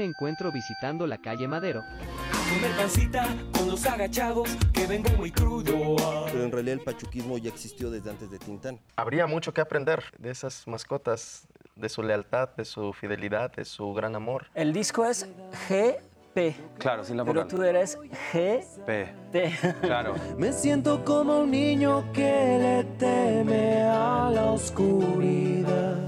me 0.00 0.06
encuentro 0.06 0.50
visitando 0.50 1.06
la 1.06 1.18
calle 1.18 1.46
Madero, 1.46 1.82
A 1.82 2.54
comer 2.54 2.74
pancita 2.74 3.28
con 3.52 3.68
los 3.68 3.84
agachados 3.84 4.48
que 4.72 4.86
vengo 4.86 5.10
muy 5.10 5.30
crudo. 5.30 5.96
Pero 6.32 6.42
en 6.44 6.50
realidad 6.50 6.78
el 6.78 6.80
pachuquismo 6.80 7.36
ya 7.36 7.50
existió 7.50 7.90
desde 7.90 8.08
antes 8.08 8.30
de 8.30 8.38
Tintán. 8.38 8.80
Habría 8.96 9.26
mucho 9.26 9.52
que 9.52 9.60
aprender 9.60 10.02
de 10.16 10.30
esas 10.30 10.66
mascotas, 10.66 11.46
de 11.76 11.90
su 11.90 12.02
lealtad, 12.02 12.48
de 12.56 12.64
su 12.64 12.94
fidelidad, 12.94 13.52
de 13.52 13.66
su 13.66 13.92
gran 13.92 14.14
amor. 14.16 14.46
El 14.54 14.72
disco 14.72 15.04
es 15.04 15.28
GP, 15.68 16.54
Claro, 16.78 17.04
sin 17.04 17.18
la 17.18 17.24
pero 17.26 17.42
vocal. 17.44 17.56
tú 17.58 17.62
eres 17.62 17.98
GT. 18.32 18.86
P. 18.86 19.52
Claro. 19.82 20.14
Me 20.38 20.54
siento 20.54 21.04
como 21.04 21.40
un 21.40 21.50
niño 21.50 22.10
que 22.14 22.22
le 22.58 22.84
teme 22.96 23.82
a 23.82 24.30
la 24.32 24.44
oscuridad. 24.46 25.98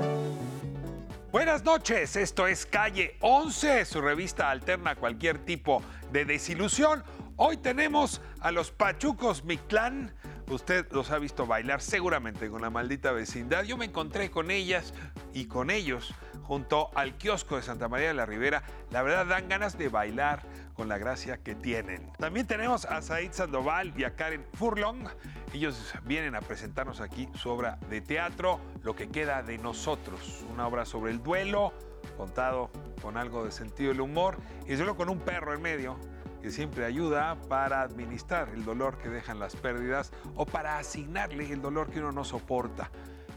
Buenas 1.33 1.65
noches, 1.65 2.15
esto 2.17 2.47
es 2.47 2.67
Calle 2.67 3.17
11, 3.21 3.87
su 3.87 4.03
revista 4.03 4.51
alterna 4.51 4.97
cualquier 4.97 5.39
tipo 5.39 5.83
de 6.13 6.27
desilusión. 6.27 7.03
Hoy 7.37 7.57
tenemos 7.57 8.21
a 8.41 8.51
los 8.51 8.71
Pachucos 8.71 9.43
Mictlán. 9.43 10.15
Usted 10.51 10.87
los 10.93 11.11
ha 11.11 11.19
visto 11.19 11.47
bailar 11.47 11.81
seguramente 11.81 12.51
con 12.51 12.61
la 12.61 12.69
maldita 12.69 13.13
vecindad. 13.13 13.65
Yo 13.65 13.79
me 13.79 13.87
encontré 13.87 14.31
con 14.31 14.51
ellas 14.51 14.93
y 15.33 15.47
con 15.47 15.71
ellos 15.71 16.15
junto 16.43 16.91
al 16.95 17.17
kiosco 17.17 17.57
de 17.57 17.63
Santa 17.63 17.89
María 17.89 18.09
de 18.09 18.15
la 18.15 18.27
Ribera. 18.27 18.63
La 18.91 19.01
verdad 19.01 19.25
dan 19.25 19.49
ganas 19.49 19.79
de 19.79 19.89
bailar 19.89 20.43
con 20.75 20.89
la 20.89 20.99
gracia 20.99 21.39
que 21.39 21.55
tienen. 21.55 22.11
También 22.19 22.47
tenemos 22.47 22.85
a 22.85 23.03
Said 23.03 23.33
Sandoval 23.33 23.93
y 23.97 24.05
a 24.05 24.15
Karen 24.17 24.45
Furlong. 24.55 25.09
Ellos 25.53 25.95
vienen 26.05 26.35
a 26.35 26.41
presentarnos 26.41 27.01
aquí 27.01 27.29
su 27.35 27.51
obra 27.51 27.79
de 27.91 28.01
teatro, 28.01 28.61
Lo 28.83 28.97
que 28.97 29.09
queda 29.09 29.43
de 29.43 29.59
nosotros, 29.59 30.45
una 30.53 30.67
obra 30.67 30.85
sobre 30.85 31.13
el 31.13 31.23
duelo, 31.23 31.73
contado 32.17 32.71
con 33.01 33.17
algo 33.17 33.45
de 33.45 33.53
sentido 33.53 33.91
del 33.91 34.01
humor 34.01 34.39
y 34.67 34.77
solo 34.77 34.97
con 34.97 35.09
un 35.09 35.19
perro 35.19 35.55
en 35.55 35.63
medio 35.63 35.99
que 36.43 36.51
siempre 36.51 36.85
ayuda 36.85 37.37
para 37.49 37.83
administrar 37.83 38.49
el 38.51 38.65
dolor 38.65 38.99
que 38.99 39.09
dejan 39.09 39.39
las 39.39 39.55
pérdidas 39.55 40.13
o 40.35 40.45
para 40.45 40.79
asignarle 40.79 41.51
el 41.53 41.63
dolor 41.63 41.89
que 41.89 42.01
uno 42.01 42.11
no 42.11 42.25
soporta. 42.25 42.91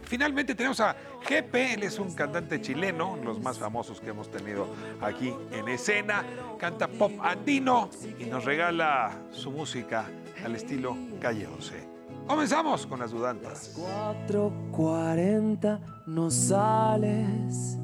Finalmente 0.05 0.55
tenemos 0.55 0.79
a 0.79 0.95
GP, 1.27 1.73
él 1.73 1.83
es 1.83 1.99
un 1.99 2.13
cantante 2.13 2.61
chileno, 2.61 3.17
los 3.23 3.41
más 3.41 3.57
famosos 3.57 3.99
que 3.99 4.11
hemos 4.11 4.29
tenido 4.29 4.67
aquí 5.01 5.33
en 5.51 5.67
escena, 5.67 6.23
canta 6.59 6.87
pop 6.87 7.11
andino 7.21 7.89
y 8.19 8.25
nos 8.25 8.45
regala 8.45 9.17
su 9.31 9.49
música 9.51 10.05
al 10.43 10.55
estilo 10.55 10.95
Calle 11.19 11.47
11. 11.47 11.95
Comenzamos 12.27 12.85
con 12.87 12.99
las 12.99 13.11
dudantas. 13.11 13.75
4.40 13.77 15.79
no 16.07 16.31
sales. 16.31 17.77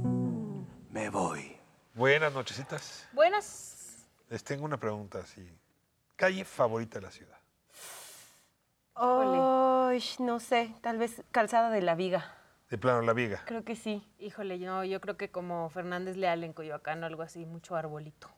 Me 0.92 1.09
voy. 1.09 1.55
Buenas 1.94 2.33
nochecitas. 2.33 3.08
Buenas. 3.14 4.08
Les 4.30 4.44
tengo 4.44 4.66
una 4.66 4.77
pregunta 4.77 5.19
así. 5.19 5.47
Calle 6.16 6.44
favorita 6.45 6.99
de 6.99 7.05
la 7.05 7.11
ciudad. 7.11 7.38
Ay, 9.04 10.04
no 10.20 10.40
sé, 10.40 10.76
tal 10.82 11.00
vez 11.00 11.24
Calzada 11.32 11.72
de 11.72 11.82
la 11.82 11.96
Viga. 11.96 12.36
De 12.70 12.78
plano 12.78 13.02
La 13.02 13.14
Viga. 13.14 13.42
Creo 13.46 13.64
que 13.64 13.76
sí. 13.76 14.08
Híjole, 14.20 14.60
yo, 14.60 14.84
yo 14.84 15.02
creo 15.02 15.18
que 15.18 15.32
como 15.32 15.70
Fernández 15.70 16.18
Leal 16.18 16.44
en 16.44 16.54
Coyoacán 16.54 17.04
o 17.04 17.08
algo 17.08 17.24
así, 17.24 17.46
mucho 17.46 17.76
arbolito. 17.76 18.30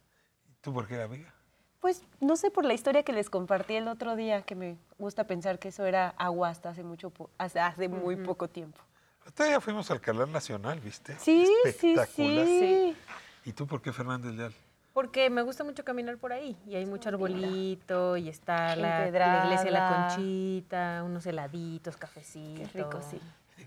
¿Tú 0.61 0.73
por 0.73 0.87
qué 0.87 0.97
La 0.97 1.07
Viga? 1.07 1.33
Pues 1.81 2.01
no 2.21 2.37
sé 2.37 2.49
por 2.49 2.63
la 2.63 2.73
historia 2.73 3.03
que 3.03 3.11
les 3.11 3.29
compartí 3.29 3.75
el 3.75 3.89
otro 3.89 4.15
día, 4.15 4.43
que 4.43 4.55
me 4.55 4.77
gusta 4.97 5.27
pensar 5.27 5.59
que 5.59 5.67
eso 5.67 5.85
era 5.85 6.13
agua 6.17 6.47
hasta 6.47 6.69
hace 6.69 6.81
mucho, 6.81 7.11
hasta 7.37 7.67
hace 7.67 7.89
muy 7.89 8.15
poco 8.15 8.47
tiempo. 8.47 8.79
Otro 9.27 9.45
día 9.45 9.59
fuimos 9.59 9.91
al 9.91 9.99
Canal 9.99 10.31
Nacional, 10.31 10.79
¿viste? 10.79 11.17
Sí, 11.19 11.45
sí, 11.77 11.95
sí. 12.15 12.95
¿Y 13.43 13.51
tú 13.51 13.67
por 13.67 13.81
qué 13.81 13.91
Fernández 13.91 14.33
Leal? 14.33 14.53
Porque 14.93 15.29
me 15.31 15.41
gusta 15.41 15.63
mucho 15.63 15.83
caminar 15.83 16.17
por 16.17 16.31
ahí 16.33 16.55
y 16.67 16.75
hay 16.75 16.85
mucho 16.85 17.09
arbolito 17.09 18.15
y 18.15 18.29
está 18.29 18.75
la, 18.75 19.09
la 19.09 19.43
iglesia 19.45 19.65
de 19.65 19.71
la 19.71 20.07
Conchita, 20.15 21.01
unos 21.03 21.25
heladitos, 21.25 21.97
cafecitos. 21.97 22.69
Qué 22.71 22.77
rico, 22.77 22.99
sí. 23.01 23.19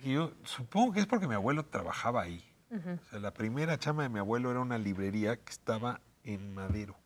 Yo 0.04 0.32
supongo 0.44 0.92
que 0.92 1.00
es 1.00 1.06
porque 1.06 1.26
mi 1.26 1.34
abuelo 1.34 1.64
trabajaba 1.64 2.22
ahí. 2.22 2.44
O 2.72 3.10
sea, 3.10 3.18
la 3.20 3.32
primera 3.32 3.78
chama 3.78 4.04
de 4.04 4.08
mi 4.08 4.18
abuelo 4.20 4.50
era 4.50 4.60
una 4.60 4.78
librería 4.78 5.36
que 5.36 5.50
estaba 5.50 6.00
en 6.24 6.54
Madero, 6.54 6.96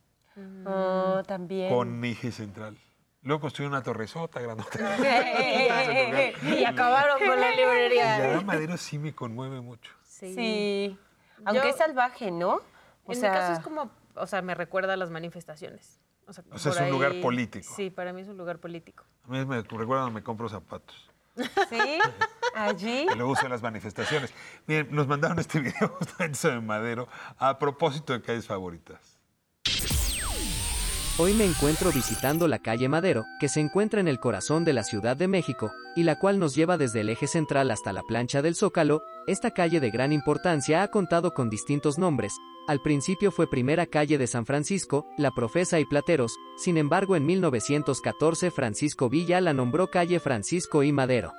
Oh, 0.67 1.23
también. 1.27 1.73
con 1.75 2.03
eje 2.05 2.33
central. 2.33 2.78
Luego 3.23 3.43
construyó 3.43 3.69
una 3.69 3.83
torresota 3.83 4.41
grandota. 4.41 4.71
y 6.59 6.65
acabaron 6.65 7.19
con 7.19 7.39
la 7.41 7.53
Y 7.53 7.56
librería. 7.56 8.19
la 8.19 8.27
verdad, 8.27 8.43
Madero 8.44 8.77
sí 8.78 8.99
me 8.99 9.15
conmueve 9.15 9.61
mucho. 9.61 9.93
Sí. 10.03 10.34
Sí. 10.34 10.99
Aunque 11.44 11.62
Yo- 11.65 11.69
es 11.71 11.77
salvaje, 11.77 12.31
¿no? 12.31 12.61
O 13.05 13.12
en 13.12 13.21
sea, 13.21 13.31
mi 13.31 13.37
caso 13.37 13.53
es 13.55 13.59
como, 13.61 13.91
o 14.20 14.26
sea, 14.26 14.42
me 14.42 14.54
recuerda 14.54 14.94
a 14.94 14.97
las 14.97 15.10
manifestaciones. 15.10 16.00
O 16.26 16.32
sea, 16.32 16.44
O 16.50 16.58
sea, 16.58 16.72
es 16.72 16.81
un 16.81 16.91
lugar 16.91 17.20
político. 17.20 17.72
Sí, 17.75 17.91
para 17.91 18.12
mí 18.12 18.20
es 18.20 18.28
un 18.28 18.36
lugar 18.36 18.58
político. 18.58 19.04
A 19.25 19.28
mí 19.32 19.44
me 19.44 19.62
recuerda 19.62 19.86
cuando 19.86 20.10
me 20.10 20.22
compro 20.22 20.48
zapatos. 20.48 21.10
Sí, 21.70 21.98
allí. 22.54 23.06
que 23.08 23.14
luego 23.14 23.32
uso 23.32 23.44
en 23.47 23.50
las 23.53 23.62
manifestaciones. 23.62 24.32
Miren, 24.66 24.88
nos 24.94 25.06
mandaron 25.06 25.38
este 25.38 25.60
video 25.60 25.88
justamente 25.98 26.36
sobre 26.38 26.60
Madero 26.60 27.08
a 27.38 27.58
propósito 27.58 28.12
de 28.12 28.20
calles 28.20 28.47
favoritas. 28.47 29.09
Hoy 31.22 31.34
me 31.34 31.44
encuentro 31.44 31.92
visitando 31.92 32.48
la 32.48 32.60
calle 32.60 32.88
Madero, 32.88 33.26
que 33.38 33.50
se 33.50 33.60
encuentra 33.60 34.00
en 34.00 34.08
el 34.08 34.19
corazón 34.20 34.64
de 34.64 34.72
la 34.72 34.82
Ciudad 34.82 35.19
de 35.19 35.28
México, 35.28 35.70
y 35.94 36.04
la 36.04 36.19
cual 36.19 36.38
nos 36.38 36.54
lleva 36.54 36.78
desde 36.78 37.03
el 37.03 37.10
eje 37.10 37.26
central 37.26 37.70
hasta 37.70 37.92
la 37.92 38.00
plancha 38.00 38.41
del 38.41 38.54
Zócalo. 38.54 39.03
Esta 39.26 39.50
calle 39.50 39.81
de 39.81 39.91
gran 39.91 40.14
importancia 40.14 40.82
ha 40.82 40.88
contado 40.88 41.34
con 41.34 41.50
distintos 41.50 41.98
nombres. 41.98 42.32
Al 42.66 42.81
principio 42.81 43.31
fue 43.32 43.50
primera 43.50 43.84
calle 43.84 44.16
de 44.16 44.26
San 44.26 44.47
Francisco, 44.47 45.04
La 45.19 45.31
Profesa 45.31 45.78
y 45.78 45.84
Plateros, 45.84 46.34
sin 46.56 46.78
embargo 46.78 47.16
en 47.16 47.26
1914 47.26 48.50
Francisco 48.50 49.10
Villa 49.10 49.42
la 49.42 49.52
nombró 49.52 49.88
calle 49.88 50.20
Francisco 50.20 50.82
y 50.82 50.91
Madero. 50.91 51.34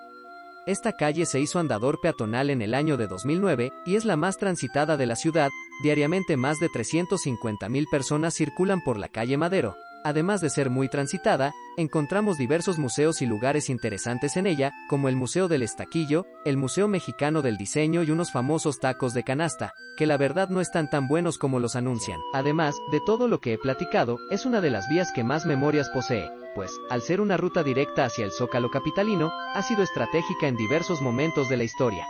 Esta 0.68 0.94
calle 0.94 1.26
se 1.26 1.40
hizo 1.40 1.58
andador 1.58 2.00
peatonal 2.02 2.52
en 2.52 2.62
el 2.62 2.76
año 2.76 2.96
de 2.96 3.08
2009 3.08 3.72
y 3.84 3.96
es 3.96 4.06
la 4.06 4.16
más 4.16 4.38
transitada 4.38 4.96
de 4.96 5.08
la 5.08 5.16
ciudad, 5.16 5.50
diariamente 5.82 6.38
más 6.38 6.60
de 6.60 6.68
350.000 6.70 7.86
personas 7.90 8.36
circulan 8.36 8.82
por 8.84 9.00
la 9.00 9.08
calle 9.08 9.38
Madero. 9.38 9.76
Además 10.04 10.40
de 10.40 10.52
ser 10.52 10.70
muy 10.70 10.88
transitada, 10.88 11.54
encontramos 11.78 12.38
diversos 12.38 12.78
museos 12.78 13.24
y 13.24 13.26
lugares 13.26 13.70
interesantes 13.70 14.38
en 14.38 14.46
ella, 14.46 14.72
como 14.88 15.10
el 15.10 15.16
Museo 15.16 15.48
del 15.48 15.64
Estaquillo, 15.64 16.26
el 16.46 16.58
Museo 16.58 16.88
Mexicano 16.88 17.42
del 17.42 17.58
Diseño 17.58 18.04
y 18.04 18.12
unos 18.12 18.32
famosos 18.32 18.80
tacos 18.80 19.14
de 19.14 19.24
canasta, 19.24 19.74
que 19.98 20.06
la 20.06 20.18
verdad 20.18 20.50
no 20.50 20.62
están 20.62 20.90
tan 20.90 21.08
buenos 21.08 21.40
como 21.40 21.60
los 21.60 21.76
anuncian. 21.76 22.20
Además, 22.34 22.76
de 22.92 23.00
todo 23.04 23.28
lo 23.28 23.42
que 23.42 23.54
he 23.54 23.58
platicado, 23.58 24.18
es 24.30 24.46
una 24.46 24.62
de 24.62 24.70
las 24.70 24.88
vías 24.90 25.12
que 25.12 25.24
más 25.24 25.46
memorias 25.46 25.90
posee, 25.90 26.30
pues, 26.56 26.72
al 26.90 27.02
ser 27.02 27.22
una 27.22 27.38
ruta 27.38 27.64
directa 27.64 28.06
hacia 28.06 28.26
el 28.26 28.32
Zócalo 28.32 28.70
capitalino, 28.70 29.32
ha 29.32 29.62
sido 29.62 29.84
estratégica 29.84 30.48
en 30.48 30.56
diversos 30.56 31.02
momentos 31.02 31.50
de 31.50 31.58
la 31.58 31.64
historia. 31.64 32.06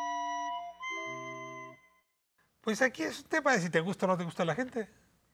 Pues 2.61 2.81
aquí 2.81 3.03
es 3.03 3.21
un 3.21 3.29
tema 3.29 3.53
de 3.53 3.61
si 3.61 3.69
te 3.69 3.79
gusta 3.79 4.05
o 4.05 4.09
no 4.09 4.17
te 4.17 4.23
gusta 4.23 4.45
la 4.45 4.55
gente. 4.55 4.87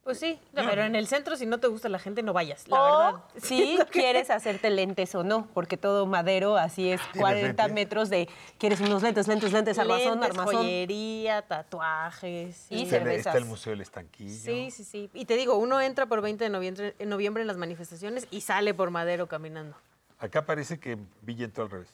Pues 0.07 0.19
sí, 0.19 0.40
pero 0.53 0.84
en 0.84 0.95
el 0.95 1.06
centro 1.06 1.35
si 1.35 1.45
no 1.45 1.57
te 1.59 1.68
gusta 1.68 1.90
la 1.90 2.00
gente 2.00 2.23
no 2.23 2.31
vayas, 2.31 2.66
la 2.69 2.81
o 2.81 3.12
verdad. 3.12 3.23
si 3.44 3.78
quieres 3.91 4.29
hacerte 4.29 4.69
lentes 4.69 5.13
o 5.16 5.25
no, 5.25 5.47
porque 5.53 5.75
todo 5.75 6.06
madero 6.06 6.56
así 6.56 6.90
es 6.94 7.01
40 7.18 7.45
lentes? 7.45 7.73
metros 7.73 8.09
de 8.09 8.29
quieres 8.57 8.79
unos 8.79 9.03
lentes, 9.03 9.28
lentes, 9.28 9.51
lentes, 9.51 9.78
armazón, 9.78 10.22
Lentes, 10.22 10.29
armazón. 10.29 10.56
joyería, 10.56 11.41
tatuajes. 11.41 12.67
Y 12.69 12.85
cervezas. 12.85 13.25
Está 13.25 13.38
el 13.38 13.44
Museo 13.44 13.72
del 13.72 13.81
Estanquillo. 13.81 14.31
Sí, 14.34 14.72
sí, 14.72 14.85
sí. 14.85 15.09
Y 15.13 15.25
te 15.25 15.35
digo, 15.35 15.57
uno 15.57 15.81
entra 15.81 16.06
por 16.06 16.22
20 16.22 16.41
de 16.41 16.50
noviembre, 16.51 16.96
en 17.00 17.09
noviembre 17.09 17.41
en 17.41 17.47
las 17.47 17.57
manifestaciones 17.57 18.28
y 18.31 18.40
sale 18.40 18.73
por 18.73 18.91
Madero 18.91 19.28
caminando. 19.28 19.75
Acá 20.19 20.46
parece 20.46 20.79
que 20.79 20.97
Villa 21.22 21.44
entró 21.44 21.66
al 21.66 21.69
revés. 21.69 21.90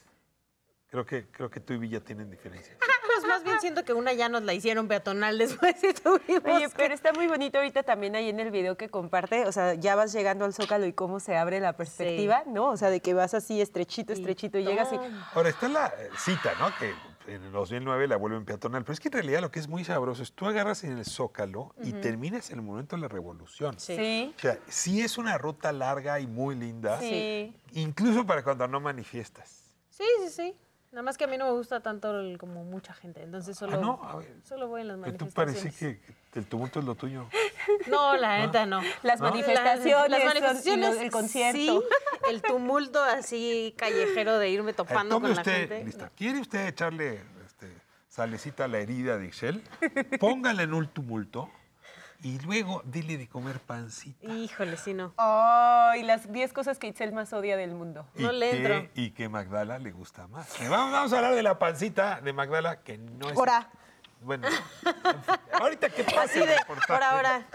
Creo 0.92 1.04
que, 1.04 1.26
creo 1.32 1.50
que 1.50 1.60
tú 1.60 1.74
y 1.74 1.78
Villa 1.78 2.00
tienen 2.00 2.30
diferencia. 2.30 2.78
Más 3.34 3.44
bien 3.44 3.60
siento 3.62 3.84
que 3.84 3.94
una 3.94 4.14
ya 4.14 4.30
nos 4.30 4.44
la 4.44 4.54
hicieron 4.54 4.88
peatonal 4.88 5.38
después 5.38 5.76
y 5.84 5.94
tuvimos 5.94 6.44
Oye, 6.46 6.68
que- 6.70 6.74
pero 6.76 6.94
está 6.94 7.14
muy 7.14 7.28
bonito 7.28 7.58
ahorita 7.58 7.84
también 7.84 8.16
ahí 8.16 8.30
en 8.30 8.40
el 8.40 8.52
video 8.52 8.78
que 8.78 8.90
comparte, 8.90 9.46
o 9.46 9.52
sea, 9.52 9.74
ya 9.74 9.96
vas 9.96 10.14
llegando 10.14 10.46
al 10.46 10.54
Zócalo 10.54 10.86
y 10.86 10.94
cómo 10.94 11.20
se 11.20 11.36
abre 11.36 11.60
la 11.60 11.74
perspectiva, 11.74 12.44
¿no? 12.48 12.70
O 12.70 12.78
sea, 12.78 12.90
de 12.90 13.00
que 13.00 13.14
vas 13.14 13.34
así 13.34 13.60
estrechito, 13.62 14.14
estrechito 14.14 14.58
y 14.58 14.66
llegas 14.66 14.92
y... 14.94 14.98
Ahora 15.34 15.50
está 15.50 15.68
la 15.68 15.88
eh, 15.88 16.10
cita, 16.18 16.54
¿no? 16.60 16.68
Que 16.78 16.94
en 17.34 17.42
el 17.44 17.52
2009 17.52 18.08
la 18.08 18.18
vuelven 18.18 18.46
peatonal. 18.46 18.84
Pero 18.84 18.94
es 18.94 19.00
que 19.00 19.08
en 19.08 19.14
realidad 19.14 19.42
lo 19.42 19.50
que 19.52 19.60
es 19.60 19.68
muy 19.68 19.84
sabroso 19.84 20.22
es 20.24 20.34
tú 20.34 20.46
agarras 20.46 20.84
en 20.84 20.98
el 20.98 21.06
Zócalo 21.06 21.74
y 21.82 21.94
terminas 21.94 22.50
en 22.52 22.58
el 22.60 22.66
momento 22.66 22.96
de 22.96 23.02
la 23.02 23.08
revolución. 23.08 23.80
Sí. 23.80 24.34
O 24.38 24.40
sea, 24.42 24.58
sí 24.68 25.02
es 25.02 25.18
una 25.18 25.38
ruta 25.38 25.72
larga 25.72 26.20
y 26.20 26.28
muy 26.28 26.56
linda. 26.56 27.00
Sí. 27.00 27.56
Incluso 27.72 28.26
para 28.26 28.44
cuando 28.44 28.68
no 28.68 28.80
manifiestas. 28.80 29.72
Sí, 29.90 30.04
sí, 30.24 30.30
sí. 30.30 30.56
Nada 30.94 31.02
más 31.02 31.18
que 31.18 31.24
a 31.24 31.28
mí 31.28 31.38
no 31.38 31.46
me 31.46 31.52
gusta 31.54 31.80
tanto 31.82 32.20
el- 32.20 32.38
como 32.38 32.64
mucha 32.64 32.94
gente, 32.94 33.24
entonces 33.24 33.58
solo, 33.58 33.78
Ah, 33.78 33.82
no, 33.82 34.00
a 34.04 34.16
ver. 34.18 34.36
solo 34.44 34.68
voy 34.68 34.82
en 34.82 34.88
las 34.90 34.98
Pero 35.00 35.18
tú 35.18 35.26
manifestaciones. 35.26 35.76
parece 35.80 36.00
que 36.32 36.40
el 36.40 36.46
tumulto 36.46 36.80
es 36.80 36.86
lo 36.86 36.96
tuyo. 36.96 37.28
No, 37.88 38.16
la 38.18 38.40
neta 38.46 38.66
no. 38.66 38.82
Las 39.04 39.20
¿No? 39.20 39.30
manifestaciones, 39.30 40.10
Las 40.12 40.24
manifestaciones, 40.26 40.98
el 40.98 41.10
concierto. 41.12 41.58
sí, 41.60 41.82
el 42.30 42.42
tumulto 42.42 43.02
así 43.02 43.74
callejero 43.78 44.38
de 44.38 44.50
irme 44.50 44.74
topando 44.74 45.20
con 45.20 45.34
la 45.34 45.44
gente. 45.44 45.84
lista. 45.84 46.12
¿Quiere 46.16 46.40
usted 46.42 46.68
echarle 46.68 47.22
este, 47.46 47.68
salecita 48.10 48.66
a 48.66 48.68
la 48.68 48.80
herida 48.80 49.18
de 49.18 49.26
Ixchel? 49.28 49.64
Póngale 50.20 50.64
en 50.64 50.74
un 50.74 50.88
tumulto 50.90 51.50
Y 52.24 52.40
luego 52.40 52.82
dile 52.86 53.18
de 53.18 53.28
comer 53.28 53.60
pancita. 53.60 54.26
Híjole, 54.26 54.78
sí, 54.78 54.94
no. 54.94 55.14
Ay, 55.18 56.04
las 56.04 56.32
10 56.32 56.54
cosas 56.54 56.80
que 56.80 56.88
Itzel 56.88 57.12
más 57.12 57.34
odia 57.34 57.58
del 57.58 57.72
mundo. 57.72 58.08
No 58.16 58.32
le 58.32 58.50
que- 58.52 58.58
entro. 58.58 58.90
Y 58.96 59.12
que 59.12 59.28
Magdala 59.28 59.78
le 59.78 59.92
gusta 59.92 60.26
más. 60.28 60.48
Vamos, 60.70 60.92
vamos 60.94 61.12
a 61.14 61.18
hablar 61.18 61.36
de 61.36 61.44
la 61.44 61.60
pancita 61.60 62.22
de 62.22 62.32
Magdala, 62.32 62.80
que 62.82 62.98
no 62.98 63.30
es... 63.30 63.38
Ahora. 63.38 63.70
Bueno, 64.22 64.48
ahorita 65.52 65.90
que 65.90 66.06
pase 66.06 66.18
Así 66.18 66.40
el 66.40 66.48
de, 66.48 66.58
reportaje. 66.58 66.94
por 66.94 67.04
ahora. 67.04 67.46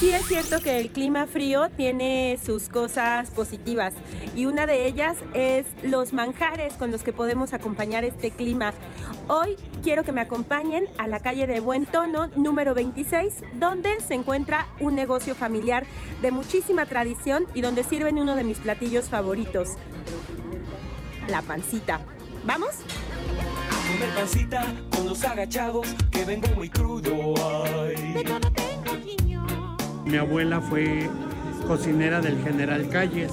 Sí 0.00 0.08
es 0.08 0.24
cierto 0.24 0.60
que 0.60 0.80
el 0.80 0.88
clima 0.88 1.26
frío 1.26 1.68
tiene 1.76 2.38
sus 2.42 2.70
cosas 2.70 3.28
positivas 3.32 3.92
y 4.34 4.46
una 4.46 4.64
de 4.64 4.86
ellas 4.86 5.18
es 5.34 5.66
los 5.82 6.14
manjares 6.14 6.72
con 6.72 6.90
los 6.90 7.02
que 7.02 7.12
podemos 7.12 7.52
acompañar 7.52 8.04
este 8.04 8.30
clima. 8.30 8.72
Hoy 9.28 9.56
quiero 9.82 10.02
que 10.02 10.12
me 10.12 10.22
acompañen 10.22 10.86
a 10.96 11.06
la 11.06 11.20
calle 11.20 11.46
de 11.46 11.60
Buen 11.60 11.84
Tono 11.84 12.28
número 12.28 12.72
26, 12.72 13.42
donde 13.56 14.00
se 14.00 14.14
encuentra 14.14 14.68
un 14.80 14.94
negocio 14.94 15.34
familiar 15.34 15.84
de 16.22 16.30
muchísima 16.30 16.86
tradición 16.86 17.44
y 17.52 17.60
donde 17.60 17.84
sirven 17.84 18.18
uno 18.18 18.36
de 18.36 18.44
mis 18.44 18.56
platillos 18.56 19.10
favoritos, 19.10 19.72
la 21.28 21.42
pancita. 21.42 22.00
¿Vamos? 22.46 22.70
A 23.68 23.92
comer 23.92 24.14
pancita 24.14 24.64
con 24.96 25.06
los 25.06 25.22
agachados 25.24 25.86
que 26.10 26.24
vengo 26.24 26.48
muy 26.56 26.70
crudo. 26.70 27.34
Ay. 27.74 28.24
Mi 30.10 30.16
abuela 30.16 30.60
fue 30.60 31.08
cocinera 31.68 32.20
del 32.20 32.42
general 32.42 32.88
Calles. 32.88 33.30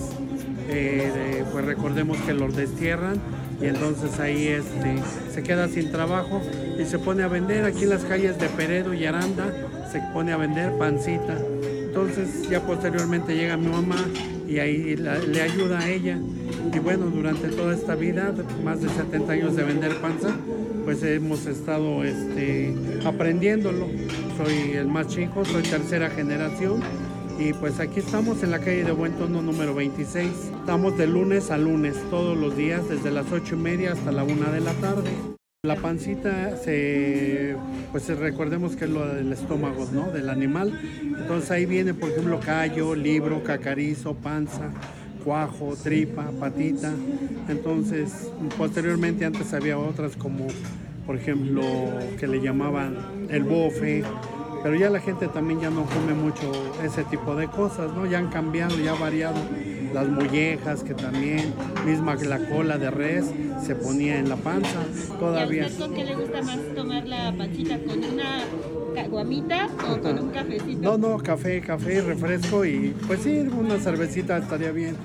Eh, 0.69 1.43
pues 1.51 1.65
recordemos 1.65 2.17
que 2.19 2.33
los 2.33 2.55
destierran 2.55 3.15
y 3.59 3.65
entonces 3.65 4.19
ahí 4.19 4.47
este, 4.47 4.97
se 5.33 5.41
queda 5.41 5.67
sin 5.69 5.91
trabajo 5.91 6.41
y 6.77 6.85
se 6.85 6.99
pone 6.99 7.23
a 7.23 7.27
vender 7.27 7.65
aquí 7.65 7.83
en 7.83 7.89
las 7.89 8.03
calles 8.03 8.37
de 8.37 8.47
Peredo 8.49 8.93
y 8.93 9.05
Aranda, 9.05 9.51
se 9.91 10.01
pone 10.13 10.33
a 10.33 10.37
vender 10.37 10.77
pancita. 10.77 11.37
Entonces 11.63 12.47
ya 12.47 12.61
posteriormente 12.61 13.35
llega 13.35 13.57
mi 13.57 13.69
mamá 13.69 13.97
y 14.47 14.59
ahí 14.59 14.95
le 14.95 15.41
ayuda 15.41 15.79
a 15.79 15.89
ella. 15.89 16.19
Y 16.71 16.79
bueno, 16.79 17.07
durante 17.07 17.47
toda 17.47 17.73
esta 17.73 17.95
vida, 17.95 18.33
más 18.63 18.81
de 18.81 18.89
70 18.89 19.33
años 19.33 19.55
de 19.55 19.63
vender 19.63 19.95
panza, 19.95 20.29
pues 20.87 21.03
hemos 21.03 21.45
estado 21.47 22.05
este, 22.05 22.73
aprendiéndolo. 23.03 23.87
Soy 24.37 24.71
el 24.71 24.87
más 24.87 25.07
chico, 25.07 25.43
soy 25.43 25.63
tercera 25.63 26.09
generación 26.09 26.79
y 27.37 27.51
pues 27.51 27.81
aquí 27.81 27.99
estamos 27.99 28.41
en 28.41 28.51
la 28.51 28.59
calle 28.59 28.85
de 28.85 28.93
Buen 28.93 29.11
Tono 29.17 29.41
número 29.41 29.75
26. 29.75 30.31
Estamos 30.61 30.97
de 30.97 31.07
lunes 31.07 31.51
a 31.51 31.57
lunes, 31.57 31.97
todos 32.09 32.37
los 32.37 32.55
días, 32.55 32.87
desde 32.87 33.11
las 33.11 33.29
8 33.29 33.55
y 33.55 33.57
media 33.57 33.91
hasta 33.91 34.13
la 34.13 34.23
1 34.23 34.49
de 34.49 34.61
la 34.61 34.71
tarde. 34.75 35.09
La 35.65 35.75
pancita, 35.75 36.55
se, 36.55 37.57
pues 37.91 38.07
recordemos 38.07 38.77
que 38.77 38.85
es 38.85 38.91
lo 38.91 39.13
del 39.13 39.33
estómago, 39.33 39.89
¿no? 39.91 40.09
Del 40.11 40.29
animal. 40.29 40.79
Entonces 41.03 41.51
ahí 41.51 41.65
viene, 41.65 41.95
por 41.95 42.11
ejemplo, 42.11 42.39
callo, 42.39 42.95
libro, 42.95 43.43
cacarizo, 43.43 44.13
panza, 44.13 44.71
cuajo, 45.27 45.75
tripa, 45.83 46.31
patita. 46.39 46.93
Entonces, 47.49 48.31
posteriormente 48.57 49.25
antes 49.25 49.53
había 49.53 49.77
otras 49.77 50.15
como, 50.15 50.47
por 51.05 51.17
ejemplo, 51.17 51.63
que 52.17 52.27
le 52.27 52.39
llamaban 52.39 53.27
el 53.29 53.43
bofe. 53.43 54.05
Pero 54.63 54.75
ya 54.75 54.89
la 54.89 55.01
gente 55.01 55.27
también 55.27 55.59
ya 55.59 55.69
no 55.69 55.83
come 55.83 56.13
mucho 56.13 56.49
ese 56.81 57.03
tipo 57.03 57.35
de 57.35 57.47
cosas, 57.49 57.93
¿no? 57.93 58.05
Ya 58.05 58.19
han 58.19 58.29
cambiado, 58.29 58.79
ya 58.79 58.93
ha 58.93 58.95
variado. 58.95 59.35
Las 59.93 60.07
mollejas, 60.07 60.83
que 60.83 60.93
también, 60.93 61.53
misma 61.85 62.17
que 62.17 62.25
la 62.25 62.39
cola 62.47 62.77
de 62.77 62.89
res, 62.89 63.25
se 63.65 63.75
ponía 63.75 64.19
en 64.19 64.29
la 64.29 64.37
panza. 64.37 64.79
Todavía. 65.19 65.67
con 65.77 65.93
qué 65.93 66.05
le 66.05 66.15
gusta 66.15 66.41
más 66.41 66.57
tomar 66.73 67.05
la 67.05 67.33
pancita? 67.37 67.77
¿Con 67.79 68.01
una 68.01 68.43
caguamita 68.97 69.67
o 69.91 70.01
con 70.01 70.17
un 70.17 70.31
cafecito? 70.31 70.81
No, 70.81 70.97
no, 70.97 71.21
café, 71.21 71.61
café, 71.61 72.01
refresco 72.01 72.65
y 72.65 72.95
pues 73.05 73.21
sí, 73.21 73.39
una 73.39 73.77
cervecita 73.77 74.37
estaría 74.37 74.71
bien. 74.71 74.97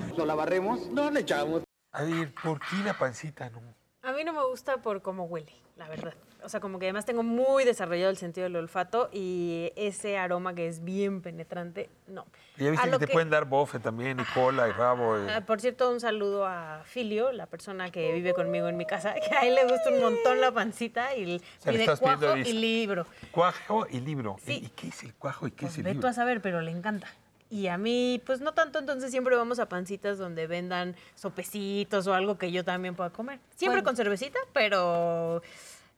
A 1.91 2.03
ver, 2.03 2.33
¿por 2.43 2.59
qué 2.59 2.77
la 2.83 2.97
pancita 2.97 3.51
no? 3.51 3.61
A 4.01 4.11
mí 4.13 4.23
no 4.23 4.33
me 4.33 4.43
gusta 4.47 4.81
por 4.81 5.03
cómo 5.03 5.25
huele, 5.25 5.53
la 5.77 5.87
verdad. 5.87 6.13
O 6.45 6.49
sea, 6.49 6.59
como 6.59 6.77
que 6.79 6.85
además 6.87 7.05
tengo 7.05 7.23
muy 7.23 7.63
desarrollado 7.63 8.09
el 8.09 8.17
sentido 8.17 8.43
del 8.45 8.55
olfato 8.57 9.09
y 9.13 9.71
ese 9.75 10.17
aroma 10.17 10.53
que 10.53 10.67
es 10.67 10.83
bien 10.83 11.21
penetrante, 11.21 11.89
no. 12.07 12.25
Ya 12.57 12.69
viste 12.69 12.89
que 12.91 12.97
te 12.99 13.07
pueden 13.07 13.29
dar 13.29 13.45
bofe 13.45 13.79
también, 13.79 14.19
y 14.19 14.23
cola, 14.33 14.67
y 14.67 14.71
rabo. 14.71 15.17
y- 15.17 15.29
Ah, 15.29 15.41
por 15.45 15.59
cierto, 15.61 15.89
un 15.89 15.99
saludo 15.99 16.45
a 16.45 16.81
Filio, 16.85 17.31
la 17.31 17.45
persona 17.47 17.89
que 17.91 18.13
vive 18.13 18.33
conmigo 18.33 18.67
en 18.67 18.77
mi 18.77 18.85
casa, 18.85 19.13
que 19.29 19.35
a 19.35 19.41
él 19.41 19.55
le 19.55 19.63
gusta 19.63 19.89
un 19.89 20.01
montón 20.01 20.41
la 20.41 20.51
pancita 20.51 21.15
y 21.15 21.39
sea, 21.59 21.71
le 21.71 21.79
pide 21.79 21.97
cuajo 21.97 22.35
y 22.37 22.53
libro. 22.53 23.07
Cuajo 23.31 23.87
y 23.89 23.99
libro. 24.01 24.35
Sí. 24.45 24.61
¿Y 24.65 24.69
qué 24.69 24.87
es 24.89 25.03
el 25.03 25.13
cuajo 25.15 25.47
y 25.47 25.51
qué 25.51 25.61
Pues 25.61 25.73
es 25.73 25.77
el 25.79 25.83
ve 25.85 25.89
tú 25.91 25.95
libro? 25.95 26.09
a 26.09 26.13
saber, 26.13 26.41
pero 26.41 26.61
le 26.61 26.71
encanta. 26.71 27.07
Y 27.49 27.67
a 27.67 27.77
mí, 27.77 28.19
pues 28.25 28.41
no 28.41 28.53
tanto, 28.53 28.79
entonces 28.79 29.11
siempre 29.11 29.35
vamos 29.35 29.59
a 29.59 29.69
pancitas 29.69 30.17
donde 30.17 30.47
vendan 30.47 30.95
sopecitos 31.13 32.07
o 32.07 32.13
algo 32.15 32.37
que 32.39 32.51
yo 32.51 32.63
también 32.63 32.95
pueda 32.95 33.11
comer. 33.11 33.39
Siempre 33.55 33.75
Bueno. 33.81 33.85
con 33.85 33.95
cervecita, 33.95 34.39
pero 34.53 35.43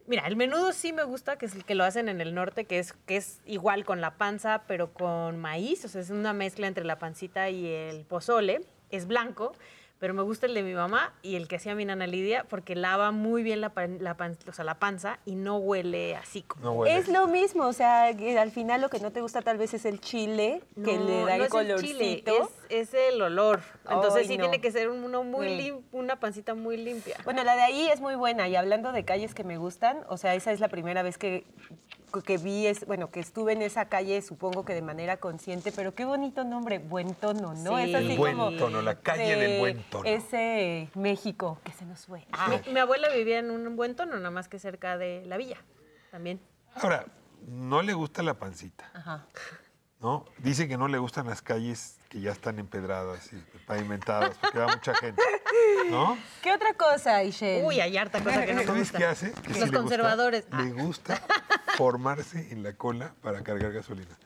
mira, 0.08 0.28
el 0.28 0.36
menudo 0.36 0.72
sí 0.72 0.94
me 0.94 1.04
gusta, 1.04 1.38
que 1.38 1.46
es 1.46 1.56
el 1.56 1.66
que 1.66 1.76
lo 1.76 1.84
hacen 1.84 2.10
en 2.10 2.22
el 2.22 2.34
norte, 2.34 2.66
que 2.66 2.80
es, 2.80 2.94
que 3.06 3.18
es 3.18 3.42
igual 3.46 3.86
con 3.86 4.02
la 4.02 4.18
panza, 4.18 4.64
pero 4.68 4.94
con 4.94 5.38
maíz, 5.38 5.86
o 5.86 5.88
sea, 5.88 6.02
es 6.02 6.10
una 6.10 6.34
mezcla 6.34 6.68
entre 6.68 6.86
la 6.86 7.00
pancita 7.00 7.50
y 7.50 7.68
el 7.68 8.06
pozole, 8.06 8.62
es 8.90 9.08
blanco. 9.08 9.54
Pero 9.98 10.14
me 10.14 10.22
gusta 10.24 10.46
el 10.46 10.54
de 10.54 10.62
mi 10.62 10.74
mamá 10.74 11.14
y 11.22 11.36
el 11.38 11.48
que 11.48 11.56
hacía 11.56 11.74
mi 11.74 11.86
nana 11.86 12.06
Lidia 12.06 12.46
porque 12.50 12.76
lava 12.76 13.12
muy 13.12 13.44
bien 13.44 13.62
la, 13.62 13.70
pan- 13.70 13.98
la, 14.02 14.18
pan- 14.18 14.38
o 14.48 14.52
sea, 14.52 14.66
la 14.66 14.78
panza 14.78 15.20
y 15.26 15.36
no 15.36 15.56
huele 15.58 16.18
así 16.18 16.42
como... 16.42 16.64
No 16.66 16.72
huele. 16.74 16.98
Es 16.98 17.08
lo 17.08 17.28
mismo, 17.28 17.66
o 17.66 17.72
sea, 17.74 18.08
al 18.08 18.52
final 18.52 18.82
lo 18.82 18.90
que 18.90 19.00
no 19.00 19.12
te 19.12 19.22
gusta 19.22 19.42
tal 19.42 19.58
vez 19.58 19.74
es 19.74 19.86
el 19.86 20.02
chile, 20.02 20.62
que 20.84 20.98
No, 20.98 21.06
le 21.06 21.16
da 21.22 21.26
no 21.26 21.34
el 21.36 21.42
es 21.44 21.50
colorcito. 21.50 21.88
chile, 21.94 22.24
es, 22.70 22.90
es 22.90 22.94
el 22.94 23.22
olor. 23.22 23.62
Entonces 23.90 24.24
Ay, 24.24 24.28
sí 24.28 24.38
no. 24.38 24.44
tiene 24.44 24.60
que 24.60 24.72
ser 24.72 24.90
uno 24.90 25.24
muy 25.24 25.48
Mm. 25.48 25.58
lim- 25.60 25.82
una 25.94 26.20
pancita 26.20 26.56
muy 26.56 26.76
limpia. 26.76 27.16
Bueno, 27.24 27.44
la 27.46 27.56
de 27.56 27.62
ahí 27.62 27.88
es 27.88 28.02
muy 28.02 28.16
buena 28.16 28.50
y 28.50 28.56
hablando 28.58 28.92
de 28.92 29.06
calles 29.06 29.34
que 29.34 29.46
me 29.46 29.58
gustan, 29.58 30.00
o 30.10 30.18
sea, 30.18 30.36
esa 30.36 30.52
es 30.52 30.60
la 30.60 30.68
primera 30.68 31.04
vez 31.04 31.18
que, 31.18 31.46
que 32.24 32.38
vi, 32.38 32.68
es, 32.68 32.86
bueno, 32.86 33.10
que 33.12 33.20
estuve 33.20 33.54
en 33.54 33.62
esa 33.62 33.86
calle, 33.90 34.22
supongo 34.22 34.66
que 34.66 34.74
de 34.74 34.82
manera 34.82 35.18
consciente, 35.18 35.72
pero 35.72 35.94
qué 35.96 36.06
bonito 36.06 36.44
nombre, 36.44 36.80
Buen 36.80 37.16
Tono, 37.16 37.54
¿no? 37.54 37.78
Sí. 37.78 37.90
Es 37.90 37.96
así 37.96 38.12
El 38.12 38.18
buen 38.18 38.38
como 38.38 38.58
tono, 38.58 38.82
la 38.82 39.00
calle 39.00 39.36
del 39.36 39.52
de 39.52 39.60
buen 39.60 39.84
tono. 39.90 40.06
Ese 40.10 40.90
México 40.96 41.60
que 41.64 41.72
se 41.74 41.86
nos 41.86 42.06
fue. 42.06 42.26
Ah, 42.32 42.60
Mi, 42.66 42.74
mi 42.74 42.80
abuela 42.80 43.10
vivía 43.10 43.40
en 43.40 43.52
un 43.52 43.76
buen 43.76 43.96
tono, 43.96 44.16
nada 44.18 44.32
más 44.32 44.48
que 44.48 44.60
cerca 44.60 44.98
de 44.98 45.24
la 45.26 45.38
villa. 45.38 45.58
También. 46.12 46.40
Ahora, 46.76 47.06
no 47.48 47.82
le 47.82 47.94
gusta 47.94 48.24
la 48.24 48.34
pancita, 48.36 48.90
Ajá. 48.94 49.26
¿no? 50.00 50.26
Dice 50.40 50.68
que 50.68 50.78
no 50.78 50.88
le 50.88 50.98
gustan 50.98 51.28
las 51.28 51.42
calles 51.42 51.98
que 52.10 52.22
ya 52.22 52.32
están 52.32 52.60
empedradas 52.60 53.32
y 53.34 53.38
pavimentadas, 53.66 54.38
porque 54.40 54.60
va 54.60 54.68
mucha 54.68 54.94
gente, 54.96 55.22
¿no? 55.90 56.18
¿Qué 56.42 56.54
otra 56.54 56.74
cosa, 56.76 57.24
Ishel? 57.24 57.66
Uy, 57.66 57.80
hay 57.80 57.98
harta 57.98 58.24
cosa 58.24 58.46
que 58.46 58.54
no 58.54 58.64
¿Sabes 58.64 58.80
gusta. 58.84 58.98
qué 58.98 59.06
hace? 59.06 59.32
Que 59.32 59.42
sí 59.42 59.48
Los 59.48 59.58
le 59.60 59.66
gusta- 59.66 59.78
conservadores. 59.80 60.48
Ah. 60.52 60.62
Le 60.62 60.72
gusta 60.72 61.22
formarse 61.78 62.52
en 62.52 62.64
la 62.64 62.74
cola 62.74 63.14
para 63.22 63.42
cargar 63.44 63.72
gasolina. 63.72 64.18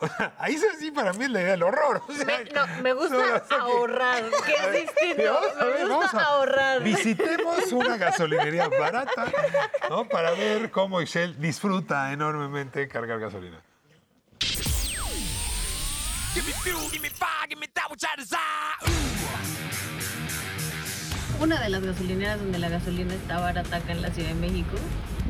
O 0.00 0.08
sea, 0.08 0.34
ahí 0.38 0.58
sí, 0.58 0.66
sí 0.80 0.90
para 0.90 1.12
mí 1.12 1.24
es 1.24 1.30
la 1.30 1.40
idea 1.40 1.50
del 1.52 1.62
horror. 1.62 2.02
o 2.08 2.12
sea, 2.12 2.24
Me, 2.24 2.44
no, 2.50 2.66
me 2.82 2.92
gusta 2.94 3.14
no, 3.16 3.46
que- 3.48 3.54
ahorrar, 3.54 4.24
que 4.46 4.52
es 4.54 4.72
distinto. 4.86 5.22
Vamos 5.32 5.56
a 5.60 5.64
ver, 5.64 5.86
me 5.86 5.94
gusta 5.94 6.18
a- 6.20 6.24
ahorrar. 6.24 6.82
Visitemos 6.82 7.72
una 7.72 7.96
gasolinería 7.96 8.68
barata, 8.68 9.26
¿no? 9.88 10.08
Para 10.08 10.32
ver 10.32 10.70
cómo 10.72 11.00
Ishel 11.00 11.40
disfruta 11.40 12.12
enormemente 12.12 12.88
cargar 12.88 13.20
gasolina. 13.20 13.60
Una 21.40 21.60
de 21.60 21.68
las 21.68 21.82
gasolineras 21.84 22.38
donde 22.40 22.58
la 22.58 22.68
gasolina 22.68 23.14
está 23.14 23.38
barata 23.38 23.76
acá 23.76 23.92
en 23.92 24.02
la 24.02 24.10
Ciudad 24.10 24.30
de 24.30 24.34
México. 24.34 24.76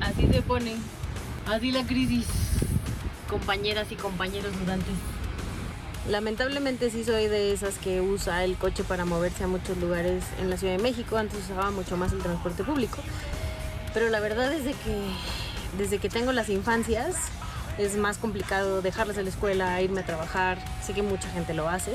Así 0.01 0.27
se 0.33 0.41
pone. 0.43 0.77
Así 1.51 1.73
la 1.73 1.83
crisis. 1.83 2.27
Compañeras 3.27 3.91
y 3.91 3.95
compañeros 3.95 4.53
durantes. 4.61 4.95
Lamentablemente 6.07 6.91
sí 6.91 7.05
soy 7.05 7.27
de 7.29 7.53
esas 7.53 7.79
que 7.79 8.03
usa 8.03 8.45
el 8.45 8.57
coche 8.57 8.85
para 8.85 9.07
moverse 9.07 9.45
a 9.45 9.47
muchos 9.47 9.79
lugares 9.79 10.25
en 10.41 10.51
la 10.51 10.59
Ciudad 10.59 10.77
de 10.77 10.83
México. 10.83 11.17
Antes 11.17 11.39
usaba 11.45 11.71
mucho 11.71 11.97
más 11.97 12.13
el 12.13 12.19
transporte 12.19 12.65
público. 12.65 12.99
Pero 13.95 14.11
la 14.11 14.21
verdad 14.21 14.53
es 14.53 14.65
de 14.65 14.73
que 14.73 15.01
desde 15.79 15.99
que 15.99 16.11
tengo 16.11 16.33
las 16.33 16.51
infancias 16.51 17.17
es 17.79 17.97
más 17.97 18.19
complicado 18.19 18.83
dejarlas 18.83 19.17
en 19.17 19.25
la 19.25 19.31
escuela, 19.31 19.81
irme 19.81 20.03
a 20.03 20.07
trabajar. 20.07 20.59
Sé 20.85 20.93
que 20.93 21.03
mucha 21.03 21.31
gente 21.31 21.55
lo 21.55 21.67
hace, 21.67 21.93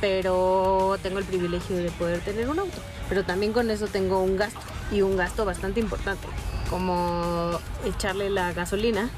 pero 0.00 0.96
tengo 1.02 1.18
el 1.18 1.24
privilegio 1.24 1.76
de 1.76 1.90
poder 1.90 2.20
tener 2.20 2.48
un 2.48 2.60
auto. 2.60 2.78
Pero 3.08 3.24
también 3.24 3.52
con 3.52 3.70
eso 3.70 3.86
tengo 3.86 4.22
un 4.22 4.36
gasto 4.36 4.60
y 4.90 5.02
un 5.02 5.16
gasto 5.16 5.44
bastante 5.44 5.80
importante, 5.80 6.26
como 6.70 7.58
echarle 7.84 8.30
la 8.30 8.52
gasolina, 8.52 9.10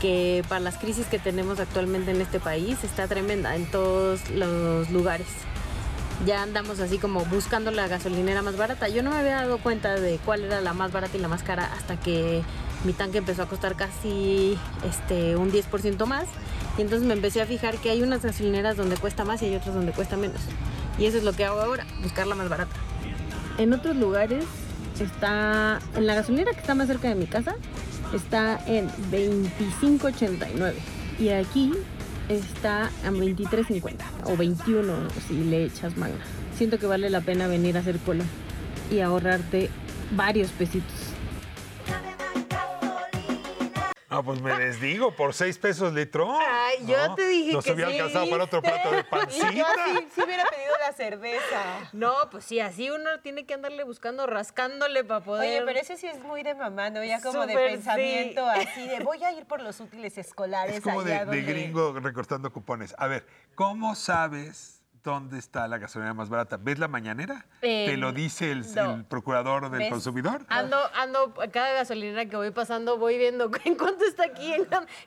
que 0.00 0.44
para 0.48 0.60
las 0.60 0.76
crisis 0.78 1.06
que 1.06 1.18
tenemos 1.18 1.58
actualmente 1.60 2.10
en 2.10 2.20
este 2.20 2.40
país 2.40 2.82
está 2.84 3.08
tremenda 3.08 3.56
en 3.56 3.66
todos 3.70 4.30
los 4.30 4.90
lugares. 4.90 5.26
ya 6.26 6.42
andamos 6.42 6.80
así 6.80 6.98
como 6.98 7.24
buscando 7.26 7.70
la 7.70 7.86
gasolinera 7.86 8.42
más 8.42 8.56
barata. 8.56 8.88
Yo 8.88 9.02
no 9.04 9.10
me 9.10 9.16
había 9.18 9.36
dado 9.36 9.58
cuenta 9.58 9.94
de 9.94 10.18
cuál 10.24 10.42
era 10.44 10.60
la 10.60 10.72
más 10.72 10.90
barata 10.90 11.16
y 11.16 11.20
la 11.20 11.28
más 11.28 11.44
cara 11.44 11.70
hasta 11.76 11.98
que 11.98 12.42
mi 12.84 12.92
tanque 12.92 13.18
empezó 13.18 13.42
a 13.42 13.46
costar 13.46 13.76
casi 13.76 14.58
este, 14.84 15.36
un 15.36 15.52
10% 15.52 16.06
más. 16.06 16.26
Y 16.76 16.82
entonces 16.82 17.06
me 17.06 17.14
empecé 17.14 17.42
a 17.42 17.46
fijar 17.46 17.76
que 17.78 17.90
hay 17.90 18.02
unas 18.02 18.22
gasolineras 18.22 18.76
donde 18.76 18.96
cuesta 18.96 19.24
más 19.24 19.42
y 19.42 19.46
hay 19.46 19.56
otras 19.56 19.74
donde 19.74 19.92
cuesta 19.92 20.16
menos. 20.16 20.40
Y 20.98 21.06
eso 21.06 21.18
es 21.18 21.24
lo 21.24 21.32
que 21.32 21.44
hago 21.44 21.60
ahora, 21.60 21.86
buscar 22.02 22.26
la 22.26 22.34
más 22.34 22.48
barata. 22.48 22.74
En 23.58 23.72
otros 23.72 23.96
lugares 23.96 24.44
está, 25.00 25.80
en 25.96 26.06
la 26.06 26.14
gasolinera 26.14 26.52
que 26.52 26.60
está 26.60 26.76
más 26.76 26.86
cerca 26.86 27.08
de 27.08 27.16
mi 27.16 27.26
casa, 27.26 27.56
está 28.14 28.60
en 28.66 28.88
25.89. 29.10 30.74
Y 31.18 31.30
aquí 31.30 31.72
está 32.28 32.90
en 33.04 33.14
23.50 33.14 33.96
o 34.24 34.36
21 34.36 34.94
si 35.26 35.44
le 35.44 35.64
echas 35.64 35.96
magna. 35.96 36.20
Siento 36.56 36.78
que 36.78 36.86
vale 36.86 37.10
la 37.10 37.20
pena 37.20 37.48
venir 37.48 37.76
a 37.76 37.80
hacer 37.80 37.98
cola 37.98 38.24
y 38.90 39.00
ahorrarte 39.00 39.70
varios 40.12 40.50
pesitos. 40.52 41.07
Ah, 44.18 44.22
pues 44.24 44.42
me 44.42 44.52
desdigo, 44.58 45.12
por 45.14 45.32
seis 45.32 45.58
pesos 45.58 45.92
litro. 45.92 46.36
Ay, 46.40 46.84
yo 46.86 47.06
¿no? 47.06 47.14
te 47.14 47.28
dije 47.28 47.52
Nos 47.52 47.64
que 47.64 47.70
había 47.70 47.86
sí, 47.86 47.92
alcanzado 47.92 48.28
para 48.28 48.44
otro 48.44 48.60
plato 48.60 48.90
de 48.90 49.04
pancita. 49.04 49.48
Y 49.52 49.56
yo 49.58 49.64
sí, 49.64 50.08
sí 50.12 50.22
hubiera 50.24 50.44
pedido 50.44 50.72
la 50.80 50.92
cerveza. 50.92 51.90
No, 51.92 52.14
pues 52.28 52.44
sí, 52.44 52.58
así 52.58 52.90
uno 52.90 53.20
tiene 53.22 53.46
que 53.46 53.54
andarle 53.54 53.84
buscando, 53.84 54.26
rascándole 54.26 55.04
para 55.04 55.24
poder. 55.24 55.62
Oye, 55.62 55.62
pero 55.64 55.78
ese 55.78 55.96
sí 55.96 56.08
es 56.08 56.18
muy 56.24 56.42
de 56.42 56.56
mamá, 56.56 56.90
¿no? 56.90 57.04
Ya 57.04 57.20
como 57.20 57.46
de 57.46 57.54
pensamiento 57.54 58.44
sí. 58.54 58.60
así 58.60 58.88
de 58.88 58.98
voy 59.04 59.22
a 59.22 59.30
ir 59.30 59.46
por 59.46 59.62
los 59.62 59.78
útiles 59.78 60.18
escolares 60.18 60.78
Es 60.78 60.82
como 60.82 61.04
de, 61.04 61.14
allá 61.14 61.24
de 61.24 61.36
donde... 61.36 61.52
gringo 61.52 61.92
recortando 62.00 62.52
cupones. 62.52 62.96
A 62.98 63.06
ver, 63.06 63.24
¿cómo 63.54 63.94
sabes 63.94 64.77
dónde 65.02 65.38
está 65.38 65.66
la 65.68 65.78
gasolina 65.78 66.14
más 66.14 66.28
barata? 66.28 66.56
¿Ves 66.56 66.78
la 66.78 66.88
mañanera? 66.88 67.46
Eh, 67.62 67.86
¿Te 67.86 67.96
lo 67.96 68.12
dice 68.12 68.50
el, 68.50 68.64
no. 68.74 68.94
el 68.94 69.04
procurador 69.04 69.70
del 69.70 69.80
¿Ves? 69.80 69.90
consumidor? 69.90 70.44
Ando, 70.48 70.78
ando, 70.94 71.34
cada 71.52 71.72
gasolinera 71.72 72.26
que 72.26 72.36
voy 72.36 72.50
pasando 72.50 72.98
voy 72.98 73.18
viendo 73.18 73.50
en 73.64 73.76
cuánto 73.76 74.04
está 74.04 74.24
aquí. 74.24 74.52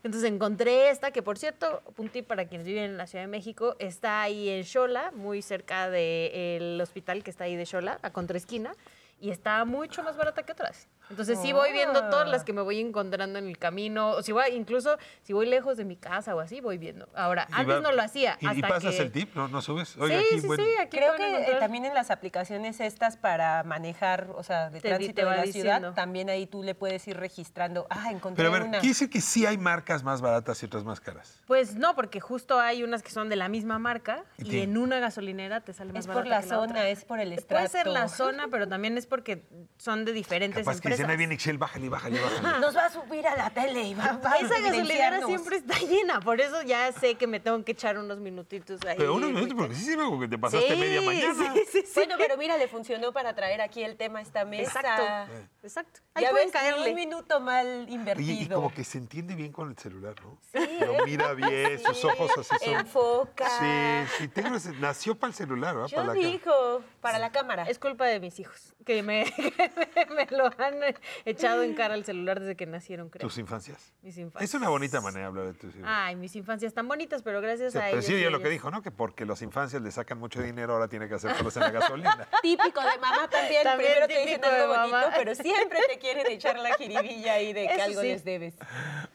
Entonces 0.03 0.29
encontré 0.29 0.89
esta, 0.89 1.11
que 1.11 1.21
por 1.21 1.37
cierto, 1.37 1.81
un 1.97 2.09
tip 2.09 2.27
para 2.27 2.45
quienes 2.45 2.67
viven 2.67 2.83
en 2.83 2.97
la 2.97 3.07
Ciudad 3.07 3.23
de 3.23 3.29
México, 3.29 3.75
está 3.79 4.21
ahí 4.21 4.49
en 4.49 4.63
Xola, 4.63 5.11
muy 5.11 5.41
cerca 5.41 5.89
del 5.89 6.79
hospital 6.81 7.23
que 7.23 7.31
está 7.31 7.45
ahí 7.45 7.55
de 7.55 7.65
Xola, 7.65 7.99
a 8.01 8.11
contraesquina, 8.11 8.73
y 9.19 9.29
está 9.29 9.63
mucho 9.65 10.03
más 10.03 10.17
barata 10.17 10.43
que 10.43 10.51
otras. 10.51 10.87
Entonces 11.11 11.39
sí 11.41 11.53
voy 11.53 11.71
viendo 11.73 12.09
todas 12.09 12.27
las 12.29 12.43
que 12.43 12.53
me 12.53 12.61
voy 12.61 12.79
encontrando 12.79 13.37
en 13.37 13.47
el 13.47 13.57
camino, 13.57 14.09
o 14.11 14.23
si 14.23 14.31
voy, 14.31 14.45
incluso 14.53 14.97
si 15.23 15.33
voy 15.33 15.45
lejos 15.45 15.77
de 15.77 15.85
mi 15.85 15.95
casa 15.97 16.35
o 16.35 16.39
así, 16.39 16.61
voy 16.61 16.77
viendo. 16.77 17.07
Ahora, 17.13 17.47
Y 17.49 17.53
antes 17.53 17.75
va- 17.77 17.81
no 17.81 17.91
lo 17.91 18.01
hacía. 18.01 18.37
¿Y, 18.39 18.45
y 18.45 18.49
hasta 18.49 18.67
pasas 18.67 18.95
que- 18.95 19.01
el 19.01 19.11
tip? 19.11 19.35
¿No, 19.35 19.47
no 19.47 19.61
subes? 19.61 19.97
Oye, 19.97 20.19
sí, 20.19 20.25
aquí, 20.31 20.41
sí, 20.41 20.47
bueno, 20.47 20.63
sí, 20.63 20.69
aquí 20.79 20.97
Creo 20.97 21.15
que 21.15 21.51
eh, 21.51 21.57
también 21.59 21.85
en 21.85 21.93
las 21.93 22.09
aplicaciones 22.11 22.79
estas 22.79 23.17
para 23.17 23.63
manejar, 23.63 24.29
o 24.35 24.43
sea, 24.43 24.69
de 24.69 24.79
Te- 24.81 24.87
tránsito 24.89 25.13
te 25.15 25.25
de 25.25 25.35
la 25.35 25.43
diciendo. 25.43 25.71
ciudad, 25.77 25.93
también 25.93 26.29
ahí 26.29 26.47
tú 26.47 26.63
le 26.63 26.73
puedes 26.75 27.07
ir 27.07 27.17
registrando. 27.17 27.87
Ah, 27.89 28.09
encontré 28.11 28.43
Pero 28.43 28.49
a 28.55 28.59
ver, 28.59 28.67
una. 28.67 28.79
¿quiere 28.79 28.89
decir 28.93 29.09
que 29.09 29.21
sí 29.21 29.45
hay 29.45 29.57
marcas 29.57 30.03
más 30.03 30.21
baratas 30.21 30.61
y 30.63 30.65
otras 30.65 30.83
más 30.85 30.99
caras? 31.01 31.39
Pues 31.45 31.75
no, 31.75 31.95
porque 31.95 32.19
justo 32.21 32.59
hay 32.59 32.83
unas 32.83 33.03
que 33.03 33.11
son 33.11 33.29
de 33.29 33.35
la 33.35 33.49
misma 33.49 33.77
marca 33.79 34.23
¿Y 34.37 34.47
y, 34.47 34.49
qué? 34.49 34.63
en 34.63 34.77
una 34.77 34.99
gasolinera 34.99 35.61
te 35.61 35.73
sale 35.73 35.91
más 35.93 36.01
Es 36.01 36.07
por 36.07 36.15
barata 36.15 36.29
la 36.35 36.41
que 36.41 36.47
la 36.47 36.55
zona, 36.55 36.63
otra. 36.71 36.89
es 36.89 37.03
por 37.05 37.19
el 37.19 37.35
Puede 37.43 37.67
ser 37.67 37.87
la 37.87 38.05
estrato. 38.05 38.31
zona, 38.31 38.47
pero 38.49 38.67
también 38.67 38.97
es 38.97 39.05
porque 39.07 39.43
son 39.77 40.05
de 40.05 40.13
diferentes 40.13 40.63
Capaz 40.63 40.77
empresas. 40.77 41.00
Dicen, 41.01 41.11
ahí 41.11 41.17
viene 41.17 41.33
Excel, 41.35 41.57
bájale, 41.57 41.89
bájale, 41.89 42.19
bájale. 42.19 42.59
Nos 42.61 42.75
va 42.75 42.85
a 42.85 42.89
subir 42.89 43.27
a 43.27 43.35
la 43.35 43.49
tele 43.49 43.83
y 43.83 43.93
va, 43.93 44.19
va 44.23 44.31
a 44.33 44.37
Esa 44.37 44.59
gasolinera 44.59 45.25
siempre 45.25 45.57
está 45.57 45.77
llena, 45.79 46.19
por 46.21 46.39
eso 46.41 46.61
ya 46.63 46.91
sé 46.91 47.15
que 47.15 47.27
me 47.27 47.39
tengo 47.39 47.63
que 47.63 47.71
echar 47.73 47.97
unos 47.97 48.19
minutitos 48.19 48.79
ahí. 48.85 48.95
Pero 48.97 49.15
unos 49.15 49.31
minutos, 49.31 49.53
porque 49.57 49.75
sí 49.75 49.83
se 49.85 49.95
ve 49.97 50.03
como 50.03 50.19
que 50.19 50.27
te 50.27 50.37
pasaste 50.37 50.73
Sí, 50.73 50.79
media 50.79 51.01
mañana. 51.01 51.53
sí, 51.53 51.61
sí, 51.71 51.79
sí. 51.85 51.91
Bueno, 51.95 52.15
pero 52.17 52.37
mira, 52.37 52.57
le 52.57 52.67
funcionó 52.67 53.11
para 53.13 53.33
traer 53.35 53.61
aquí 53.61 53.83
el 53.83 53.97
tema 53.97 54.19
a 54.19 54.21
esta 54.21 54.45
mesa. 54.45 54.79
Exacto, 54.79 55.33
exacto. 55.63 55.99
Ahí 56.13 56.23
Ya 56.23 56.29
pueden 56.31 56.47
ves, 56.47 56.53
caerle. 56.53 56.89
un 56.89 56.95
minuto 56.95 57.39
mal 57.39 57.65
Oye, 57.83 57.91
y 57.91 57.93
invertido. 57.95 58.55
como 58.61 58.73
que 58.73 58.83
se 58.83 58.97
entiende 58.97 59.35
bien 59.35 59.51
con 59.51 59.69
el 59.69 59.77
celular, 59.77 60.15
¿no? 60.23 60.37
Sí, 60.51 60.77
Lo 60.79 61.05
mira 61.05 61.33
bien, 61.33 61.79
sus 61.79 62.03
ojos 62.05 62.31
así 62.37 62.65
son. 62.65 62.73
Enfoca. 62.75 63.49
Sí, 63.59 64.13
sí, 64.17 64.27
tengo 64.27 64.55
ese- 64.55 64.73
nació 64.73 65.15
para 65.15 65.29
el 65.29 65.35
celular, 65.35 65.75
¿verdad? 65.75 65.89
Para 65.89 66.03
Yo 66.07 66.13
la 66.13 66.19
ca- 66.21 66.27
dijo, 66.27 66.83
para 67.01 67.19
la 67.19 67.31
cámara. 67.31 67.63
Es 67.63 67.79
culpa 67.79 68.05
de 68.05 68.19
mis 68.19 68.39
hijos, 68.39 68.73
que 68.85 69.01
me, 69.03 69.25
que 69.95 70.05
me 70.07 70.25
lo 70.37 70.45
han 70.57 70.83
echado 71.25 71.63
en 71.63 71.73
cara 71.73 71.95
el 71.95 72.05
celular 72.05 72.39
desde 72.39 72.55
que 72.55 72.65
nacieron, 72.65 73.09
creo. 73.09 73.21
tus 73.27 73.37
infancias. 73.37 73.93
Mis 74.01 74.17
infancias. 74.17 74.49
Es 74.49 74.53
una 74.55 74.69
bonita 74.69 75.01
manera 75.01 75.21
de 75.21 75.27
hablar 75.27 75.45
de 75.47 75.53
tus 75.53 75.75
hijos. 75.75 75.87
Ay, 75.89 76.15
mis 76.15 76.35
infancias 76.35 76.73
tan 76.73 76.87
bonitas, 76.87 77.21
pero 77.23 77.41
gracias 77.41 77.73
Sí, 77.73 77.77
a 77.77 77.81
pero 77.81 77.93
ellos. 77.97 78.05
sí, 78.05 78.19
yo 78.21 78.29
lo 78.29 78.41
que 78.41 78.49
dijo, 78.49 78.71
¿no? 78.71 78.81
Que 78.81 78.91
porque 78.91 79.25
los 79.25 79.41
infancias 79.41 79.81
le 79.81 79.91
sacan 79.91 80.17
mucho 80.19 80.41
dinero, 80.41 80.73
ahora 80.73 80.87
tiene 80.87 81.07
que 81.07 81.15
hacérselos 81.15 81.55
en 81.57 81.63
la 81.63 81.71
gasolina. 81.71 82.27
Típico 82.41 82.81
de 82.81 82.97
mamá 82.99 83.27
también. 83.29 83.63
También 83.63 83.91
Primero 83.91 84.07
te 84.07 84.19
dicen 84.21 84.45
algo 84.45 84.67
bonito, 84.75 84.97
mamá. 84.97 85.13
pero 85.15 85.35
siempre 85.35 85.79
te 85.87 85.99
quieren 85.99 86.27
echar 86.27 86.57
la 86.59 86.73
jiribilla 86.75 87.33
ahí 87.33 87.53
de 87.53 87.67
que 87.67 87.73
Eso 87.75 87.83
algo 87.83 88.01
sí. 88.01 88.07
les 88.07 88.23
debes. 88.23 88.55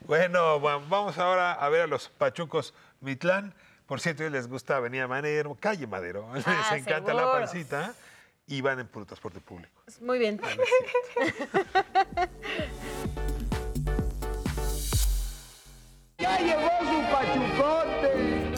Bueno, 0.05 0.61
va- 0.61 0.77
vamos 0.77 1.17
ahora 1.17 1.53
a 1.53 1.69
ver 1.69 1.81
a 1.81 1.87
los 1.87 2.09
pachucos 2.09 2.73
Mitlán. 3.01 3.53
Por 3.85 4.01
cierto, 4.01 4.23
a 4.23 4.25
ellos 4.25 4.33
les 4.33 4.47
gusta 4.49 4.75
Avenida 4.77 5.07
Madero, 5.07 5.55
calle 5.59 5.87
Madero. 5.87 6.29
Les 6.35 6.45
Ah, 6.45 6.75
encanta 6.77 7.13
la 7.13 7.31
pancita 7.31 7.93
y 8.47 8.61
van 8.61 8.79
en 8.79 8.87
transporte 8.87 9.39
público. 9.41 9.83
Muy 10.01 10.19
bien. 10.19 10.41
Ya 16.19 16.39
llegó 16.39 16.67
su 16.79 17.11
pachucote. 17.11 18.53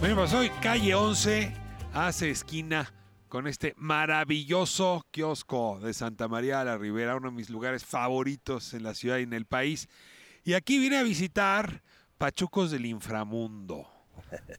Bueno, 0.00 0.16
pues 0.16 0.34
hoy 0.34 0.50
calle 0.60 0.94
11 0.94 1.54
hace 1.94 2.30
esquina 2.30 2.92
con 3.28 3.46
este 3.46 3.72
maravilloso 3.78 5.02
kiosco 5.10 5.80
de 5.80 5.94
Santa 5.94 6.28
María 6.28 6.58
de 6.58 6.64
la 6.66 6.76
Ribera, 6.76 7.16
uno 7.16 7.30
de 7.30 7.36
mis 7.36 7.48
lugares 7.48 7.84
favoritos 7.84 8.74
en 8.74 8.82
la 8.82 8.92
ciudad 8.92 9.16
y 9.16 9.22
en 9.22 9.32
el 9.32 9.46
país. 9.46 9.88
Y 10.44 10.52
aquí 10.52 10.78
vine 10.78 10.98
a 10.98 11.02
visitar 11.02 11.82
Pachucos 12.24 12.70
del 12.70 12.84
Inframundo, 12.84 13.88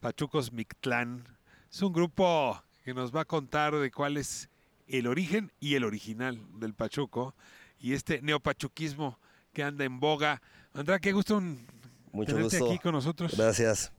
Pachucos 0.00 0.52
Mictlán. 0.52 1.22
Es 1.70 1.80
un 1.80 1.92
grupo 1.92 2.60
que 2.84 2.92
nos 2.92 3.14
va 3.14 3.20
a 3.20 3.24
contar 3.24 3.72
de 3.76 3.88
cuál 3.92 4.16
es 4.16 4.48
el 4.88 5.06
origen 5.06 5.52
y 5.60 5.76
el 5.76 5.84
original 5.84 6.40
del 6.58 6.74
Pachuco 6.74 7.36
y 7.78 7.92
este 7.92 8.20
neopachuquismo 8.20 9.16
que 9.52 9.62
anda 9.62 9.84
en 9.84 10.00
boga. 10.00 10.42
Andrá, 10.74 10.98
qué 10.98 11.12
gusto 11.12 11.36
un- 11.36 11.64
Mucho 12.10 12.34
tenerte 12.34 12.58
gusto. 12.58 12.72
aquí 12.74 12.82
con 12.82 12.94
nosotros. 12.94 13.36
Gracias. 13.36 13.92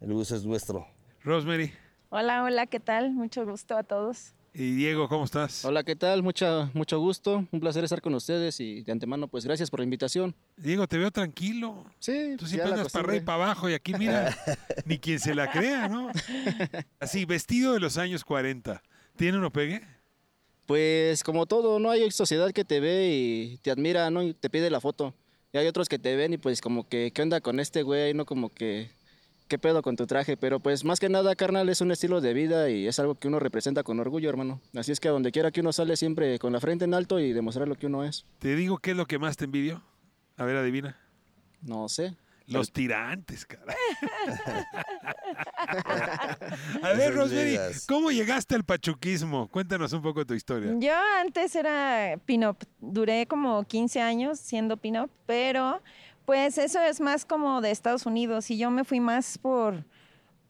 El 0.00 0.12
gusto 0.12 0.34
es 0.34 0.44
nuestro. 0.44 0.84
Rosemary 1.22 1.72
Hola, 2.10 2.42
hola, 2.42 2.66
¿qué 2.66 2.80
tal? 2.80 3.12
Mucho 3.12 3.46
gusto 3.46 3.76
a 3.76 3.84
todos. 3.84 4.34
Y 4.54 4.70
Diego, 4.76 5.08
¿cómo 5.08 5.24
estás? 5.24 5.64
Hola, 5.64 5.82
¿qué 5.82 5.96
tal? 5.96 6.22
Mucha, 6.22 6.70
mucho 6.74 7.00
gusto. 7.00 7.44
Un 7.50 7.60
placer 7.60 7.82
estar 7.82 8.00
con 8.00 8.14
ustedes 8.14 8.60
y 8.60 8.82
de 8.82 8.92
antemano, 8.92 9.26
pues 9.26 9.44
gracias 9.44 9.68
por 9.68 9.80
la 9.80 9.84
invitación. 9.84 10.34
Diego, 10.56 10.86
te 10.86 10.96
veo 10.96 11.10
tranquilo. 11.10 11.84
Sí, 11.98 12.36
Tú 12.38 12.44
ya 12.44 12.50
siempre 12.50 12.70
andas 12.72 12.92
para 12.92 13.04
arriba 13.08 13.22
y 13.22 13.24
para 13.26 13.44
abajo 13.44 13.68
y 13.68 13.74
aquí 13.74 13.94
mira, 13.94 14.36
ni 14.86 14.98
quien 14.98 15.18
se 15.18 15.34
la 15.34 15.50
crea, 15.50 15.88
¿no? 15.88 16.10
Así, 17.00 17.24
vestido 17.24 17.74
de 17.74 17.80
los 17.80 17.98
años 17.98 18.24
40. 18.24 18.80
¿Tiene 19.16 19.38
uno 19.38 19.52
pegue? 19.52 19.82
Pues 20.66 21.24
como 21.24 21.46
todo, 21.46 21.80
no 21.80 21.90
hay 21.90 22.08
sociedad 22.12 22.52
que 22.52 22.64
te 22.64 22.78
ve 22.78 23.10
y 23.10 23.58
te 23.58 23.72
admira, 23.72 24.08
¿no? 24.10 24.22
Y 24.22 24.34
te 24.34 24.50
pide 24.50 24.70
la 24.70 24.80
foto. 24.80 25.14
Y 25.52 25.58
hay 25.58 25.66
otros 25.66 25.88
que 25.88 25.98
te 25.98 26.14
ven 26.14 26.32
y 26.32 26.38
pues 26.38 26.60
como 26.60 26.88
que, 26.88 27.10
¿qué 27.12 27.22
onda 27.22 27.40
con 27.40 27.58
este 27.58 27.82
güey? 27.82 28.14
¿No? 28.14 28.24
Como 28.24 28.50
que, 28.50 28.90
¿qué 29.48 29.58
pedo 29.58 29.82
con 29.82 29.96
tu 29.96 30.06
traje? 30.06 30.36
Pero 30.36 30.60
pues 30.60 30.84
más 30.84 31.00
que 31.00 31.08
nada, 31.08 31.34
carnal, 31.34 31.68
es 31.68 31.80
un 31.80 31.90
estilo 31.90 32.20
de 32.20 32.34
vida 32.34 32.70
y 32.70 32.86
es 32.86 32.98
algo 32.98 33.14
que 33.14 33.28
uno 33.28 33.38
representa 33.38 33.82
con 33.82 34.00
orgullo, 34.00 34.28
hermano. 34.28 34.60
Así 34.74 34.92
es 34.92 35.00
que 35.00 35.08
a 35.08 35.12
donde 35.12 35.32
quiera 35.32 35.50
que 35.50 35.60
uno 35.60 35.72
sale 35.72 35.96
siempre 35.96 36.38
con 36.38 36.52
la 36.52 36.60
frente 36.60 36.84
en 36.84 36.94
alto 36.94 37.18
y 37.18 37.32
demostrar 37.32 37.68
lo 37.68 37.76
que 37.76 37.86
uno 37.86 38.04
es. 38.04 38.24
Te 38.38 38.56
digo 38.56 38.78
qué 38.78 38.92
es 38.92 38.96
lo 38.96 39.06
que 39.06 39.18
más 39.18 39.36
te 39.36 39.44
envidio. 39.44 39.82
A 40.36 40.44
ver, 40.44 40.56
adivina. 40.56 40.98
No 41.62 41.88
sé. 41.88 42.16
Los 42.46 42.72
tirantes, 42.72 43.46
cara. 43.46 43.74
A 46.82 46.92
ver, 46.92 47.14
Rosemary. 47.14 47.56
¿cómo 47.88 48.10
llegaste 48.10 48.54
al 48.54 48.64
pachuquismo? 48.64 49.48
Cuéntanos 49.48 49.94
un 49.94 50.02
poco 50.02 50.26
tu 50.26 50.34
historia. 50.34 50.74
Yo 50.78 50.92
antes 51.20 51.56
era 51.56 52.18
pin-up, 52.26 52.58
duré 52.80 53.26
como 53.26 53.64
15 53.64 54.02
años 54.02 54.40
siendo 54.40 54.76
pin-up, 54.76 55.10
pero 55.24 55.80
pues 56.24 56.58
eso 56.58 56.80
es 56.80 57.00
más 57.00 57.24
como 57.24 57.60
de 57.60 57.70
Estados 57.70 58.06
Unidos 58.06 58.50
y 58.50 58.58
yo 58.58 58.70
me 58.70 58.84
fui 58.84 59.00
más 59.00 59.38
por, 59.38 59.84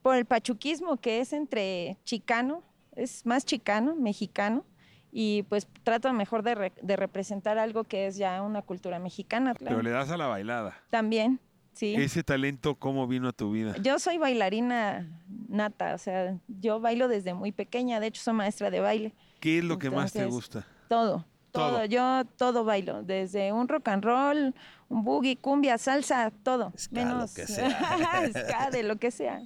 por 0.02 0.16
el 0.16 0.24
pachuquismo 0.24 0.96
que 0.98 1.20
es 1.20 1.32
entre 1.32 1.98
chicano, 2.04 2.62
es 2.96 3.26
más 3.26 3.44
chicano, 3.44 3.94
mexicano 3.96 4.64
y 5.10 5.42
pues 5.44 5.66
trato 5.82 6.12
mejor 6.12 6.42
de, 6.42 6.54
re- 6.54 6.72
de 6.82 6.96
representar 6.96 7.58
algo 7.58 7.84
que 7.84 8.06
es 8.06 8.16
ya 8.16 8.42
una 8.42 8.62
cultura 8.62 8.98
mexicana. 8.98 9.54
Pero 9.54 9.82
le 9.82 9.90
das 9.90 10.10
a 10.10 10.16
la 10.16 10.26
bailada. 10.26 10.76
También, 10.90 11.40
sí. 11.72 11.94
Ese 11.94 12.22
talento, 12.24 12.74
¿cómo 12.76 13.06
vino 13.06 13.28
a 13.28 13.32
tu 13.32 13.50
vida? 13.52 13.76
Yo 13.82 13.98
soy 13.98 14.18
bailarina 14.18 15.20
nata, 15.48 15.94
o 15.94 15.98
sea, 15.98 16.36
yo 16.48 16.80
bailo 16.80 17.06
desde 17.08 17.32
muy 17.34 17.52
pequeña, 17.52 18.00
de 18.00 18.08
hecho 18.08 18.22
soy 18.22 18.34
maestra 18.34 18.70
de 18.70 18.80
baile. 18.80 19.14
¿Qué 19.40 19.58
es 19.58 19.64
lo 19.64 19.78
que 19.78 19.90
más 19.90 20.12
te 20.12 20.24
gusta? 20.26 20.66
Todo, 20.88 21.24
todo. 21.54 21.70
Todo. 21.76 21.84
Yo 21.86 22.24
todo 22.36 22.64
bailo, 22.64 23.02
desde 23.02 23.52
un 23.52 23.68
rock 23.68 23.88
and 23.88 24.04
roll, 24.04 24.54
un 24.88 25.04
boogie, 25.04 25.36
cumbia, 25.36 25.78
salsa, 25.78 26.30
todo. 26.42 26.72
menos 26.90 27.32
que 27.32 27.46
sea. 27.46 28.28
ska, 28.30 28.70
de 28.70 28.82
lo 28.82 28.96
que 28.96 29.10
sea. 29.10 29.40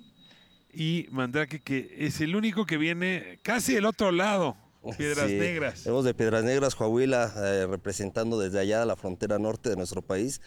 Y 0.72 1.06
Mandrake, 1.10 1.60
que 1.60 1.94
es 1.98 2.20
el 2.20 2.34
único 2.34 2.66
que 2.66 2.76
viene 2.76 3.38
casi 3.42 3.74
del 3.74 3.86
otro 3.86 4.10
lado, 4.12 4.56
Piedras 4.96 5.28
Sí, 5.28 5.34
Negras. 5.34 5.84
Venimos 5.84 6.04
de 6.04 6.14
Piedras 6.14 6.44
Negras, 6.44 6.74
Coahuila, 6.74 7.32
eh, 7.36 7.66
representando 7.68 8.38
desde 8.38 8.58
allá 8.60 8.84
la 8.84 8.96
frontera 8.96 9.38
norte 9.38 9.68
de 9.70 9.76
nuestro 9.76 10.02
país. 10.02 10.40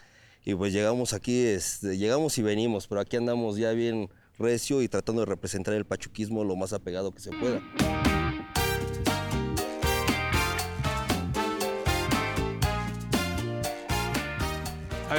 Y 0.44 0.56
pues 0.56 0.74
llegamos 0.74 1.14
aquí, 1.14 1.44
este, 1.46 1.98
llegamos 1.98 2.38
y 2.38 2.42
venimos, 2.42 2.88
pero 2.88 3.02
aquí 3.02 3.18
andamos 3.18 3.58
ya 3.58 3.72
bien 3.74 4.10
recio 4.40 4.82
y 4.82 4.88
tratando 4.88 5.22
de 5.22 5.28
representar 5.28 5.76
el 5.76 5.86
pachuquismo 5.86 6.44
lo 6.44 6.56
más 6.56 6.74
apegado 6.74 7.12
que 7.12 7.20
se 7.20 7.32
pueda. 7.32 7.62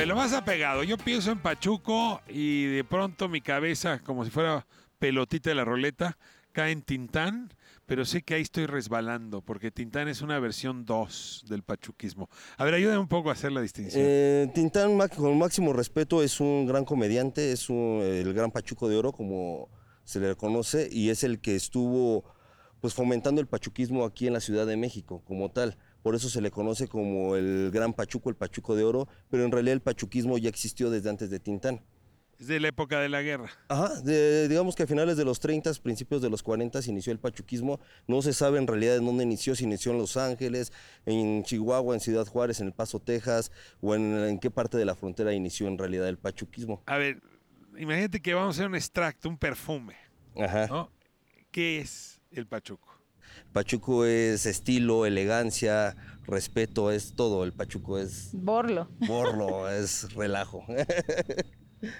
Lo 0.06 0.16
más 0.16 0.32
apegado. 0.32 0.82
Yo 0.82 0.97
pienso 0.99 1.30
en 1.30 1.38
Pachuco 1.38 2.21
y 2.28 2.64
de 2.66 2.85
pronto 2.85 3.28
mi 3.28 3.40
cabeza, 3.40 4.00
como 4.00 4.25
si 4.25 4.30
fuera 4.30 4.66
pelotita 4.99 5.50
de 5.50 5.54
la 5.56 5.64
roleta, 5.64 6.18
cae 6.52 6.73
en 6.73 6.82
Tintán, 6.82 7.52
pero 7.87 8.04
sé 8.04 8.23
que 8.23 8.35
ahí 8.35 8.42
estoy 8.42 8.66
resbalando, 8.66 9.42
porque 9.42 9.71
Tintán 9.71 10.09
es 10.09 10.21
una 10.23 10.38
versión 10.38 10.85
2 10.85 11.44
del 11.49 11.62
pachuquismo. 11.62 12.28
A 12.56 12.64
ver, 12.64 12.75
ayúdame 12.75 12.99
un 12.99 13.09
poco 13.09 13.30
a 13.30 13.32
hacer 13.32 13.52
la 13.52 13.61
distinción. 13.61 14.02
Eh, 14.04 14.50
Tintán, 14.54 14.99
con 15.16 15.38
máximo 15.38 15.73
respeto, 15.73 16.23
es 16.23 16.40
un 16.40 16.66
gran 16.66 16.85
comediante, 16.85 17.52
es 17.52 17.68
un- 17.71 18.00
el 18.02 18.32
gran 18.35 18.50
Pachuco 18.50 18.88
de 18.88 18.97
Oro, 18.97 19.12
como 19.12 19.68
se 20.04 20.21
le 20.21 20.35
conoce, 20.37 20.88
y 20.90 21.11
es 21.11 21.23
el 21.25 21.40
que 21.40 21.54
estuvo 21.56 22.25
pues 22.80 22.94
fomentando 22.94 23.40
el 23.40 23.47
pachuquismo 23.47 24.04
aquí 24.04 24.26
en 24.26 24.32
la 24.32 24.40
Ciudad 24.40 24.66
de 24.66 24.76
México 24.76 25.23
como 25.25 25.52
tal. 25.52 25.78
Por 26.02 26.14
eso 26.14 26.28
se 26.28 26.40
le 26.40 26.50
conoce 26.50 26.88
como 26.88 27.37
el 27.37 27.71
gran 27.73 27.92
Pachuco, 27.92 28.28
el 28.30 28.37
Pachuco 28.37 28.75
de 28.76 28.85
Oro, 28.85 29.09
pero 29.30 29.44
en 29.44 29.52
realidad 29.52 29.75
el 29.75 29.80
pachuquismo 29.82 30.37
ya 30.38 30.49
existió 30.49 30.90
desde 30.90 31.11
antes 31.11 31.30
de 31.30 31.38
Tintán. 31.40 31.80
Es 32.40 32.49
de 32.49 32.59
la 32.59 32.68
época 32.68 32.99
de 32.99 33.09
la 33.09 33.23
guerra. 33.23 33.50
Ajá, 33.68 34.00
de- 34.00 34.49
digamos 34.49 34.75
que 34.75 34.82
a 34.82 34.87
finales 34.88 35.16
de 35.16 35.25
los 35.25 35.38
30, 35.38 35.73
principios 35.80 36.21
de 36.23 36.28
los 36.30 36.42
40 36.42 36.82
se 36.82 36.90
inició 36.90 37.12
el 37.12 37.21
pachuquismo. 37.21 37.78
No 38.09 38.21
se 38.21 38.32
sabe 38.32 38.59
en 38.59 38.66
realidad 38.66 38.97
en 38.97 39.04
dónde 39.04 39.23
inició, 39.23 39.54
si 39.54 39.62
inició 39.62 39.92
en 39.92 39.99
Los 39.99 40.16
Ángeles, 40.16 40.73
en 41.06 41.44
Chihuahua, 41.44 41.94
en 41.94 42.00
Ciudad 42.00 42.26
Juárez, 42.26 42.59
en 42.59 42.66
El 42.68 42.73
Paso, 42.73 42.99
Texas, 42.99 43.52
o 43.80 43.94
en, 43.94 44.02
en 44.16 44.38
qué 44.40 44.50
parte 44.50 44.76
de 44.76 44.85
la 44.85 44.97
frontera 44.97 45.32
inició 45.32 45.68
en 45.68 45.78
realidad 45.78 46.09
el 46.09 46.18
pachuquismo. 46.18 46.82
A 46.87 46.97
ver, 46.99 47.23
imagínate 47.78 48.21
que 48.21 48.35
vamos 48.35 48.56
a 48.56 48.59
hacer 48.59 48.66
un 48.66 48.75
extracto, 48.75 49.28
un 49.28 49.38
perfume. 49.38 49.94
Ajá. 50.37 50.66
¿no? 50.66 50.90
¿Qué 51.52 51.78
es 51.78 52.21
el 52.32 52.47
Pachuco? 52.49 52.91
Pachuco 53.52 54.04
es 54.04 54.47
estilo, 54.47 55.06
elegancia, 55.06 55.97
respeto, 56.26 56.90
es 56.90 57.14
todo. 57.14 57.44
El 57.44 57.52
Pachuco 57.52 57.99
es 57.99 58.30
Borlo. 58.32 58.88
borlo, 59.06 59.68
es 59.71 60.12
relajo. 60.14 60.64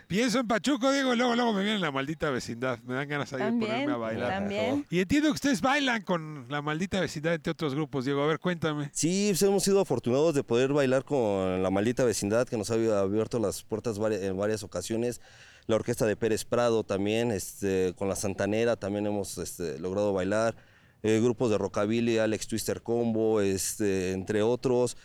Pienso 0.07 0.39
en 0.39 0.47
Pachuco, 0.47 0.93
Diego, 0.93 1.13
y 1.13 1.17
luego, 1.17 1.35
luego 1.35 1.53
me 1.53 1.65
viene 1.65 1.81
la 1.81 1.91
maldita 1.91 2.31
vecindad. 2.31 2.79
Me 2.85 2.95
dan 2.95 3.09
ganas 3.09 3.33
ahí 3.33 3.43
de 3.43 3.51
ponerme 3.51 3.93
a 3.93 3.97
bailar. 3.97 4.31
también. 4.31 4.87
Y 4.89 5.01
entiendo 5.01 5.29
que 5.29 5.35
ustedes 5.35 5.61
bailan 5.61 6.03
con 6.03 6.47
la 6.49 6.63
maldita 6.63 7.01
vecindad 7.01 7.35
entre 7.35 7.51
otros 7.51 7.75
grupos, 7.75 8.05
Diego. 8.05 8.23
A 8.23 8.29
ver, 8.29 8.39
cuéntame. 8.39 8.91
Sí, 8.93 9.27
pues, 9.31 9.43
hemos 9.43 9.65
sido 9.65 9.81
afortunados 9.81 10.37
de 10.37 10.45
poder 10.45 10.73
bailar 10.73 11.05
con 11.05 11.65
la 11.65 11.71
maldita 11.71 12.05
vecindad 12.05 12.47
que 12.47 12.57
nos 12.57 12.71
ha 12.71 12.75
abierto 12.75 13.41
las 13.41 13.65
puertas 13.65 13.99
en 13.99 14.37
varias 14.37 14.63
ocasiones. 14.63 15.21
La 15.67 15.75
orquesta 15.75 16.07
de 16.07 16.15
Pérez 16.15 16.45
Prado 16.45 16.85
también, 16.85 17.33
este, 17.33 17.93
con 17.97 18.09
la 18.09 18.15
Santanera 18.15 18.77
también 18.77 19.07
hemos 19.07 19.37
este, 19.39 19.81
logrado 19.81 20.13
bailar. 20.13 20.55
Eh, 21.03 21.21
grupos 21.23 21.51
de 21.51 21.59
rockabilly, 21.59 22.19
Alex 22.19 22.47
Twister 22.47 22.83
Combo, 22.83 23.41
este, 23.41 24.13
entre 24.13 24.43
otros. 24.43 24.97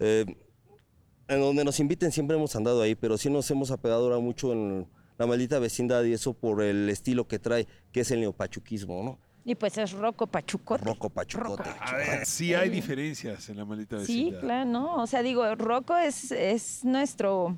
Eh, 0.00 0.24
en 1.28 1.40
donde 1.40 1.64
nos 1.64 1.78
inviten 1.80 2.12
siempre 2.12 2.36
hemos 2.36 2.54
andado 2.56 2.82
ahí, 2.82 2.94
pero 2.94 3.16
sí 3.16 3.30
nos 3.30 3.50
hemos 3.50 3.70
apegado 3.70 4.04
ahora 4.04 4.18
mucho 4.18 4.52
en 4.52 4.86
la 5.16 5.26
maldita 5.26 5.58
vecindad 5.58 6.02
y 6.04 6.12
eso 6.12 6.34
por 6.34 6.60
el 6.62 6.90
estilo 6.90 7.26
que 7.28 7.38
trae, 7.38 7.66
que 7.92 8.00
es 8.00 8.10
el 8.10 8.20
neopachuquismo, 8.20 9.02
¿no? 9.02 9.18
Y 9.46 9.54
pues 9.54 9.76
es 9.78 9.92
roco 9.92 10.26
pachucote. 10.26 10.84
Roco 10.84 11.08
pachucote. 11.10 11.68
A 11.80 11.96
ver, 11.96 12.26
sí 12.26 12.52
hay 12.54 12.68
diferencias 12.70 13.48
en 13.50 13.58
la 13.58 13.64
maldita 13.64 13.98
Sí, 14.04 14.24
vecindad. 14.24 14.40
claro, 14.40 14.70
¿no? 14.70 14.96
O 15.02 15.06
sea, 15.06 15.22
digo, 15.22 15.54
Rocco 15.54 15.94
es, 15.96 16.32
es 16.32 16.82
nuestro, 16.84 17.56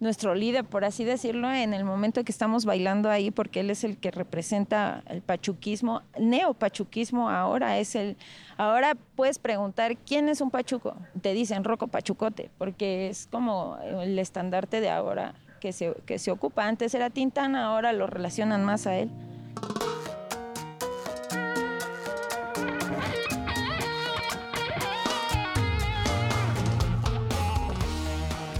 nuestro 0.00 0.34
líder, 0.34 0.64
por 0.64 0.84
así 0.84 1.04
decirlo, 1.04 1.52
en 1.52 1.74
el 1.74 1.84
momento 1.84 2.22
que 2.24 2.32
estamos 2.32 2.64
bailando 2.64 3.10
ahí, 3.10 3.30
porque 3.30 3.60
él 3.60 3.70
es 3.70 3.84
el 3.84 3.96
que 3.96 4.10
representa 4.10 5.02
el 5.06 5.22
pachuquismo, 5.22 6.02
neopachuquismo 6.18 7.28
ahora 7.28 7.78
es 7.78 7.94
el... 7.94 8.16
Ahora 8.56 8.96
puedes 9.16 9.38
preguntar, 9.38 9.96
¿quién 9.96 10.28
es 10.28 10.40
un 10.40 10.50
pachuco? 10.50 10.96
Te 11.20 11.32
dicen 11.32 11.64
Rocco 11.64 11.88
Pachucote, 11.88 12.50
porque 12.58 13.08
es 13.08 13.28
como 13.30 13.78
el 13.82 14.18
estandarte 14.18 14.80
de 14.80 14.90
ahora 14.90 15.34
que 15.60 15.72
se, 15.72 15.94
que 16.06 16.18
se 16.18 16.30
ocupa. 16.30 16.66
Antes 16.66 16.94
era 16.94 17.10
Tintán, 17.10 17.56
ahora 17.56 17.92
lo 17.92 18.06
relacionan 18.06 18.64
más 18.64 18.86
a 18.86 18.96
él. 18.96 19.10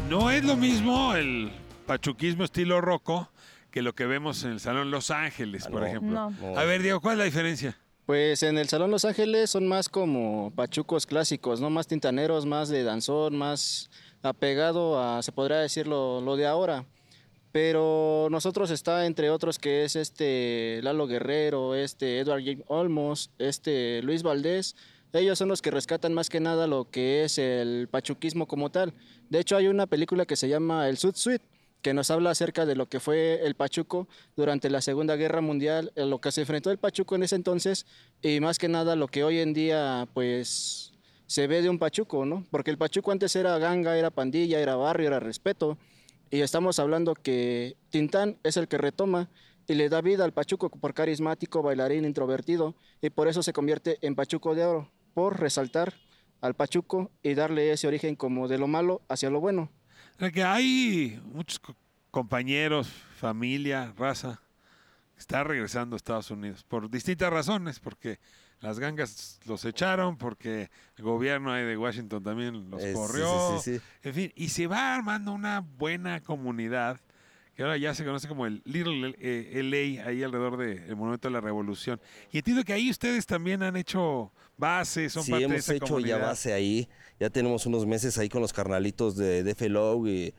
No 0.08 0.30
es 0.30 0.42
lo 0.42 0.56
mismo 0.56 1.14
el 1.14 1.50
pachuquismo 1.86 2.44
estilo 2.44 2.80
roco 2.80 3.30
que 3.70 3.82
lo 3.82 3.94
que 3.94 4.06
vemos 4.06 4.42
en 4.44 4.52
el 4.52 4.60
Salón 4.60 4.90
Los 4.90 5.10
Ángeles, 5.10 5.66
por 5.66 5.82
no. 5.82 5.86
ejemplo. 5.86 6.30
No. 6.30 6.58
A 6.58 6.64
ver, 6.64 6.82
Diego, 6.82 7.00
¿cuál 7.00 7.14
es 7.14 7.18
la 7.18 7.24
diferencia? 7.24 7.76
Pues 8.06 8.42
en 8.42 8.56
el 8.56 8.68
Salón 8.68 8.90
Los 8.90 9.04
Ángeles 9.04 9.50
son 9.50 9.68
más 9.68 9.90
como 9.90 10.50
pachucos 10.56 11.04
clásicos, 11.04 11.60
¿no? 11.60 11.68
Más 11.68 11.86
tintaneros, 11.86 12.46
más 12.46 12.70
de 12.70 12.84
danzón, 12.84 13.36
más 13.36 13.90
apegado 14.22 14.98
a, 14.98 15.22
se 15.22 15.30
podría 15.30 15.58
decir, 15.58 15.86
lo, 15.86 16.22
lo 16.22 16.36
de 16.36 16.46
ahora. 16.46 16.86
Pero 17.52 18.28
nosotros 18.30 18.70
está 18.70 19.04
entre 19.04 19.28
otros 19.28 19.58
que 19.58 19.84
es 19.84 19.94
este 19.94 20.80
Lalo 20.82 21.06
Guerrero, 21.06 21.74
este 21.74 22.18
Edward 22.20 22.42
James 22.44 22.64
Olmos, 22.68 23.30
este 23.38 24.00
Luis 24.02 24.22
Valdés. 24.22 24.74
Ellos 25.12 25.38
son 25.38 25.48
los 25.48 25.62
que 25.62 25.70
rescatan 25.70 26.12
más 26.12 26.28
que 26.28 26.40
nada 26.40 26.66
lo 26.66 26.90
que 26.90 27.24
es 27.24 27.38
el 27.38 27.88
pachuquismo 27.90 28.46
como 28.46 28.70
tal. 28.70 28.92
De 29.30 29.40
hecho, 29.40 29.56
hay 29.56 29.68
una 29.68 29.86
película 29.86 30.26
que 30.26 30.36
se 30.36 30.48
llama 30.48 30.88
El 30.88 30.98
Sud 30.98 31.14
Suite, 31.14 31.44
que 31.82 31.94
nos 31.94 32.10
habla 32.10 32.30
acerca 32.30 32.66
de 32.66 32.74
lo 32.74 32.86
que 32.86 33.00
fue 33.00 33.46
el 33.46 33.54
Pachuco 33.54 34.08
durante 34.36 34.68
la 34.68 34.80
Segunda 34.80 35.16
Guerra 35.16 35.40
Mundial, 35.40 35.92
eh, 35.94 36.04
lo 36.04 36.20
que 36.20 36.32
se 36.32 36.40
enfrentó 36.40 36.70
el 36.70 36.78
Pachuco 36.78 37.14
en 37.14 37.22
ese 37.22 37.36
entonces 37.36 37.86
y 38.22 38.40
más 38.40 38.58
que 38.58 38.68
nada 38.68 38.96
lo 38.96 39.08
que 39.08 39.24
hoy 39.24 39.38
en 39.38 39.54
día 39.54 40.08
pues 40.12 40.92
se 41.26 41.46
ve 41.46 41.62
de 41.62 41.70
un 41.70 41.78
Pachuco, 41.78 42.24
¿no? 42.24 42.44
Porque 42.50 42.70
el 42.70 42.78
Pachuco 42.78 43.12
antes 43.12 43.36
era 43.36 43.58
ganga, 43.58 43.96
era 43.96 44.10
pandilla, 44.10 44.60
era 44.60 44.76
barrio, 44.76 45.06
era 45.06 45.20
respeto 45.20 45.78
y 46.30 46.40
estamos 46.40 46.78
hablando 46.78 47.14
que 47.14 47.76
Tintán 47.90 48.36
es 48.42 48.56
el 48.56 48.68
que 48.68 48.78
retoma 48.78 49.30
y 49.66 49.74
le 49.74 49.88
da 49.88 50.00
vida 50.00 50.24
al 50.24 50.32
Pachuco 50.32 50.70
por 50.70 50.94
carismático, 50.94 51.62
bailarín, 51.62 52.04
introvertido 52.04 52.74
y 53.00 53.10
por 53.10 53.28
eso 53.28 53.42
se 53.42 53.52
convierte 53.52 53.98
en 54.00 54.14
Pachuco 54.14 54.54
de 54.54 54.64
Oro, 54.64 54.90
por 55.18 55.40
resaltar 55.40 55.94
al 56.40 56.54
Pachuco 56.54 57.10
y 57.24 57.34
darle 57.34 57.72
ese 57.72 57.88
origen 57.88 58.14
como 58.14 58.46
de 58.46 58.56
lo 58.56 58.68
malo 58.68 59.02
hacia 59.08 59.30
lo 59.30 59.40
bueno. 59.40 59.68
Que 60.32 60.44
hay 60.44 61.20
muchos 61.24 61.58
co- 61.58 61.74
compañeros, 62.12 62.88
familia, 63.16 63.92
raza, 63.98 64.40
que 65.14 65.18
está 65.18 65.42
regresando 65.42 65.96
a 65.96 65.98
Estados 65.98 66.30
Unidos 66.30 66.62
por 66.62 66.88
distintas 66.88 67.32
razones, 67.32 67.80
porque 67.80 68.20
las 68.60 68.78
gangas 68.78 69.40
los 69.44 69.64
echaron, 69.64 70.16
porque 70.18 70.70
el 70.96 71.02
gobierno 71.02 71.50
ahí 71.52 71.64
de 71.64 71.76
Washington 71.76 72.22
también 72.22 72.70
los 72.70 72.80
Eh, 72.80 72.86
sí, 72.86 72.94
corrió, 72.94 73.58
sí, 73.64 73.72
sí, 73.72 73.78
sí. 73.80 73.84
en 74.08 74.14
fin, 74.14 74.32
y 74.36 74.50
se 74.50 74.68
va 74.68 74.94
armando 74.94 75.32
una 75.32 75.58
buena 75.78 76.20
comunidad 76.20 77.00
que 77.58 77.64
ahora 77.64 77.76
ya 77.76 77.92
se 77.92 78.04
conoce 78.04 78.28
como 78.28 78.46
el 78.46 78.62
Little 78.64 79.16
eh, 79.18 79.60
LA, 79.64 80.06
ahí 80.08 80.22
alrededor 80.22 80.56
del 80.58 80.94
Monumento 80.94 81.26
de 81.26 81.32
la 81.32 81.40
Revolución. 81.40 82.00
Y 82.30 82.38
entiendo 82.38 82.62
que 82.62 82.72
ahí 82.72 82.88
ustedes 82.88 83.26
también 83.26 83.64
han 83.64 83.74
hecho 83.74 84.30
bases, 84.56 85.12
son 85.12 85.24
sí, 85.24 85.32
parte 85.32 85.40
de 85.40 85.44
hemos 85.46 85.58
esa 85.64 85.74
hecho 85.74 85.86
comunidad. 85.86 86.20
ya 86.20 86.24
base 86.24 86.52
ahí. 86.52 86.88
Ya 87.18 87.30
tenemos 87.30 87.66
unos 87.66 87.84
meses 87.84 88.16
ahí 88.16 88.28
con 88.28 88.42
los 88.42 88.52
carnalitos 88.52 89.16
de 89.16 89.42
DFLO 89.42 90.06
y 90.06 90.32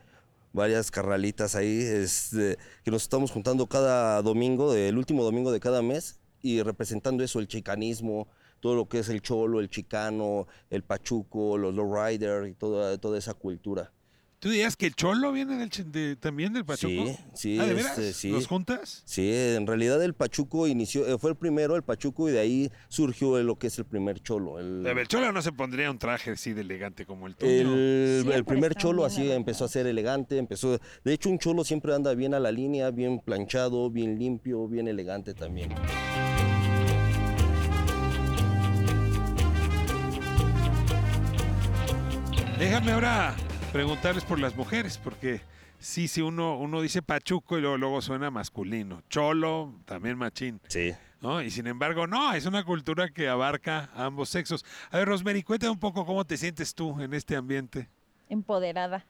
varias 0.54 0.92
carnalitas 0.92 1.56
ahí 1.56 1.82
este, 1.82 2.58
que 2.86 2.90
nos 2.90 3.02
estamos 3.02 3.32
juntando 3.32 3.68
cada 3.68 4.22
domingo, 4.22 4.74
el 4.74 4.98
último 4.98 5.26
domingo 5.26 5.52
de 5.52 5.60
cada 5.60 5.82
mes 5.82 6.22
y 6.42 6.62
representando 6.62 7.22
eso, 7.22 7.42
el 7.42 7.50
chicanismo, 7.50 8.30
todo 8.62 8.76
lo 8.76 8.88
que 8.88 9.00
es 9.00 9.10
el 9.10 9.22
cholo, 9.22 9.60
el 9.60 9.70
chicano, 9.70 10.48
el 10.70 10.84
pachuco, 10.84 11.58
los 11.58 11.76
lowrider 11.76 12.48
y 12.48 12.54
toda, 12.54 12.98
toda 12.98 13.18
esa 13.18 13.34
cultura. 13.34 13.92
¿Tú 14.40 14.50
dirías 14.50 14.78
que 14.78 14.86
el 14.86 14.96
Cholo 14.96 15.34
viene 15.34 15.58
del, 15.58 15.70
de- 15.92 16.16
también 16.16 16.54
del 16.54 16.64
Pachuco? 16.64 17.08
Sí, 17.08 17.18
sí, 17.34 17.58
Ah, 17.60 17.66
¿de 17.66 17.74
veras? 17.74 17.98
este, 17.98 18.14
sí. 18.14 18.32
¿Los 18.32 18.48
juntas? 18.48 19.04
Sí, 19.06 19.30
en 19.34 19.68
realidad 19.68 20.02
el 20.02 20.14
Pachuco 20.14 20.66
inició, 20.66 21.06
eh, 21.06 21.18
fue 21.20 21.32
el 21.32 21.36
primero 21.36 21.76
el 21.76 21.84
Pachuco 21.84 22.30
y 22.30 22.32
de 22.32 22.40
ahí 22.40 22.72
surgió 22.88 23.38
lo 23.44 23.60
que 23.60 23.68
es 23.68 23.78
el 23.80 23.86
primer 23.86 24.22
cholo. 24.22 24.58
El, 24.58 24.86
A 24.88 24.94
ver, 24.94 25.00
el 25.00 25.08
Cholo 25.10 25.34
no 25.34 25.42
se 25.42 25.52
pondría 25.52 25.92
un 25.92 26.00
traje 26.00 26.32
así 26.32 26.54
de 26.54 26.62
elegante 26.62 27.06
como 27.06 27.28
el 27.28 27.36
tuyo. 27.36 27.52
El, 27.52 28.32
el 28.32 28.46
primer 28.46 28.76
cholo 28.76 29.04
así 29.04 29.30
empezó 29.30 29.66
a 29.66 29.68
ser 29.68 29.88
elegante, 29.88 30.38
empezó, 30.38 30.80
de 31.04 31.14
hecho 31.14 31.30
un 31.30 31.38
cholo 31.38 31.66
siempre 31.66 31.94
anda 31.94 32.14
bien 32.14 32.34
a 32.34 32.40
la 32.40 32.54
línea, 32.54 32.92
bien 32.92 33.20
planchado, 33.20 33.90
bien 33.90 34.18
limpio, 34.18 34.70
bien 34.70 34.88
elegante 34.88 35.34
también. 35.34 35.74
Déjame 42.58 42.92
ahora 42.92 43.36
preguntarles 43.72 44.24
por 44.24 44.40
las 44.40 44.56
mujeres, 44.56 44.98
porque 44.98 45.42
sí, 45.80 46.08
sí, 46.08 46.22
uno, 46.22 46.58
uno 46.58 46.82
dice 46.82 47.02
pachuco 47.02 47.58
y 47.58 47.62
luego, 47.62 47.78
luego 47.78 48.02
suena 48.02 48.32
masculino. 48.32 49.02
Cholo, 49.10 49.74
también 49.86 50.18
machín. 50.18 50.60
Sí. 50.68 50.94
¿no? 51.22 51.42
Y 51.42 51.52
sin 51.52 51.68
embargo, 51.68 52.08
no, 52.08 52.34
es 52.34 52.46
una 52.46 52.64
cultura 52.64 53.10
que 53.10 53.28
abarca 53.28 53.90
a 53.94 54.06
ambos 54.06 54.30
sexos. 54.30 54.66
A 54.92 54.98
ver, 54.98 55.08
Rosemary, 55.08 55.44
cuéntame 55.44 55.72
un 55.72 55.80
poco 55.80 56.06
cómo 56.06 56.26
te 56.26 56.38
sientes 56.38 56.74
tú 56.74 57.00
en 57.02 57.14
este 57.14 57.36
ambiente. 57.36 57.90
Empoderada. 58.30 59.06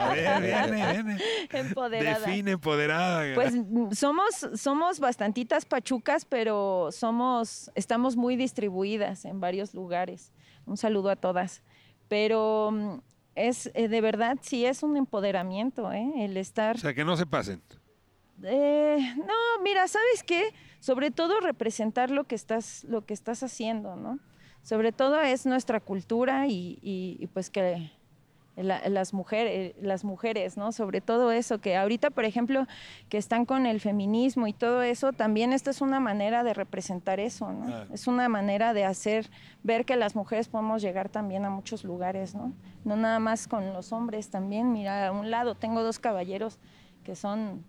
A 0.00 0.12
ver, 0.12 0.42
viene, 0.42 0.92
viene. 0.92 1.18
Empoderada. 1.50 2.26
Define 2.26 2.50
empoderada. 2.52 3.34
Pues 3.34 3.54
somos, 3.92 4.48
somos 4.56 4.98
bastantitas 4.98 5.64
pachucas, 5.64 6.24
pero 6.24 6.90
somos, 6.90 7.70
estamos 7.76 8.16
muy 8.16 8.34
distribuidas 8.34 9.24
en 9.24 9.40
varios 9.40 9.72
lugares. 9.72 10.32
Un 10.66 10.76
saludo 10.76 11.10
a 11.10 11.16
todas. 11.16 11.62
Pero 12.08 12.70
mm, 12.72 12.98
es 13.46 13.70
eh, 13.74 13.88
de 13.88 14.00
verdad, 14.00 14.38
sí 14.42 14.64
es 14.66 14.82
un 14.82 14.96
empoderamiento, 14.96 15.92
¿eh? 15.92 16.10
el 16.18 16.36
estar. 16.36 16.76
O 16.76 16.78
sea, 16.78 16.94
que 16.94 17.04
no 17.04 17.16
se 17.16 17.26
pasen. 17.26 17.62
Eh, 18.42 18.98
no, 19.16 19.62
mira, 19.62 19.88
¿sabes 19.88 20.22
qué? 20.24 20.52
Sobre 20.80 21.10
todo 21.10 21.40
representar 21.40 22.10
lo 22.10 22.24
que 22.24 22.34
estás, 22.34 22.84
lo 22.84 23.04
que 23.04 23.14
estás 23.14 23.42
haciendo, 23.42 23.96
¿no? 23.96 24.18
Sobre 24.62 24.92
todo 24.92 25.20
es 25.20 25.46
nuestra 25.46 25.80
cultura 25.80 26.46
y, 26.46 26.78
y- 26.82 27.16
y 27.20 27.26
pues 27.28 27.50
que 27.50 27.90
la- 28.62 28.88
las 28.88 29.12
mujeres, 29.14 29.74
las 29.80 30.04
mujeres, 30.04 30.56
¿no? 30.56 30.72
Sobre 30.72 31.00
todo 31.00 31.32
eso, 31.32 31.58
que 31.58 31.76
ahorita, 31.76 32.10
por 32.10 32.24
ejemplo, 32.24 32.66
que 33.08 33.18
están 33.18 33.44
con 33.46 33.66
el 33.66 33.80
feminismo 33.80 34.46
y 34.46 34.52
todo 34.52 34.82
eso, 34.82 35.12
también 35.12 35.52
esta 35.52 35.70
es 35.70 35.80
una 35.80 36.00
manera 36.00 36.42
de 36.44 36.54
representar 36.54 37.20
eso, 37.20 37.52
¿no? 37.52 37.66
Claro. 37.66 37.94
Es 37.94 38.06
una 38.06 38.28
manera 38.28 38.74
de 38.74 38.84
hacer, 38.84 39.30
ver 39.62 39.84
que 39.84 39.96
las 39.96 40.14
mujeres 40.16 40.48
podemos 40.48 40.82
llegar 40.82 41.08
también 41.08 41.44
a 41.44 41.50
muchos 41.50 41.84
lugares, 41.84 42.34
¿no? 42.34 42.52
No 42.84 42.96
nada 42.96 43.18
más 43.18 43.48
con 43.48 43.72
los 43.72 43.92
hombres, 43.92 44.30
también, 44.30 44.72
mira, 44.72 45.08
a 45.08 45.12
un 45.12 45.30
lado 45.30 45.54
tengo 45.54 45.82
dos 45.82 45.98
caballeros 45.98 46.58
que 47.04 47.14
son 47.16 47.64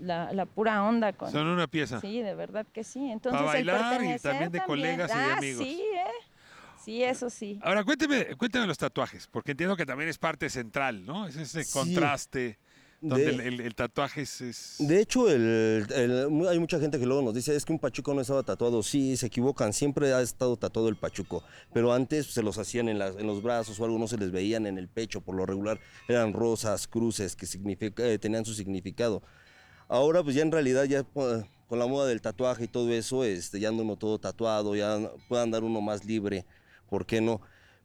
la, 0.00 0.32
la 0.32 0.46
pura 0.46 0.82
onda. 0.82 1.12
Con, 1.12 1.30
Son 1.30 1.46
una 1.46 1.66
pieza. 1.66 2.00
Sí, 2.00 2.22
de 2.22 2.34
verdad 2.34 2.66
que 2.72 2.82
sí. 2.82 3.10
Entonces, 3.10 3.40
el 3.42 3.46
bailar 3.46 3.94
y 3.94 3.98
pertenecer 3.98 4.30
también 4.32 4.52
de 4.52 4.60
colegas 4.62 5.10
y 5.10 5.18
de 5.18 5.20
Ah, 5.24 5.36
amigos. 5.36 5.64
Sí, 5.64 5.82
¿eh? 5.94 6.04
Sí, 6.84 7.02
eso 7.02 7.30
sí. 7.30 7.58
Ahora, 7.62 7.84
cuénteme, 7.84 8.36
cuéntame 8.36 8.66
los 8.66 8.78
tatuajes, 8.78 9.28
porque 9.30 9.52
entiendo 9.52 9.76
que 9.76 9.86
también 9.86 10.08
es 10.10 10.18
parte 10.18 10.50
central, 10.50 11.04
¿no? 11.06 11.26
Es 11.26 11.36
ese 11.36 11.64
Sí. 11.64 11.72
contraste 11.72 12.58
donde 13.00 13.24
De- 13.24 13.30
el, 13.32 13.40
el- 13.40 13.60
el 13.60 13.74
tatuaje 13.74 14.22
es, 14.22 14.40
es- 14.40 14.76
De 14.78 15.00
hecho, 15.00 15.28
el- 15.28 15.86
el- 15.92 16.28
mu- 16.30 16.46
hay 16.48 16.58
mucha 16.60 16.78
gente 16.78 16.98
que 17.00 17.06
luego 17.06 17.20
nos 17.22 17.34
dice, 17.34 17.54
es 17.56 17.64
que 17.64 17.72
un 17.72 17.78
pachuco 17.80 18.14
no 18.14 18.20
estaba 18.20 18.42
tatuado. 18.44 18.82
Sí, 18.82 19.16
se 19.16 19.26
equivocan, 19.26 19.72
siempre 19.72 20.12
ha 20.12 20.20
estado 20.22 20.56
tatuado 20.56 20.88
el 20.88 20.96
pachuco. 20.96 21.42
Pero 21.72 21.92
antes 21.92 22.26
se 22.26 22.42
los 22.44 22.58
hacían 22.58 22.88
en, 22.88 22.98
las- 23.00 23.16
en 23.16 23.26
los 23.26 23.42
brazos 23.42 23.78
o 23.80 23.84
algo, 23.84 23.98
no 23.98 24.06
se 24.06 24.18
les 24.18 24.30
veían 24.30 24.66
en 24.66 24.78
el 24.78 24.88
pecho. 24.88 25.20
Por 25.20 25.34
lo 25.34 25.46
regular 25.46 25.80
eran 26.08 26.32
rosas, 26.32 26.86
cruces, 26.86 27.34
que 27.34 27.46
significa- 27.46 28.04
eh, 28.06 28.18
tenían 28.18 28.44
su 28.44 28.54
significado. 28.54 29.22
Ahora, 29.88 30.22
pues 30.22 30.36
ya 30.36 30.42
en 30.42 30.52
realidad, 30.52 30.84
ya 30.84 31.00
eh, 31.00 31.04
con 31.68 31.78
la 31.78 31.86
moda 31.86 32.06
del 32.06 32.20
tatuaje 32.20 32.64
y 32.64 32.68
todo 32.68 32.92
eso, 32.92 33.24
este, 33.24 33.58
ya 33.58 33.68
anda 33.70 33.82
uno 33.82 33.96
todo 33.96 34.18
tatuado, 34.20 34.76
ya 34.76 35.10
puede 35.28 35.42
andar 35.42 35.64
uno 35.64 35.80
más 35.80 36.04
libre, 36.04 36.44
¿por 36.92 37.06
qué 37.06 37.22
no? 37.22 37.40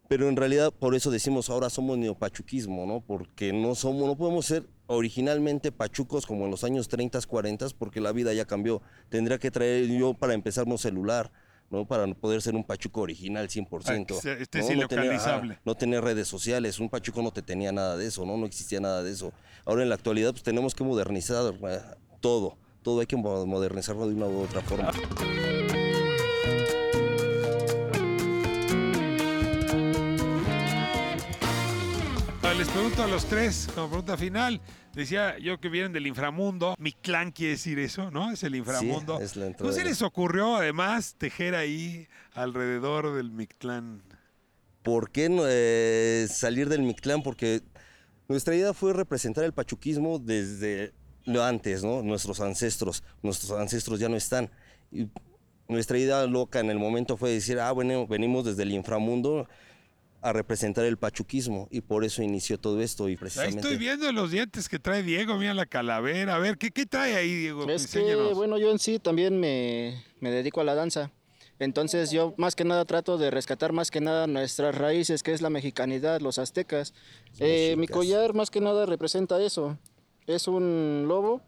Pero 0.09 0.27
en 0.27 0.35
realidad 0.35 0.73
por 0.73 0.95
eso 0.95 1.11
decimos 1.11 1.49
ahora 1.49 1.69
somos 1.69 1.97
neopachuquismo, 1.97 2.85
¿no? 2.85 2.99
Porque 2.99 3.53
no 3.53 3.73
somos, 3.73 4.05
no 4.05 4.17
podemos 4.17 4.45
ser 4.45 4.67
originalmente 4.87 5.71
pachucos 5.71 6.25
como 6.25 6.43
en 6.43 6.51
los 6.51 6.65
años 6.65 6.89
30, 6.89 7.21
40, 7.21 7.67
porque 7.79 8.01
la 8.01 8.11
vida 8.11 8.33
ya 8.33 8.43
cambió. 8.43 8.81
Tendría 9.07 9.37
que 9.37 9.49
traer 9.49 9.87
yo 9.87 10.13
para 10.13 10.33
empezar 10.33 10.65
un 10.65 10.77
celular, 10.77 11.31
¿no? 11.69 11.85
Para 11.85 12.05
poder 12.15 12.41
ser 12.41 12.55
un 12.55 12.65
pachuco 12.65 12.99
original 13.01 13.47
100%. 13.47 13.69
Para 13.83 14.05
que 14.05 14.13
sea- 14.15 14.33
estés 14.33 14.69
¿no? 14.69 14.81
No 14.81 14.87
tener- 14.89 15.05
ilocalizable. 15.05 15.53
ajá, 15.53 15.61
no 15.65 15.75
tener 15.75 16.03
redes 16.03 16.27
sociales, 16.27 16.79
un 16.79 16.89
pachuco 16.89 17.21
no 17.21 17.31
te 17.31 17.41
tenía 17.41 17.71
nada 17.71 17.95
de 17.95 18.07
eso, 18.07 18.25
¿no? 18.25 18.35
No 18.35 18.45
existía 18.45 18.81
nada 18.81 19.03
de 19.03 19.11
eso. 19.13 19.31
Ahora 19.65 19.83
en 19.83 19.89
la 19.89 19.95
actualidad 19.95 20.31
pues 20.31 20.43
tenemos 20.43 20.75
que 20.75 20.83
modernizar 20.83 21.53
eh, 21.69 21.79
todo, 22.19 22.57
todo 22.81 22.99
hay 22.99 23.07
que 23.07 23.15
mo- 23.15 23.45
modernizarlo 23.45 24.05
de 24.07 24.13
una 24.15 24.25
u 24.27 24.41
otra 24.41 24.61
forma. 24.61 24.91
A 32.97 33.05
los 33.05 33.25
tres, 33.25 33.69
como 33.75 33.89
pregunta 33.89 34.17
final, 34.17 34.59
decía 34.95 35.37
yo 35.37 35.59
que 35.59 35.69
vienen 35.69 35.93
del 35.93 36.07
inframundo, 36.07 36.73
mi 36.79 36.93
clan 36.93 37.31
quiere 37.31 37.51
decir 37.51 37.77
eso, 37.77 38.09
¿no? 38.09 38.31
Es 38.31 38.41
el 38.41 38.55
inframundo. 38.55 39.19
es 39.21 39.35
la 39.35 39.45
entrada 39.45 39.69
¿Cómo 39.69 39.71
se 39.71 39.87
les 39.87 40.01
ocurrió 40.01 40.55
además 40.55 41.13
tejer 41.15 41.53
ahí 41.53 42.07
alrededor 42.33 43.13
del 43.13 43.29
Mictlán? 43.29 44.01
¿Por 44.81 45.11
qué 45.11 45.29
eh, 45.47 46.27
salir 46.27 46.69
del 46.69 46.81
Mictlán? 46.81 47.21
Porque 47.21 47.61
nuestra 48.27 48.55
idea 48.55 48.73
fue 48.73 48.93
representar 48.93 49.43
el 49.43 49.53
pachuquismo 49.53 50.17
desde 50.17 50.91
lo 51.25 51.43
antes, 51.43 51.83
¿no? 51.83 52.01
Nuestros 52.01 52.41
ancestros, 52.41 53.03
nuestros 53.21 53.51
ancestros 53.59 53.99
ya 53.99 54.09
no 54.09 54.15
están. 54.15 54.49
Y 54.91 55.07
nuestra 55.67 55.99
idea 55.99 56.25
loca 56.25 56.59
en 56.59 56.71
el 56.71 56.79
momento 56.79 57.15
fue 57.15 57.29
decir, 57.29 57.59
ah, 57.59 57.71
bueno, 57.73 58.07
venimos 58.07 58.43
desde 58.43 58.63
el 58.63 58.71
inframundo 58.71 59.47
a 60.21 60.33
representar 60.33 60.85
el 60.85 60.97
pachuquismo 60.97 61.67
y 61.71 61.81
por 61.81 62.03
eso 62.03 62.23
inició 62.23 62.59
todo 62.59 62.81
esto 62.81 63.07
y 63.07 63.11
Ahí 63.11 63.17
precisamente... 63.17 63.59
estoy 63.59 63.77
viendo 63.77 64.11
los 64.11 64.31
dientes 64.31 64.67
que 64.67 64.79
trae 64.79 65.03
Diego, 65.03 65.37
mira 65.37 65.53
la 65.53 65.65
calavera. 65.65 66.35
A 66.35 66.39
ver, 66.39 66.57
¿qué, 66.57 66.71
qué 66.71 66.85
trae 66.85 67.15
ahí, 67.15 67.33
Diego? 67.33 67.69
Es 67.69 67.87
que, 67.87 68.15
bueno, 68.33 68.57
yo 68.57 68.71
en 68.71 68.79
sí 68.79 68.99
también 68.99 69.39
me, 69.39 70.03
me 70.19 70.31
dedico 70.31 70.61
a 70.61 70.63
la 70.63 70.75
danza. 70.75 71.11
Entonces 71.59 72.11
yo 72.11 72.35
más 72.37 72.55
que 72.55 72.63
nada 72.63 72.85
trato 72.85 73.17
de 73.17 73.31
rescatar 73.31 73.73
más 73.73 73.89
que 73.89 73.99
nada 73.99 74.27
nuestras 74.27 74.75
raíces, 74.75 75.23
que 75.23 75.33
es 75.33 75.41
la 75.41 75.49
mexicanidad, 75.49 76.21
los 76.21 76.37
aztecas. 76.37 76.93
Eh, 77.39 77.75
mi 77.77 77.87
collar 77.87 78.33
más 78.33 78.51
que 78.51 78.61
nada 78.61 78.85
representa 78.85 79.41
eso. 79.41 79.77
Es 80.27 80.47
un 80.47 81.05
lobo, 81.07 81.41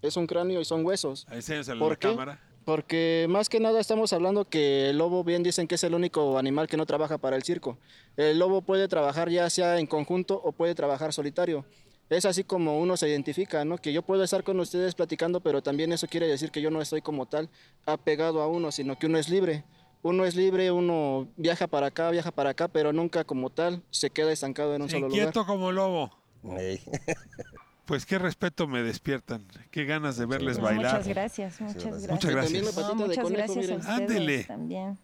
es 0.00 0.16
un 0.16 0.26
cráneo 0.26 0.60
y 0.60 0.64
son 0.64 0.84
huesos. 0.84 1.26
Ahí 1.28 1.42
¿Por 1.78 1.90
la 1.90 1.96
qué? 1.96 2.38
Porque 2.64 3.26
más 3.28 3.48
que 3.48 3.58
nada 3.58 3.80
estamos 3.80 4.12
hablando 4.12 4.44
que 4.44 4.90
el 4.90 4.98
lobo, 4.98 5.24
bien 5.24 5.42
dicen 5.42 5.66
que 5.66 5.74
es 5.74 5.84
el 5.84 5.94
único 5.94 6.38
animal 6.38 6.68
que 6.68 6.76
no 6.76 6.86
trabaja 6.86 7.18
para 7.18 7.36
el 7.36 7.42
circo. 7.42 7.78
El 8.16 8.38
lobo 8.38 8.62
puede 8.62 8.86
trabajar 8.88 9.30
ya 9.30 9.50
sea 9.50 9.78
en 9.78 9.86
conjunto 9.86 10.40
o 10.42 10.52
puede 10.52 10.74
trabajar 10.74 11.12
solitario. 11.12 11.64
Es 12.08 12.24
así 12.24 12.44
como 12.44 12.78
uno 12.78 12.96
se 12.96 13.08
identifica, 13.08 13.64
¿no? 13.64 13.78
Que 13.78 13.92
yo 13.92 14.02
puedo 14.02 14.22
estar 14.22 14.44
con 14.44 14.60
ustedes 14.60 14.94
platicando, 14.94 15.40
pero 15.40 15.62
también 15.62 15.92
eso 15.92 16.06
quiere 16.06 16.28
decir 16.28 16.50
que 16.50 16.60
yo 16.60 16.70
no 16.70 16.82
estoy 16.82 17.00
como 17.00 17.26
tal 17.26 17.48
apegado 17.86 18.42
a 18.42 18.46
uno, 18.46 18.70
sino 18.70 18.98
que 18.98 19.06
uno 19.06 19.18
es 19.18 19.28
libre. 19.28 19.64
Uno 20.02 20.24
es 20.24 20.36
libre, 20.36 20.70
uno 20.70 21.28
viaja 21.36 21.68
para 21.68 21.86
acá, 21.86 22.10
viaja 22.10 22.30
para 22.30 22.50
acá, 22.50 22.68
pero 22.68 22.92
nunca 22.92 23.24
como 23.24 23.50
tal 23.50 23.82
se 23.90 24.10
queda 24.10 24.32
estancado 24.32 24.74
en 24.74 24.82
un 24.82 24.90
solo 24.90 25.08
lugar. 25.08 25.28
Inquieto 25.28 25.46
como 25.46 25.72
lobo. 25.72 26.10
Ey. 26.58 26.80
Pues 27.92 28.06
qué 28.06 28.18
respeto 28.18 28.66
me 28.66 28.82
despiertan. 28.82 29.46
Qué 29.70 29.84
ganas 29.84 30.16
de 30.16 30.24
verles 30.24 30.58
Pues 30.58 30.64
bailar. 30.64 30.92
Muchas 30.94 31.08
gracias, 31.08 31.60
muchas 31.60 31.84
gracias. 31.84 32.10
Muchas 32.10 32.30
gracias. 32.30 32.62
No, 32.64 32.72
patita 32.72 32.88
de 32.88 32.94
muchas 32.94 33.24
conejo, 33.24 33.54
gracias 33.54 33.70
a 33.70 33.76
ustedes 33.76 33.86
Ándele. 33.86 34.44
también. 34.44 34.98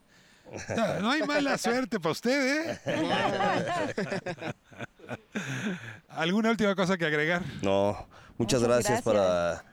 No, 0.74 1.00
no 1.00 1.10
hay 1.10 1.22
mala 1.24 1.58
suerte 1.58 2.00
para 2.00 2.12
usted, 2.12 2.70
¿eh? 2.70 2.78
¿Alguna 6.08 6.48
última 6.48 6.74
cosa 6.74 6.96
que 6.96 7.04
agregar? 7.04 7.42
No, 7.60 7.92
muchas, 8.38 8.38
Muchas 8.38 8.62
gracias, 8.62 9.02
gracias. 9.02 9.02
para 9.02 9.64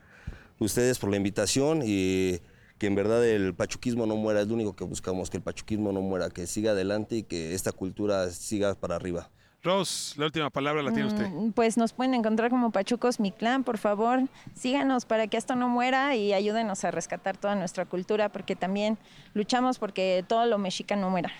ustedes 0.58 0.98
por 0.98 1.08
la 1.08 1.16
invitación 1.16 1.80
y 1.82 2.42
que 2.76 2.86
en 2.86 2.96
verdad 2.96 3.26
el 3.26 3.54
pachuquismo 3.54 4.04
no 4.04 4.16
muera, 4.16 4.42
es 4.42 4.48
lo 4.48 4.52
único 4.52 4.76
que 4.76 4.84
buscamos, 4.84 5.30
que 5.30 5.38
el 5.38 5.42
pachuquismo 5.42 5.90
no 5.90 6.02
muera, 6.02 6.28
que 6.28 6.46
siga 6.46 6.72
adelante 6.72 7.16
y 7.16 7.22
que 7.22 7.54
esta 7.54 7.72
cultura 7.72 8.28
siga 8.28 8.74
para 8.74 8.96
arriba. 8.96 9.30
Rose, 9.62 10.14
la 10.18 10.26
última 10.26 10.48
palabra 10.50 10.82
la 10.82 10.92
tiene 10.92 11.08
usted. 11.08 11.28
Mm, 11.28 11.50
Pues 11.52 11.76
nos 11.76 11.92
pueden 11.92 12.14
encontrar 12.14 12.50
como 12.50 12.70
Pachucos 12.70 13.18
Mi 13.18 13.32
Clan, 13.32 13.64
por 13.64 13.78
favor, 13.78 14.20
síganos 14.54 15.04
para 15.04 15.26
que 15.26 15.36
esto 15.36 15.56
no 15.56 15.68
muera 15.68 16.14
y 16.14 16.32
ayúdenos 16.32 16.84
a 16.84 16.90
rescatar 16.92 17.36
toda 17.36 17.56
nuestra 17.56 17.84
cultura, 17.84 18.28
porque 18.28 18.54
también 18.54 18.96
luchamos 19.34 19.78
porque 19.78 20.24
todo 20.28 20.46
lo 20.46 20.58
mexicano 20.58 21.10
muera. 21.10 21.32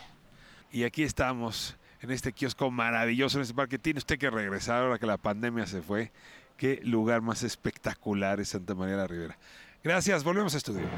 Y 0.73 0.83
aquí 0.83 1.05
estamos, 1.05 1.77
en 2.01 2.11
este 2.11 2.33
kiosco 2.33 2.71
maravilloso, 2.71 3.39
en 3.39 3.43
este 3.43 3.55
parque. 3.55 3.79
Tiene 3.79 3.99
usted 3.99 4.19
que 4.19 4.29
regresar 4.29 4.83
ahora 4.83 4.99
que 4.99 5.07
la 5.07 5.17
pandemia 5.19 5.67
se 5.67 5.81
fue. 5.81 6.11
Qué 6.57 6.81
lugar 6.83 7.21
más 7.23 7.43
espectacular 7.43 8.41
es 8.41 8.49
Santa 8.49 8.75
María 8.75 8.97
la 8.97 9.07
Ribera. 9.07 9.39
Gracias, 9.85 10.25
volvemos 10.25 10.55
a 10.55 10.57
estudio. 10.57 10.89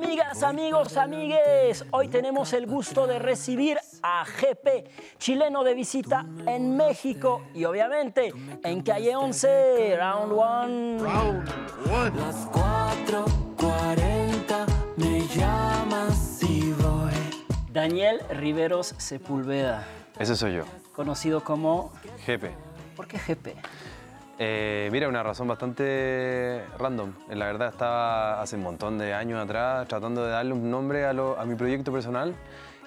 Amigas, 0.00 0.44
amigos, 0.44 0.96
amigues, 0.96 1.84
hoy 1.90 2.06
tenemos 2.06 2.52
el 2.52 2.68
gusto 2.68 3.08
de 3.08 3.18
recibir 3.18 3.78
a 4.00 4.24
GP, 4.24 4.88
chileno 5.18 5.64
de 5.64 5.74
visita 5.74 6.24
en 6.46 6.76
México 6.76 7.42
y 7.52 7.64
obviamente 7.64 8.32
en 8.62 8.82
Calle 8.82 9.16
11, 9.16 9.96
Round 9.96 10.32
1. 10.32 11.02
Round 11.02 11.50
1. 11.84 12.10
Las 12.14 12.46
4:40 12.46 14.66
me 14.98 15.26
llamas 15.34 16.44
y 16.44 16.70
voy. 16.74 17.10
Daniel 17.72 18.20
Riveros 18.30 18.94
Sepúlveda, 18.98 19.84
Ese 20.16 20.36
soy 20.36 20.54
yo, 20.54 20.62
conocido 20.92 21.42
como... 21.42 21.90
jefe. 22.24 22.52
¿Por 22.94 23.08
qué 23.08 23.18
GP? 23.18 23.56
Eh, 24.40 24.88
mira, 24.92 25.08
una 25.08 25.22
razón 25.22 25.48
bastante 25.48 26.62
random. 26.78 27.12
La 27.30 27.46
verdad, 27.46 27.68
estaba 27.70 28.40
hace 28.40 28.56
un 28.56 28.62
montón 28.62 28.96
de 28.98 29.12
años 29.12 29.42
atrás 29.42 29.88
tratando 29.88 30.24
de 30.24 30.30
darle 30.30 30.52
un 30.52 30.70
nombre 30.70 31.04
a, 31.06 31.12
lo- 31.12 31.38
a 31.38 31.44
mi 31.44 31.56
proyecto 31.56 31.92
personal. 31.92 32.34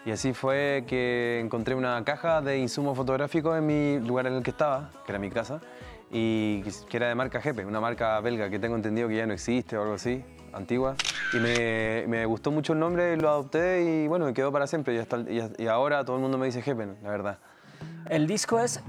Y 0.06 0.12
así 0.12 0.34
fue 0.34 0.84
que 0.88 1.40
encontré 1.44 1.76
una 1.76 2.04
caja 2.04 2.42
de 2.42 2.58
insumos 2.58 2.96
fotográficos 2.98 3.58
en 3.58 3.66
mi 3.68 4.00
lugar 4.00 4.28
en 4.28 4.34
el 4.34 4.44
que 4.44 4.50
estaba, 4.52 4.90
que 5.06 5.12
era 5.12 5.20
mi 5.20 5.30
casa, 5.30 5.60
y 6.10 6.62
que- 6.90 6.98
era 6.98 7.08
de 7.10 7.16
marca 7.16 7.40
Jepe, 7.42 7.66
una 7.66 7.80
marca 7.82 8.20
belga 8.22 8.50
que 8.50 8.58
tengo 8.58 8.76
entendido 8.76 9.08
que 9.10 9.18
ya 9.18 9.26
no 9.28 9.34
existe 9.34 9.78
o 9.78 9.82
algo 9.84 9.94
así, 9.96 10.24
antigua. 10.54 10.96
Y 11.34 11.38
me, 11.38 12.06
me 12.08 12.26
gustó 12.26 12.50
mucho 12.50 12.74
el 12.74 12.80
nombre 12.80 13.16
lo 13.18 13.30
adopté 13.30 13.84
y 13.84 14.08
bueno, 14.08 14.26
me 14.26 14.34
quedó 14.34 14.52
para 14.52 14.66
siempre. 14.68 14.96
Y, 14.96 14.98
hasta 15.00 15.18
y- 15.20 15.54
y 15.58 15.68
ahora 15.68 16.04
todo 16.06 16.16
el 16.16 16.22
mundo 16.22 16.38
me 16.38 16.46
dice 16.48 16.62
Jepe, 16.62 16.88
la 17.04 17.10
verdad. 17.10 17.38
El 18.10 18.26
disco 18.26 18.60
es 18.60 18.82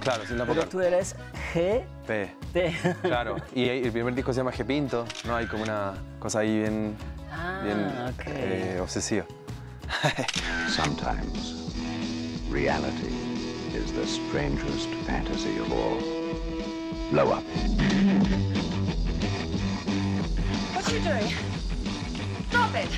Claro, 0.00 0.24
sin 0.26 0.38
la 0.38 0.44
Pero 0.44 0.54
vocal. 0.54 0.68
tú 0.68 0.80
eres 0.80 1.16
G. 1.52 1.82
P. 2.06 2.30
T. 2.52 2.76
Claro, 3.02 3.36
y 3.54 3.68
el 3.68 3.90
primer 3.92 4.14
disco 4.14 4.32
se 4.32 4.38
llama 4.40 4.52
G 4.52 4.64
Pinto, 4.64 5.04
¿no? 5.26 5.34
Hay 5.36 5.46
como 5.46 5.62
una 5.64 5.94
cosa 6.20 6.40
ahí 6.40 6.60
bien, 6.60 6.96
Ah, 7.32 7.60
bien 7.64 7.86
ok. 8.14 8.22
eh, 8.26 8.78
obsesiva. 8.80 9.24
Sometimes, 10.68 11.72
reality 12.50 13.08
is 13.74 13.92
the 13.92 14.06
strangest 14.06 14.88
fantasy 15.06 15.58
of 15.58 15.70
all. 15.72 15.98
Blow 17.10 17.32
up. 17.32 17.42
What 20.74 20.86
are 20.86 20.92
you 20.94 21.00
doing? 21.00 21.32
Stop 22.50 22.74
it. 22.76 22.90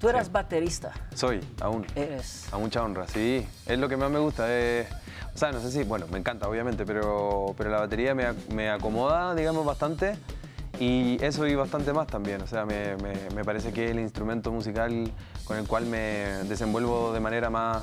Tú 0.00 0.08
eras 0.08 0.30
baterista. 0.32 0.92
Soy, 1.14 1.40
aún. 1.60 1.86
Eres. 1.94 2.48
A 2.52 2.58
mucha 2.58 2.82
honra, 2.82 3.06
sí. 3.06 3.46
Es 3.66 3.78
lo 3.78 3.88
que 3.88 3.96
más 3.96 4.10
me 4.10 4.18
gusta. 4.18 4.46
eh, 4.48 4.88
o 5.34 5.38
sea, 5.38 5.50
no 5.52 5.60
sé 5.60 5.70
si, 5.70 5.82
bueno, 5.84 6.06
me 6.10 6.18
encanta, 6.18 6.48
obviamente, 6.48 6.84
pero, 6.84 7.54
pero 7.56 7.70
la 7.70 7.80
batería 7.80 8.14
me, 8.14 8.24
ac- 8.28 8.48
me 8.52 8.70
acomoda, 8.70 9.34
digamos, 9.34 9.64
bastante. 9.64 10.16
Y 10.80 11.22
eso 11.22 11.46
y 11.46 11.54
bastante 11.54 11.92
más 11.92 12.06
también. 12.06 12.42
O 12.42 12.46
sea, 12.46 12.64
me, 12.64 12.96
me- 12.96 13.30
me 13.34 13.44
parece 13.44 13.72
que 13.72 13.84
es 13.84 13.90
el 13.92 14.00
instrumento 14.00 14.50
musical 14.50 15.10
con 15.44 15.56
el 15.58 15.66
cual 15.66 15.86
me 15.86 15.98
desenvuelvo 16.48 17.12
de 17.12 17.20
manera 17.20 17.50
más 17.50 17.82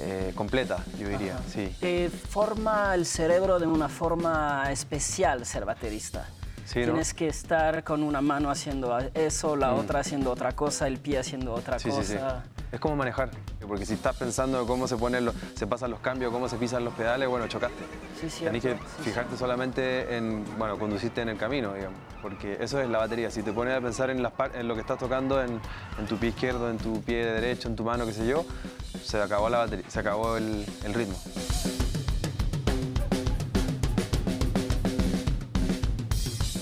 eh, 0.00 0.32
completa, 0.34 0.78
yo 0.98 1.08
diría, 1.08 1.38
sí. 1.52 1.74
Te 1.80 2.08
forma 2.08 2.94
el 2.94 3.04
cerebro 3.04 3.58
de 3.58 3.66
una 3.66 3.88
forma 3.88 4.70
especial 4.70 5.44
ser 5.44 5.64
baterista. 5.64 6.28
Sí, 6.64 6.80
¿no? 6.80 6.84
Tienes 6.86 7.14
que 7.14 7.26
estar 7.28 7.82
con 7.82 8.02
una 8.02 8.20
mano 8.20 8.48
haciendo 8.50 8.96
eso, 9.14 9.56
la 9.56 9.72
Mm. 9.72 9.78
otra 9.78 10.00
haciendo 10.00 10.30
otra 10.30 10.52
cosa, 10.52 10.86
el 10.86 10.98
pie 10.98 11.18
haciendo 11.18 11.52
otra 11.52 11.78
Sí, 11.80 11.90
sí, 11.90 12.04
sí. 12.04 12.14
Es 12.70 12.80
como 12.80 12.96
manejar, 12.96 13.30
porque 13.66 13.86
si 13.86 13.94
estás 13.94 14.14
pensando 14.16 14.66
cómo 14.66 14.86
se 14.86 14.96
ponen 14.96 15.24
los, 15.24 15.34
se 15.54 15.66
pasan 15.66 15.90
los 15.90 16.00
cambios, 16.00 16.30
cómo 16.30 16.50
se 16.50 16.56
pisan 16.56 16.84
los 16.84 16.92
pedales, 16.92 17.26
bueno, 17.26 17.48
chocaste. 17.48 17.82
Sí. 18.20 18.44
Tenés 18.44 18.62
que 18.62 18.74
Sí, 18.74 19.04
fijarte 19.04 19.38
solamente 19.38 20.16
en, 20.16 20.44
bueno, 20.58 20.78
conducirte 20.78 21.22
en 21.22 21.30
el 21.30 21.38
camino, 21.38 21.72
digamos, 21.72 21.98
porque 22.20 22.58
eso 22.60 22.78
es 22.80 22.88
la 22.90 22.98
batería. 22.98 23.30
Si 23.30 23.42
te 23.42 23.52
pones 23.54 23.74
a 23.74 23.80
pensar 23.80 24.10
en, 24.10 24.22
las 24.22 24.32
en 24.52 24.68
lo 24.68 24.74
que 24.74 24.82
estás 24.82 24.98
tocando, 24.98 25.42
en, 25.42 25.58
en 25.98 26.06
tu 26.06 26.18
pie 26.18 26.28
izquierdo, 26.28 26.68
en 26.70 26.76
tu 26.76 27.00
pie 27.00 27.24
derecho, 27.24 27.68
en 27.68 27.76
tu 27.76 27.84
mano, 27.84 28.04
qué 28.04 28.12
sé 28.12 28.26
yo, 28.26 28.44
se 29.02 29.20
acabó 29.22 29.48
la 29.48 29.58
batería, 29.58 29.86
se 29.88 30.00
acabó 30.00 30.36
el, 30.36 30.66
el 30.84 30.92
ritmo. 30.92 31.16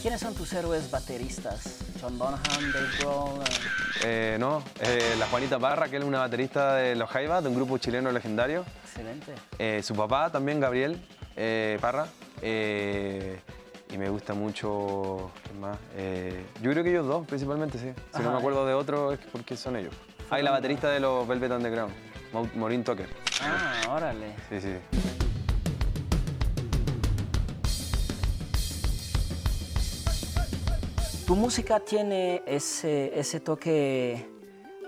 ¿Quiénes 0.02 0.20
son 0.20 0.34
tus 0.34 0.52
héroes 0.52 0.88
bateristas? 0.88 1.85
John 2.00 2.18
Bonham, 2.18 2.40
Dave 2.72 2.88
Grohl. 2.98 3.40
eh, 3.42 4.34
Eh, 4.34 4.36
no, 4.38 4.62
eh, 4.80 5.14
la 5.18 5.26
Juanita 5.26 5.58
Parra, 5.58 5.88
que 5.88 5.96
es 5.96 6.04
una 6.04 6.18
baterista 6.20 6.74
de 6.74 6.94
Los 6.96 7.08
Jaivas, 7.10 7.42
de 7.42 7.48
un 7.48 7.54
grupo 7.56 7.78
chileno 7.78 8.10
legendario. 8.12 8.64
Excelente. 8.84 9.32
Eh, 9.58 9.82
su 9.82 9.94
papá 9.94 10.30
también, 10.30 10.60
Gabriel 10.60 11.00
eh, 11.36 11.78
Parra. 11.80 12.06
Y 12.42 13.98
me 13.98 14.08
gusta 14.10 14.34
mucho. 14.34 15.30
¿quién 15.44 15.60
más? 15.60 15.78
Yo 16.60 16.70
creo 16.72 16.82
que 16.84 16.90
ellos 16.90 17.06
dos, 17.06 17.26
principalmente, 17.26 17.78
sí. 17.78 17.92
Si 18.14 18.22
no 18.22 18.32
me 18.32 18.38
acuerdo 18.38 18.66
de 18.66 18.74
otro, 18.74 19.12
es 19.12 19.18
porque 19.32 19.56
son 19.56 19.76
ellos. 19.76 19.94
Ah, 20.30 20.40
y 20.40 20.42
la 20.42 20.50
baterista 20.50 20.90
de 20.90 20.98
los 21.00 21.26
Velvet 21.26 21.52
Underground, 21.52 21.94
Mau- 22.32 22.52
Maureen 22.56 22.82
Tucker. 22.82 23.08
Ah, 23.42 23.74
órale. 23.90 24.34
Sí, 24.50 24.60
sí. 24.60 24.74
Tu 31.26 31.34
música 31.34 31.80
tiene 31.80 32.42
ese, 32.46 33.18
ese 33.18 33.40
toque 33.40 34.24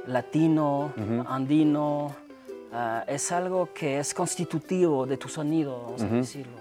latino, 0.07 0.93
andino. 1.29 2.15
ah, 2.73 3.05
es 3.09 3.33
algo 3.33 3.71
que 3.75 3.99
es 3.99 4.15
constitutivo 4.15 5.05
de 5.07 5.17
tu 5.17 5.29
sonido, 5.29 5.83
vamos 5.83 6.03
a 6.03 6.05
Ujú. 6.07 6.15
decirlo. 6.17 6.53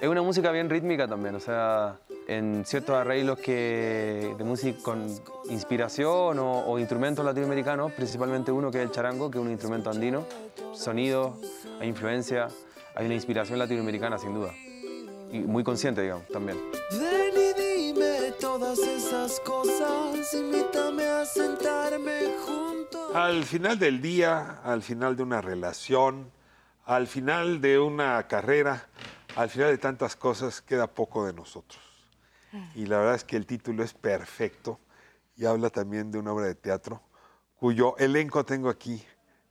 Es 0.00 0.08
una 0.08 0.22
música 0.22 0.52
bien 0.52 0.70
rítmica 0.70 1.08
también, 1.08 1.34
o 1.34 1.40
sea, 1.40 1.98
en 2.28 2.64
ciertos 2.64 2.94
arreglos 2.94 3.40
que, 3.40 4.32
de 4.38 4.44
música 4.44 4.78
con 4.84 5.04
inspiración 5.50 6.38
o, 6.38 6.60
o 6.66 6.78
instrumentos 6.78 7.24
latinoamericanos, 7.24 7.90
principalmente 7.92 8.52
uno 8.52 8.70
que 8.70 8.78
es 8.78 8.84
el 8.84 8.92
charango, 8.92 9.28
que 9.28 9.38
es 9.38 9.44
un 9.44 9.50
instrumento 9.50 9.90
andino, 9.90 10.24
sonido, 10.72 11.36
hay 11.80 11.88
influencia, 11.88 12.46
hay 12.94 13.06
una 13.06 13.16
inspiración 13.16 13.58
latinoamericana 13.58 14.16
sin 14.18 14.34
duda, 14.34 14.52
y 15.32 15.40
muy 15.40 15.64
consciente, 15.64 16.02
digamos, 16.02 16.28
también. 16.28 16.56
Todas 18.58 18.80
esas 18.80 19.38
cosas, 19.38 20.34
invítame 20.34 21.06
a 21.06 21.24
sentarme 21.24 22.34
junto. 22.44 23.16
Al 23.16 23.44
final 23.44 23.78
del 23.78 24.02
día, 24.02 24.58
al 24.64 24.82
final 24.82 25.14
de 25.14 25.22
una 25.22 25.40
relación, 25.40 26.32
al 26.84 27.06
final 27.06 27.60
de 27.60 27.78
una 27.78 28.26
carrera, 28.26 28.88
al 29.36 29.48
final 29.48 29.70
de 29.70 29.78
tantas 29.78 30.16
cosas, 30.16 30.60
queda 30.60 30.88
poco 30.88 31.24
de 31.24 31.34
nosotros. 31.34 31.80
Y 32.74 32.86
la 32.86 32.98
verdad 32.98 33.14
es 33.14 33.22
que 33.22 33.36
el 33.36 33.46
título 33.46 33.84
es 33.84 33.94
perfecto 33.94 34.80
y 35.36 35.44
habla 35.44 35.70
también 35.70 36.10
de 36.10 36.18
una 36.18 36.32
obra 36.32 36.46
de 36.46 36.56
teatro 36.56 37.00
cuyo 37.54 37.96
elenco 37.98 38.44
tengo 38.44 38.70
aquí 38.70 39.06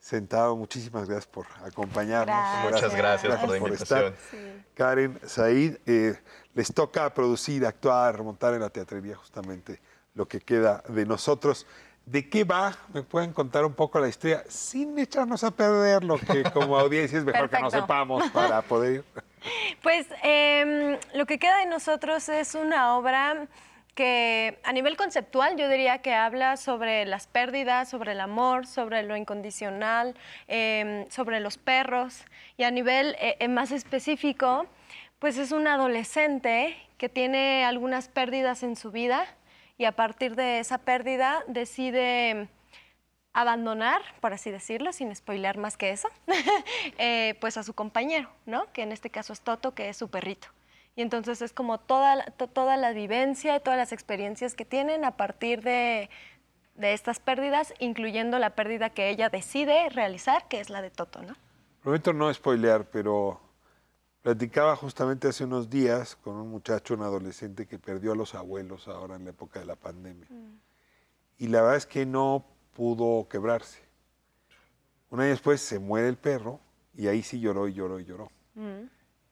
sentado. 0.08 0.56
Muchísimas 0.56 1.08
gracias 1.08 1.28
por 1.28 1.46
acompañarnos. 1.66 2.36
Gracias. 2.36 2.72
Muchas 2.72 2.96
gracias 2.96 3.40
por 3.40 3.50
la 3.50 3.74
estar. 3.74 4.04
invitación. 4.06 4.66
Karen, 4.74 5.20
Said, 5.26 5.78
eh, 5.86 6.18
les 6.54 6.74
toca 6.74 7.14
producir, 7.14 7.66
actuar, 7.66 8.24
montar 8.24 8.54
en 8.54 8.62
la 8.62 8.70
teatrería 8.70 9.16
justamente 9.16 9.82
lo 10.14 10.28
que 10.28 10.40
queda 10.40 10.82
de 10.88 11.06
nosotros. 11.06 11.68
¿De 12.06 12.30
qué 12.30 12.46
va? 12.46 12.74
¿Me 12.94 13.04
pueden 13.04 13.34
contar 13.34 13.66
un 13.66 13.74
poco 13.74 14.00
la 14.00 14.08
historia 14.08 14.44
sin 14.48 14.98
echarnos 14.98 15.44
a 15.44 15.52
perder 15.52 16.06
lo 16.06 16.18
que 16.18 16.44
como 16.54 16.80
audiencia 16.80 17.20
es 17.20 17.26
mejor 17.26 17.50
que 17.50 17.60
no 17.60 17.70
sepamos 17.70 18.32
para 18.32 18.62
poder 18.62 18.94
ir? 18.94 19.04
Pues 19.84 20.08
em, 20.24 20.98
lo 21.14 21.26
que 21.26 21.38
queda 21.38 21.60
de 21.60 21.66
nosotros 21.66 22.28
es 22.30 22.56
una 22.56 22.96
obra 22.96 23.48
que 23.98 24.60
a 24.64 24.74
nivel 24.74 24.96
conceptual 24.96 25.58
yo 25.58 25.68
diría 25.68 26.04
que 26.04 26.14
habla 26.14 26.56
sobre 26.56 27.04
las 27.06 27.26
pérdidas, 27.26 27.90
sobre 27.90 28.12
el 28.12 28.20
amor, 28.20 28.68
sobre 28.68 29.02
lo 29.02 29.18
incondicional, 29.18 30.14
em, 30.48 31.10
sobre 31.10 31.40
los 31.40 31.58
perros 31.58 32.24
y 32.58 32.64
a 32.64 32.70
nivel 32.70 33.16
eh, 33.20 33.38
eh, 33.40 33.48
más 33.48 33.72
específico, 33.72 34.68
pues 35.18 35.40
es 35.40 35.52
un 35.52 35.66
adolescente 35.66 36.78
que 37.00 37.10
tiene 37.10 37.66
algunas 37.66 38.08
pérdidas 38.08 38.62
en 38.62 38.76
su 38.76 38.92
vida 38.92 39.26
y 39.80 39.86
a 39.86 39.94
partir 39.94 40.36
de 40.36 40.60
esa 40.60 40.78
pérdida 40.78 41.44
decide 41.48 42.50
abandonar, 43.34 44.04
por 44.22 44.32
así 44.32 44.52
decirlo, 44.52 44.94
sin 44.94 45.16
spoiler 45.16 45.58
más 45.58 45.76
que 45.76 45.90
eso, 45.90 46.10
eh, 47.00 47.36
pues 47.42 47.58
a 47.58 47.64
su 47.64 47.74
compañero, 47.74 48.30
¿no? 48.46 48.72
Que 48.74 48.84
en 48.84 48.92
este 48.92 49.10
caso 49.10 49.34
es 49.34 49.42
Toto, 49.42 49.74
que 49.74 49.90
es 49.90 49.98
su 49.98 50.08
perrito. 50.08 50.50
Y 50.98 51.02
entonces 51.04 51.42
es 51.44 51.54
como 51.54 51.78
toda, 51.80 52.16
la- 52.16 52.26
to- 52.26 52.48
toda 52.48 52.76
la 52.76 52.92
vivencia 52.92 53.56
y 53.56 53.60
todas 53.60 53.78
las 53.78 53.92
experiencias 53.94 54.56
que 54.56 54.66
tienen 54.66 55.06
a 55.06 55.16
partir 55.16 55.62
de, 55.62 56.10
de 56.74 56.94
estas 56.94 57.20
pérdidas, 57.20 57.74
incluyendo 57.80 58.40
la 58.40 58.56
pérdida 58.56 58.90
que 58.90 59.10
ella 59.10 59.30
decide 59.30 59.90
realizar, 59.90 60.48
que 60.48 60.60
es 60.60 60.72
la 60.72 60.82
de 60.82 60.90
Toto, 60.90 61.22
¿no? 61.22 61.36
Prometo 61.84 62.12
no 62.14 62.34
spoilear, 62.34 62.84
pero 62.86 63.40
platicaba 64.24 64.76
justamente 64.76 65.28
hace 65.28 65.44
unos 65.46 65.70
días 65.70 66.16
con 66.16 66.36
un 66.36 66.50
muchacho, 66.50 66.96
un 66.96 67.04
adolescente 67.04 67.68
que 67.68 67.78
perdió 67.78 68.14
a 68.14 68.16
los 68.16 68.34
abuelos 68.34 68.88
ahora 68.88 69.16
en 69.16 69.24
la 69.26 69.30
época 69.30 69.60
de 69.60 69.66
la 69.68 69.76
pandemia. 69.76 70.28
Y 71.38 71.48
la 71.48 71.62
verdad 71.62 71.78
es 71.78 71.86
que 71.86 72.08
no 72.08 72.44
pudo 72.74 73.28
quebrarse. 73.30 73.84
Un 75.12 75.20
año 75.22 75.30
después 75.30 75.62
se 75.62 75.78
muere 75.78 76.10
el 76.10 76.18
perro 76.18 76.60
y 76.96 77.08
ahí 77.08 77.22
sí 77.22 77.40
lloró 77.40 77.68
y 77.68 77.74
lloró 77.74 78.00
y 78.00 78.06
lloró. 78.06 78.32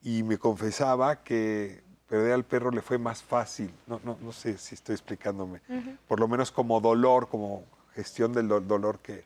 Y 0.06 0.22
me 0.22 0.38
confesaba 0.38 1.24
que 1.24 1.82
perder 2.08 2.32
al 2.34 2.44
perro 2.44 2.70
le 2.70 2.80
fue 2.80 2.96
más 2.96 3.24
fácil. 3.24 3.74
No, 3.88 4.00
no, 4.04 4.16
no 4.20 4.30
sé 4.30 4.56
si 4.56 4.76
estoy 4.76 4.92
explicándome. 4.94 5.60
Por 6.06 6.20
lo 6.20 6.28
menos 6.28 6.52
como 6.52 6.80
dolor, 6.80 7.28
como 7.28 7.64
gestión 7.92 8.32
del 8.32 8.46
do- 8.46 8.60
dolor 8.60 9.00
que, 9.00 9.24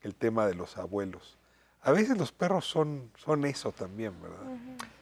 que 0.00 0.08
el 0.08 0.14
tema 0.14 0.46
de 0.46 0.54
los 0.54 0.78
abuelos. 0.78 1.36
A 1.82 1.92
veces 1.92 2.16
los 2.16 2.32
perros 2.32 2.64
son, 2.64 3.10
son 3.22 3.44
eso 3.44 3.72
también, 3.72 4.14
¿verdad? 4.22 4.38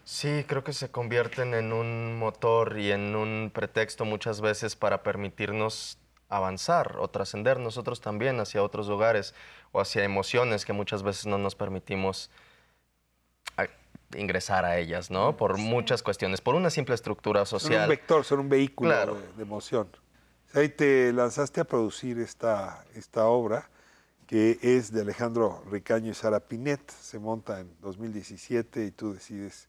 Sí, 0.02 0.44
creo 0.48 0.64
que 0.64 0.72
se 0.72 0.90
convierten 0.90 1.54
en 1.54 1.72
un 1.72 2.18
motor 2.18 2.76
y 2.80 2.90
en 2.90 3.14
un 3.14 3.52
pretexto 3.54 4.04
muchas 4.04 4.40
veces 4.40 4.74
para 4.74 5.04
permitirnos 5.04 5.96
avanzar 6.28 6.96
o 6.98 7.06
trascender 7.06 7.60
nosotros 7.60 8.00
también 8.00 8.40
hacia 8.40 8.64
otros 8.64 8.88
lugares 8.88 9.32
o 9.70 9.80
hacia 9.80 10.02
emociones 10.02 10.64
que 10.64 10.72
muchas 10.72 11.04
veces 11.04 11.26
no 11.26 11.38
nos 11.38 11.54
permitimos 11.54 12.30
ingresar 14.16 14.64
a 14.64 14.78
ellas, 14.78 15.10
¿no? 15.10 15.36
Por 15.36 15.56
muchas 15.58 16.02
cuestiones, 16.02 16.40
por 16.40 16.54
una 16.54 16.70
simple 16.70 16.94
estructura 16.94 17.44
Son 17.46 17.56
un 17.56 17.60
social. 17.60 17.88
vector, 17.88 18.24
son 18.24 18.40
un 18.40 18.48
vehículo 18.48 18.90
Claro. 18.90 19.14
de, 19.14 19.32
de 19.36 19.42
emoción. 19.42 19.88
Ahí 20.54 20.68
te 20.68 21.12
lanzaste 21.12 21.60
a 21.60 21.64
producir 21.64 22.18
esta, 22.18 22.84
esta 22.94 23.26
obra 23.26 23.68
que 24.26 24.58
es 24.62 24.92
de 24.92 25.00
Alejandro 25.02 25.62
Ricaño 25.70 26.10
y 26.10 26.14
Sara 26.14 26.40
Pinet. 26.40 26.90
Se 26.90 27.18
monta 27.18 27.60
en 27.60 27.70
2017 27.80 28.84
y 28.84 28.90
tú 28.90 29.12
decides 29.14 29.68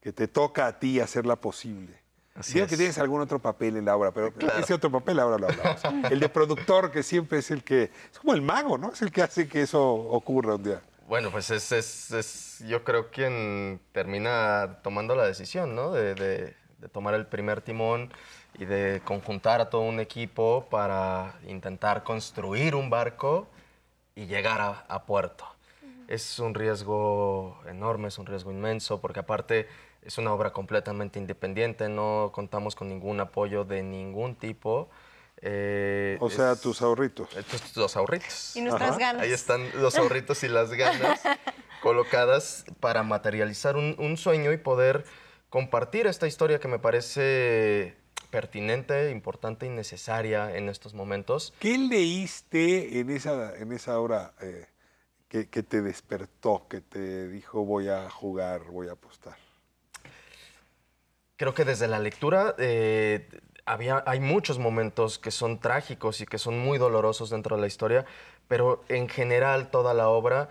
que 0.00 0.12
te 0.12 0.26
toca 0.28 0.66
a 0.66 0.78
ti 0.78 0.98
hacerla 1.00 1.36
posible. 1.36 2.00
Así 2.34 2.54
Digo 2.54 2.64
es. 2.64 2.70
que 2.70 2.76
tienes 2.76 2.98
algún 2.98 3.20
otro 3.20 3.38
papel 3.40 3.76
en 3.76 3.84
la 3.84 3.94
obra, 3.96 4.10
pero 4.10 4.32
Claro. 4.32 4.58
ese 4.58 4.74
otro 4.74 4.90
papel 4.90 5.18
ahora 5.20 5.38
lo 5.38 5.48
hablamos. 5.48 5.80
El 6.10 6.18
de 6.18 6.28
productor, 6.28 6.90
que 6.90 7.02
siempre 7.02 7.38
es 7.40 7.50
el 7.50 7.62
que. 7.62 7.90
Es 8.10 8.18
como 8.18 8.32
el 8.32 8.42
mago, 8.42 8.78
¿no? 8.78 8.90
Es 8.92 9.02
el 9.02 9.12
que 9.12 9.22
hace 9.22 9.46
que 9.46 9.62
eso 9.62 9.82
ocurra 9.92 10.54
un 10.54 10.62
día. 10.62 10.80
Bueno, 11.12 11.30
pues 11.30 11.50
es, 11.50 11.70
es- 11.72 12.10
es, 12.10 12.64
yo 12.66 12.84
creo 12.84 13.10
quien 13.10 13.82
termina 13.92 14.78
tomando 14.82 15.14
la 15.14 15.26
decisión, 15.26 15.74
¿no? 15.74 15.92
De, 15.92 16.14
de- 16.14 16.56
de 16.78 16.88
tomar 16.88 17.12
el 17.12 17.26
primer 17.26 17.60
timón 17.60 18.10
y 18.58 18.64
de 18.64 19.02
conjuntar 19.04 19.60
a 19.60 19.68
todo 19.68 19.82
un 19.82 20.00
equipo 20.00 20.66
para 20.70 21.34
intentar 21.46 22.02
construir 22.02 22.74
un 22.74 22.88
barco 22.88 23.46
y 24.14 24.24
llegar 24.24 24.62
a, 24.62 24.86
a 24.88 25.04
puerto. 25.04 25.44
Es 26.08 26.38
un 26.38 26.54
riesgo 26.54 27.60
enorme, 27.68 28.08
es 28.08 28.16
un 28.16 28.24
riesgo 28.24 28.50
inmenso, 28.50 29.02
porque 29.02 29.20
aparte 29.20 29.68
es 30.00 30.16
una 30.16 30.32
obra 30.32 30.54
completamente 30.54 31.18
independiente, 31.18 31.90
no 31.90 32.30
contamos 32.32 32.74
con 32.74 32.88
ningún 32.88 33.20
apoyo 33.20 33.66
de 33.66 33.82
ningún 33.82 34.34
tipo. 34.34 34.88
Eh, 35.44 36.16
O 36.20 36.30
sea, 36.30 36.52
es- 36.52 36.60
tus 36.60 36.80
ahorritos. 36.82 37.28
estos- 37.36 37.76
los 37.76 37.96
ahorritos. 37.96 38.54
Y 38.56 38.60
nuestras 38.62 38.90
Ajá. 38.90 38.98
ganas. 38.98 39.22
Ahí 39.22 39.32
están 39.32 39.68
los 39.80 39.96
ahorritos 39.98 40.42
y 40.44 40.48
las 40.48 40.70
ganas 40.72 41.20
colocadas 41.82 42.64
para 42.80 43.02
materializar 43.02 43.76
un, 43.76 43.96
un 43.98 44.16
sueño 44.16 44.52
y 44.52 44.56
poder 44.56 45.04
compartir 45.50 46.06
esta 46.06 46.26
historia 46.28 46.60
que 46.60 46.68
me 46.68 46.78
parece 46.78 47.96
pertinente, 48.30 49.10
importante 49.10 49.66
y 49.66 49.68
necesaria 49.68 50.56
en 50.56 50.68
estos 50.68 50.94
momentos. 50.94 51.52
¿Qué 51.58 51.76
leíste 51.76 53.00
en 53.00 53.10
esa, 53.10 53.54
en 53.56 53.72
esa 53.72 53.98
hora 54.00 54.32
eh, 54.40 54.66
que, 55.28 55.48
que 55.50 55.62
te 55.64 55.82
despertó, 55.82 56.66
que 56.68 56.80
te 56.80 57.28
dijo 57.28 57.64
voy 57.64 57.88
a 57.88 58.08
jugar, 58.08 58.62
voy 58.70 58.88
a 58.88 58.92
apostar? 58.92 59.36
Creo 61.36 61.52
que 61.52 61.64
desde 61.64 61.88
la 61.88 61.98
lectura 61.98 62.54
eh, 62.58 63.28
había, 63.64 64.02
hay 64.06 64.20
muchos 64.20 64.58
momentos 64.58 65.18
que 65.18 65.30
son 65.30 65.58
trágicos 65.58 66.20
y 66.20 66.26
que 66.26 66.38
son 66.38 66.58
muy 66.58 66.78
dolorosos 66.78 67.30
dentro 67.30 67.56
de 67.56 67.62
la 67.62 67.68
historia, 67.68 68.04
pero 68.48 68.82
en 68.88 69.08
general 69.08 69.70
toda 69.70 69.94
la 69.94 70.08
obra 70.08 70.48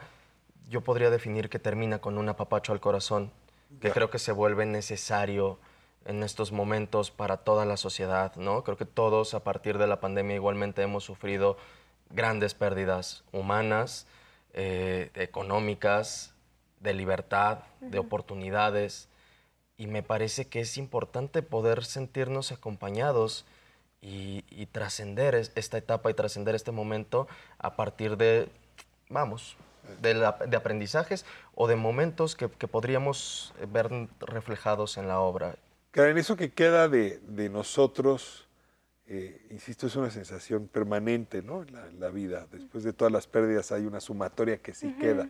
yo 0.70 0.82
podría 0.82 1.10
definir 1.10 1.50
que 1.50 1.60
termina 1.60 2.00
con 2.00 2.18
un 2.18 2.30
apapacho 2.30 2.72
al 2.72 2.80
corazón, 2.80 3.32
que 3.80 3.92
creo 3.92 4.10
que 4.10 4.20
se 4.20 4.32
vuelve 4.32 4.66
necesario 4.66 5.60
en 6.06 6.24
estos 6.24 6.52
momentos 6.52 7.12
para 7.12 7.38
toda 7.38 7.66
la 7.66 7.78
sociedad, 7.78 8.36
¿no? 8.36 8.64
Creo 8.64 8.78
que 8.78 8.86
todos 8.86 9.34
a 9.34 9.44
partir 9.44 9.78
de 9.78 9.88
la 9.88 10.00
pandemia 10.00 10.36
igualmente 10.36 10.82
hemos 10.82 11.04
sufrido 11.04 11.58
grandes 12.10 12.54
pérdidas 12.54 13.24
humanas, 13.32 14.08
eh, 14.54 15.12
económicas, 15.16 16.34
de 16.80 16.94
libertad, 16.94 17.60
de 17.80 18.00
oportunidades, 18.00 19.08
y 19.82 19.88
me 19.88 20.04
parece 20.04 20.46
que 20.46 20.60
es 20.60 20.78
importante 20.78 21.42
poder 21.42 21.84
sentirnos 21.86 22.52
acompañados 22.52 23.46
y, 24.00 24.44
y 24.52 24.68
trascender 24.68 25.34
es- 25.34 25.52
esta 25.56 25.80
etapa 25.80 26.12
y 26.12 26.14
trascender 26.14 26.54
este 26.54 26.72
momento 26.72 27.28
a 27.58 27.76
partir 27.76 28.16
de, 28.16 28.48
vamos, 29.10 29.58
de, 30.04 30.14
la- 30.14 30.34
de 30.48 30.56
aprendizajes 30.56 31.26
o 31.56 31.68
de 31.68 31.76
momentos 31.78 32.36
que, 32.36 32.48
que 32.48 32.68
podríamos 32.68 33.56
ver 33.74 33.90
reflejados 34.20 34.98
en 34.98 35.08
la 35.08 35.20
obra. 35.20 35.56
Karen, 35.90 36.20
eso 36.20 36.36
que 36.38 36.52
queda 36.52 36.88
de, 36.88 37.18
de 37.28 37.50
nosotros, 37.50 38.48
eh, 39.08 39.48
insisto, 39.50 39.88
es 39.88 39.96
una 39.96 40.12
sensación 40.12 40.68
permanente, 40.68 41.42
¿no? 41.42 41.64
En 41.64 41.74
la, 41.74 41.88
la 42.00 42.10
vida. 42.10 42.46
Después 42.52 42.84
de 42.84 42.94
todas 42.94 43.12
las 43.12 43.26
pérdidas 43.26 43.72
hay 43.72 43.88
una 43.88 44.00
sumatoria 44.00 44.58
que 44.60 44.76
sí 44.76 44.96
queda. 45.00 45.28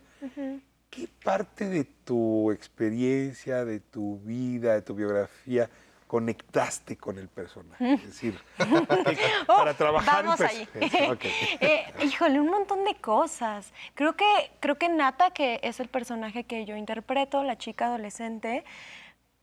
¿Qué 0.92 1.08
parte 1.24 1.70
de 1.70 1.86
tu 1.86 2.52
experiencia, 2.52 3.64
de 3.66 3.80
tu 3.80 4.20
vida, 4.20 4.74
de 4.74 4.82
tu 4.82 4.94
biografía, 4.94 5.70
conectaste 6.06 6.98
con 6.98 7.18
el 7.18 7.30
personaje? 7.30 7.94
Es 7.94 8.06
decir, 8.08 8.38
para 9.48 9.74
trabajar 9.74 10.26
Vamos 10.26 10.42
ahí. 10.42 10.68
perso- 10.74 11.14
Ok. 11.14 11.24
Eh, 11.62 11.86
híjole, 12.04 12.42
un 12.42 12.50
montón 12.50 12.84
de 12.84 12.96
cosas. 12.96 13.72
Creo 13.96 14.18
que, 14.18 14.26
creo 14.60 14.78
que 14.78 14.90
Nata, 14.90 15.32
que 15.32 15.62
es 15.64 15.80
el 15.80 15.88
personaje 15.88 16.44
que 16.44 16.66
yo 16.66 16.76
interpreto, 16.76 17.42
la 17.44 17.58
chica 17.58 17.86
adolescente, 17.86 18.66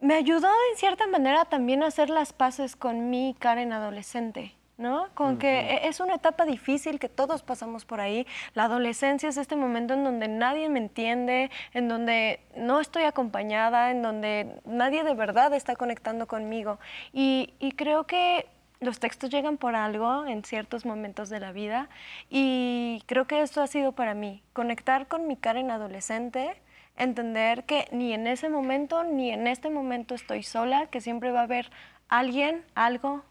me 0.01 0.15
ayudó 0.15 0.49
en 0.73 0.79
cierta 0.79 1.07
manera 1.07 1.47
también 1.47 1.83
a 1.83 1.87
hacer 1.87 2.11
las 2.11 2.35
paces 2.35 2.77
con 2.77 3.09
mi 3.09 3.35
Karen 3.39 3.73
adolescente. 3.73 4.55
¿No? 4.79 5.09
Con 5.15 5.39
que 5.39 5.59
e- 5.59 5.89
es 5.89 5.99
una 5.99 6.15
etapa 6.15 6.45
difícil 6.45 7.01
que 7.01 7.09
todos 7.09 7.43
pasamos 7.43 7.85
por 7.85 8.01
ahí. 8.01 8.29
La 8.55 8.65
adolescencia 8.65 9.29
es 9.29 9.37
este 9.37 9.57
momento 9.57 9.95
en 9.95 10.05
donde 10.05 10.29
nadie 10.29 10.69
me 10.69 10.79
entiende, 10.79 11.51
en 11.75 11.89
donde 11.89 12.39
no 12.57 12.79
estoy 12.79 13.03
acompañada, 13.03 13.91
en 13.91 14.03
donde 14.03 14.61
nadie 14.65 15.03
de 15.03 15.15
verdad 15.15 15.53
está 15.53 15.75
conectando 15.75 16.29
conmigo. 16.29 16.79
Y, 17.13 17.55
y 17.59 17.73
creo 17.73 18.05
que 18.05 18.47
los 18.81 19.01
textos 19.01 19.31
llegan 19.31 19.57
por 19.57 19.75
algo 19.75 20.25
en 20.27 20.45
ciertos 20.45 20.87
momentos 20.87 21.29
de 21.29 21.41
la 21.41 21.51
vida 21.51 21.89
y 22.31 23.03
creo 23.07 23.27
que 23.27 23.43
esto 23.43 23.61
ha 23.61 23.67
sido 23.67 23.91
para 23.91 24.15
mí, 24.15 24.43
conectar 24.53 25.09
con 25.09 25.27
mi 25.27 25.37
Karen 25.37 25.73
adolescente, 25.73 26.61
entender 26.97 27.65
que 27.65 27.89
ni 27.91 28.13
en 28.13 28.29
ese 28.29 28.49
momento 28.49 29.03
ni 29.03 29.33
en 29.33 29.49
este 29.49 29.71
momento 29.71 30.15
estoy 30.15 30.45
sola, 30.45 30.87
que 30.87 31.01
siempre 31.01 31.33
va 31.33 31.41
a 31.41 31.45
haber 31.45 31.71
alguien, 32.09 32.65
algo, 32.75 33.25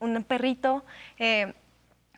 un 0.00 0.22
perrito. 0.24 0.84
eh, 1.18 1.52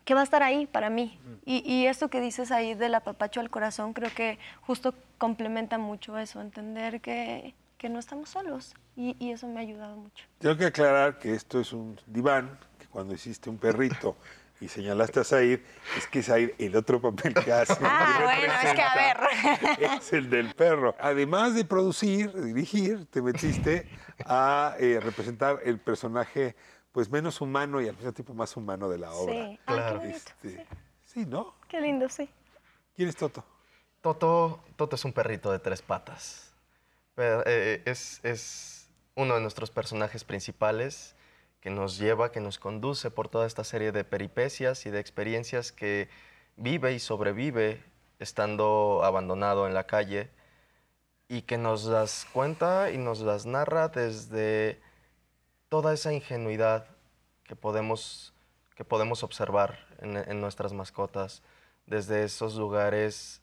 que 0.04 0.14
va 0.14 0.20
a 0.20 0.24
estar 0.24 0.42
ahí 0.42 0.66
para 0.66 0.88
mí. 0.88 1.20
Y, 1.44 1.58
y 1.70 1.86
esto 1.86 2.08
que 2.08 2.22
dices 2.22 2.50
ahí 2.50 2.72
del 2.72 2.94
apapacho 2.94 3.40
al 3.40 3.50
corazón, 3.50 3.92
creo 3.92 4.10
que 4.14 4.38
justo 4.62 4.94
complementa 5.18 5.76
mucho 5.76 6.16
eso, 6.16 6.40
entender 6.40 7.02
que, 7.02 7.54
que 7.76 7.90
no 7.90 7.98
estamos 7.98 8.30
solos. 8.30 8.74
Y, 8.96 9.16
y 9.18 9.32
eso 9.32 9.46
me 9.48 9.58
ha 9.60 9.62
ayudado 9.64 9.98
mucho. 9.98 10.24
Tengo 10.38 10.56
que 10.56 10.64
aclarar 10.64 11.18
que 11.18 11.34
esto 11.34 11.60
es 11.60 11.74
un 11.74 12.00
diván, 12.06 12.58
que 12.78 12.86
cuando 12.86 13.12
hiciste 13.12 13.50
un 13.50 13.58
perrito 13.58 14.16
y 14.62 14.68
señalaste 14.68 15.20
a 15.20 15.24
Said, 15.24 15.60
es 15.98 16.06
que 16.06 16.22
Said, 16.22 16.52
el 16.58 16.74
otro 16.74 17.02
papel 17.02 17.34
que 17.34 17.52
hace. 17.52 17.74
Ah, 17.82 18.20
bueno, 18.22 18.54
es 18.64 18.74
que 18.74 18.80
a 18.80 18.94
representa, 18.94 19.28
Es 19.98 20.12
el 20.14 20.30
del 20.30 20.54
perro. 20.54 20.94
Además 20.98 21.54
de 21.54 21.66
producir, 21.66 22.32
dirigir, 22.32 23.04
te 23.10 23.20
metiste 23.20 23.86
a 24.24 24.74
eh, 24.80 25.00
representar 25.02 25.60
el 25.66 25.78
personaje 25.78 26.56
pues 26.92 27.10
menos 27.10 27.40
humano 27.40 27.80
y 27.80 27.88
al 27.88 27.96
mismo 27.96 28.12
tiempo 28.12 28.34
más 28.34 28.56
humano 28.56 28.88
de 28.88 28.98
la 28.98 29.12
obra. 29.12 29.32
Sí. 29.32 29.60
Ay, 29.66 29.76
qué 29.76 29.98
bonito, 29.98 30.16
Este, 30.16 30.66
sí, 31.04 31.26
¿no? 31.26 31.54
Qué 31.68 31.80
lindo, 31.80 32.08
sí. 32.08 32.28
¿Quién 32.94 33.08
es 33.08 33.16
Toto? 33.16 33.44
Toto, 34.00 34.60
Toto 34.76 34.96
es 34.96 35.04
un 35.04 35.12
perrito 35.12 35.52
de 35.52 35.58
tres 35.58 35.82
patas. 35.82 36.52
Pero, 37.14 37.42
eh, 37.46 37.82
es, 37.84 38.20
es 38.24 38.88
uno 39.14 39.34
de 39.34 39.40
nuestros 39.40 39.70
personajes 39.70 40.24
principales 40.24 41.14
que 41.60 41.70
nos 41.70 41.98
lleva, 41.98 42.30
que 42.30 42.40
nos 42.40 42.58
conduce 42.58 43.10
por 43.10 43.28
toda 43.28 43.46
esta 43.46 43.64
serie 43.64 43.92
de 43.92 44.04
peripecias 44.04 44.86
y 44.86 44.90
de 44.90 45.00
experiencias 45.00 45.72
que 45.72 46.08
vive 46.56 46.92
y 46.92 47.00
sobrevive 47.00 47.82
estando 48.18 49.02
abandonado 49.04 49.66
en 49.66 49.74
la 49.74 49.86
calle 49.86 50.30
y 51.28 51.42
que 51.42 51.58
nos 51.58 51.84
las 51.84 52.26
cuenta 52.32 52.90
y 52.90 52.98
nos 52.98 53.20
las 53.20 53.46
narra 53.46 53.88
desde 53.88 54.80
toda 55.68 55.92
esa 55.92 56.12
ingenuidad 56.12 56.86
que 57.44 57.56
podemos, 57.56 58.32
que 58.74 58.84
podemos 58.84 59.22
observar 59.22 59.78
en, 60.00 60.16
en 60.16 60.40
nuestras 60.40 60.72
mascotas, 60.72 61.42
desde 61.86 62.22
esos 62.24 62.54
lugares 62.56 63.40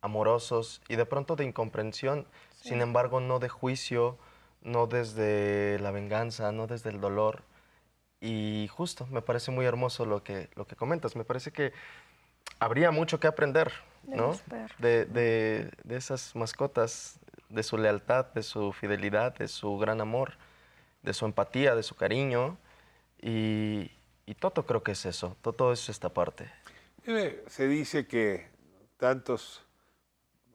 amorosos 0.00 0.80
y 0.88 0.96
de 0.96 1.06
pronto 1.06 1.36
de 1.36 1.44
incomprensión, 1.44 2.26
Sí. 2.60 2.68
sin 2.70 2.80
embargo 2.80 3.18
no 3.20 3.38
de 3.40 3.48
juicio, 3.48 4.18
no 4.62 4.86
desde 4.86 5.78
la 5.80 5.90
venganza, 5.90 6.52
no 6.52 6.66
desde 6.68 6.90
el 6.90 7.00
dolor. 7.00 7.42
Y 8.20 8.68
justo, 8.68 9.06
me 9.10 9.20
parece 9.20 9.50
muy 9.50 9.66
hermoso 9.66 10.06
lo 10.06 10.22
que, 10.22 10.48
lo 10.54 10.64
que 10.66 10.76
comentas, 10.76 11.16
me 11.16 11.24
parece 11.24 11.50
que 11.50 11.72
habría 12.60 12.92
mucho 12.92 13.18
que 13.18 13.26
aprender, 13.26 13.72
De 14.04 14.16
¿no? 14.16 14.38
De, 14.78 15.06
de- 15.06 15.70
de 15.82 15.96
esas 15.96 16.36
mascotas, 16.36 17.18
de 17.48 17.62
su 17.64 17.76
lealtad, 17.76 18.26
de 18.26 18.44
su 18.44 18.72
fidelidad, 18.72 19.34
de 19.36 19.48
su 19.48 19.76
gran 19.78 20.00
amor, 20.00 20.34
de 21.02 21.12
su 21.14 21.24
empatía, 21.24 21.74
de 21.74 21.82
su 21.82 21.94
cariño. 21.94 22.58
Y, 23.20 23.90
y 24.26 24.34
Toto 24.34 24.66
creo 24.66 24.82
que 24.82 24.92
es 24.92 25.06
eso, 25.06 25.36
Toto 25.42 25.72
es 25.72 25.88
esta 25.88 26.08
parte. 26.08 26.50
Se 27.48 27.68
dice 27.68 28.06
que 28.06 28.48
tantos 28.96 29.64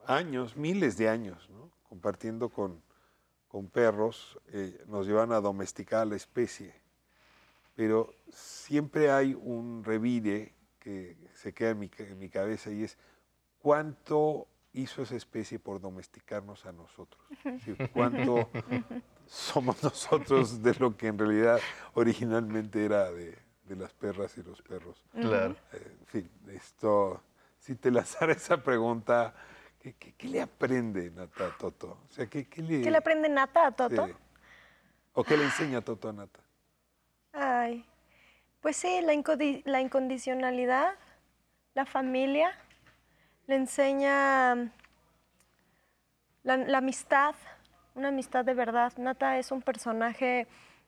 años, 0.06 0.56
miles 0.56 0.96
de 0.96 1.08
años, 1.08 1.48
¿no? 1.50 1.70
compartiendo 1.88 2.48
con, 2.48 2.82
con 3.48 3.68
perros, 3.68 4.38
eh, 4.48 4.82
nos 4.86 5.06
llevan 5.06 5.32
a 5.32 5.40
domesticar 5.40 6.02
a 6.02 6.04
la 6.06 6.16
especie. 6.16 6.74
Pero 7.74 8.14
siempre 8.30 9.10
hay 9.10 9.34
un 9.34 9.84
revire 9.84 10.54
que 10.78 11.16
se 11.34 11.52
queda 11.52 11.70
en 11.70 11.78
mi, 11.78 11.90
en 11.98 12.18
mi 12.18 12.28
cabeza 12.28 12.70
y 12.70 12.84
es 12.84 12.96
cuánto 13.60 14.48
hizo 14.72 15.02
esa 15.02 15.16
especie 15.16 15.58
por 15.58 15.80
domesticarnos 15.80 16.66
a 16.66 16.72
nosotros. 16.72 17.22
Es 17.44 17.66
decir, 17.66 17.90
cuánto 17.92 18.50
somos 19.28 19.82
nosotros 19.82 20.62
de 20.62 20.74
lo 20.74 20.96
que 20.96 21.08
en 21.08 21.18
realidad 21.18 21.60
originalmente 21.94 22.84
era 22.84 23.10
de, 23.12 23.36
de 23.64 23.76
las 23.76 23.92
perras 23.92 24.36
y 24.38 24.42
los 24.42 24.60
perros. 24.62 25.04
Claro. 25.12 25.54
Eh, 25.72 25.96
en 26.00 26.06
fin, 26.06 26.30
esto, 26.48 27.22
si 27.58 27.74
te 27.76 27.90
lanzara 27.90 28.32
esa 28.34 28.62
pregunta, 28.62 29.34
¿qué, 29.80 29.94
qué- 29.94 30.12
qué 30.14 30.28
le 30.28 30.40
aprende 30.42 31.10
Nata 31.10 31.46
a 31.46 31.56
Toto? 31.58 31.98
O 32.04 32.12
sea, 32.12 32.26
¿qué, 32.26 32.48
qué 32.48 32.62
le, 32.62 32.82
¿Qué 32.82 32.90
le 32.90 32.98
aprende 32.98 33.28
Nata 33.28 33.66
a 33.66 33.70
Toto? 33.72 34.06
Sí. 34.06 34.12
¿O 35.14 35.24
qué 35.24 35.36
le 35.36 35.44
enseña 35.44 35.80
Toto 35.80 36.08
a 36.08 36.12
Nata? 36.12 36.40
Ay, 37.32 37.84
pues 38.60 38.76
sí, 38.76 39.00
la, 39.02 39.12
incondicionalidad, 39.80 40.94
la 41.74 41.84
familia, 41.86 42.50
le 43.46 43.56
enseña 43.56 44.54
mm, 44.54 44.70
la, 46.44 46.56
la 46.56 46.78
amistad, 46.78 47.34
una 47.98 48.08
amistad 48.08 48.44
de 48.44 48.54
verdad. 48.54 48.92
Nata 48.96 49.38
es 49.38 49.50
un 49.50 49.60
personaje 49.60 50.46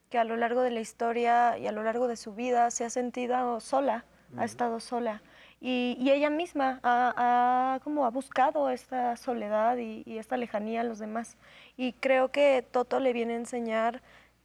que 0.09 0.19
a 0.19 0.25
lo 0.25 0.37
largo 0.37 0.63
de 0.63 0.71
la 0.71 0.81
historia 0.81 1.59
y 1.59 1.67
a 1.67 1.73
lo 1.73 1.83
largo 1.83 2.09
de 2.09 2.17
su 2.17 2.35
vida 2.35 2.71
se 2.71 2.85
ha 2.85 2.91
sentido 2.91 3.61
sola, 3.61 4.05
ha 4.37 4.45
estado 4.45 4.81
sola. 4.81 5.23
Y, 5.61 5.97
y 6.01 6.11
ella 6.11 6.31
misma 6.31 6.81
ha, 6.83 7.75
ha 7.75 7.81
como 7.81 8.07
ha 8.07 8.11
buscado 8.11 8.71
esta 8.71 9.17
soledad 9.17 9.77
y, 9.77 10.03
y 10.07 10.19
esta 10.19 10.37
lejanía 10.37 10.81
a 10.81 10.85
los 10.85 10.99
demás. 10.99 11.37
Y 11.77 11.93
creo 11.93 12.31
que 12.31 12.63
Toto 12.63 12.99
le 12.99 13.13
viene 13.13 13.35
a 13.35 13.37
enseñar 13.37 14.03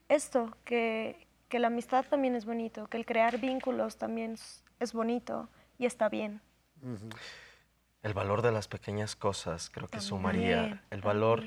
esto, 0.10 0.58
que, 0.66 1.26
que 1.48 1.60
la 1.60 1.68
amistad 1.68 2.06
también 2.10 2.36
es 2.36 2.46
bonito, 2.46 2.88
que 2.88 2.98
el 2.98 3.06
crear 3.06 3.40
vínculos 3.40 3.98
también 3.98 4.34
es, 4.34 4.64
es 4.80 4.92
bonito 4.94 5.50
y 5.78 5.86
está 5.86 6.10
bien. 6.10 6.42
El 8.04 8.14
valor 8.14 8.42
de 8.42 8.52
las 8.52 8.68
pequeñas 8.68 9.16
cosas, 9.16 9.70
creo 9.70 9.88
que 9.88 9.98
También, 9.98 10.10
sumaría. 10.10 10.84
El 10.92 11.02
valor 11.02 11.44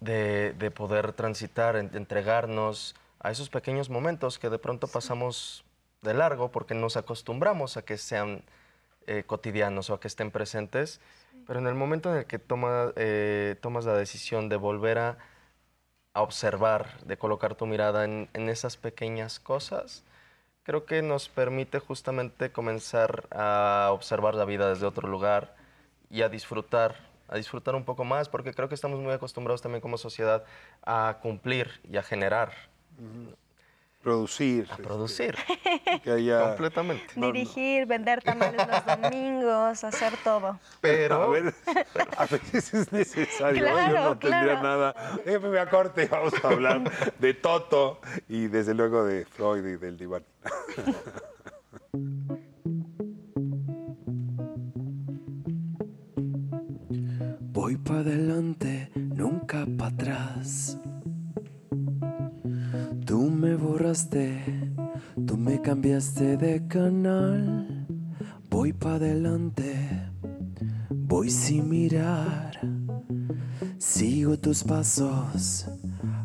de, 0.00 0.52
de 0.52 0.70
poder 0.70 1.12
transitar, 1.12 1.76
en- 1.76 1.90
entregarnos 1.94 2.94
a 3.20 3.30
esos 3.30 3.48
pequeños 3.48 3.90
momentos 3.90 4.38
que 4.38 4.50
de 4.50 4.58
pronto 4.58 4.86
pasamos 4.86 5.64
de 6.02 6.14
largo 6.14 6.50
porque 6.50 6.74
nos 6.74 6.96
acostumbramos 6.96 7.76
a 7.76 7.82
que 7.82 7.98
sean 7.98 8.42
eh, 9.06 9.24
cotidianos 9.26 9.90
o 9.90 9.94
a 9.94 10.00
que 10.00 10.08
estén 10.08 10.30
presentes. 10.30 11.00
Pero 11.46 11.60
en 11.60 11.66
el 11.66 11.74
momento 11.74 12.10
en 12.12 12.18
el 12.18 12.26
que 12.26 12.38
toma, 12.38 12.92
eh, 12.96 13.56
tomas 13.60 13.84
la 13.84 13.94
decisión 13.94 14.48
de 14.48 14.56
volver 14.56 14.98
a, 14.98 15.18
a 16.12 16.22
observar, 16.22 17.00
de 17.04 17.16
colocar 17.16 17.54
tu 17.54 17.66
mirada 17.66 18.04
en, 18.04 18.28
en 18.34 18.48
esas 18.48 18.76
pequeñas 18.76 19.38
cosas, 19.38 20.02
creo 20.64 20.84
que 20.86 21.02
nos 21.02 21.28
permite 21.28 21.78
justamente 21.78 22.50
comenzar 22.50 23.28
a 23.30 23.90
observar 23.92 24.34
la 24.34 24.44
vida 24.44 24.68
desde 24.68 24.86
otro 24.86 25.08
lugar 25.08 25.54
y 26.10 26.22
a 26.22 26.28
disfrutar, 26.28 26.96
a 27.28 27.36
disfrutar 27.36 27.74
un 27.74 27.84
poco 27.84 28.04
más, 28.04 28.28
porque 28.28 28.52
creo 28.52 28.68
que 28.68 28.74
estamos 28.74 29.00
muy 29.00 29.12
acostumbrados 29.12 29.62
también 29.62 29.80
como 29.80 29.98
sociedad 29.98 30.44
a 30.84 31.18
cumplir 31.22 31.80
y 31.90 31.96
a 31.96 32.02
generar. 32.02 32.52
Producir. 34.06 34.68
A 34.70 34.76
producir. 34.76 35.34
Que 36.04 36.12
haya... 36.12 36.40
Completamente. 36.50 37.12
Dirigir, 37.16 37.86
vender 37.86 38.22
tamales 38.22 38.64
los 38.64 38.86
domingos, 39.02 39.82
hacer 39.82 40.12
todo. 40.22 40.60
Pero... 40.80 41.22
A 41.22 41.28
ver, 41.28 41.52
a 42.16 42.26
veces 42.26 42.72
es 42.72 42.92
necesario. 42.92 43.62
¿no? 43.62 43.68
Yo 43.68 43.74
Claro, 43.74 44.08
no 44.10 44.18
tendría 44.18 44.60
claro. 44.60 44.62
nada. 44.62 44.94
Déjame 45.24 45.48
me 45.48 45.58
a 45.58 45.68
corte 45.68 46.04
y 46.04 46.06
vamos 46.06 46.34
a 46.40 46.48
hablar 46.48 46.88
de 47.18 47.34
Toto 47.34 48.00
y 48.28 48.46
desde 48.46 48.74
luego 48.74 49.04
de 49.04 49.24
Freud 49.24 49.66
y 49.66 49.76
del 49.76 49.98
diván. 49.98 50.22
Voy 57.76 57.84
para 57.84 58.00
adelante, 58.00 58.90
nunca 58.94 59.66
para 59.76 59.90
atrás. 59.90 60.78
Tú 63.04 63.30
me 63.30 63.54
borraste, 63.54 64.72
tú 65.26 65.36
me 65.36 65.60
cambiaste 65.60 66.38
de 66.38 66.66
canal. 66.68 67.86
Voy 68.48 68.72
para 68.72 68.96
adelante, 68.96 69.76
voy 70.90 71.28
sin 71.28 71.68
mirar. 71.68 72.58
Sigo 73.76 74.38
tus 74.38 74.64
pasos, 74.64 75.66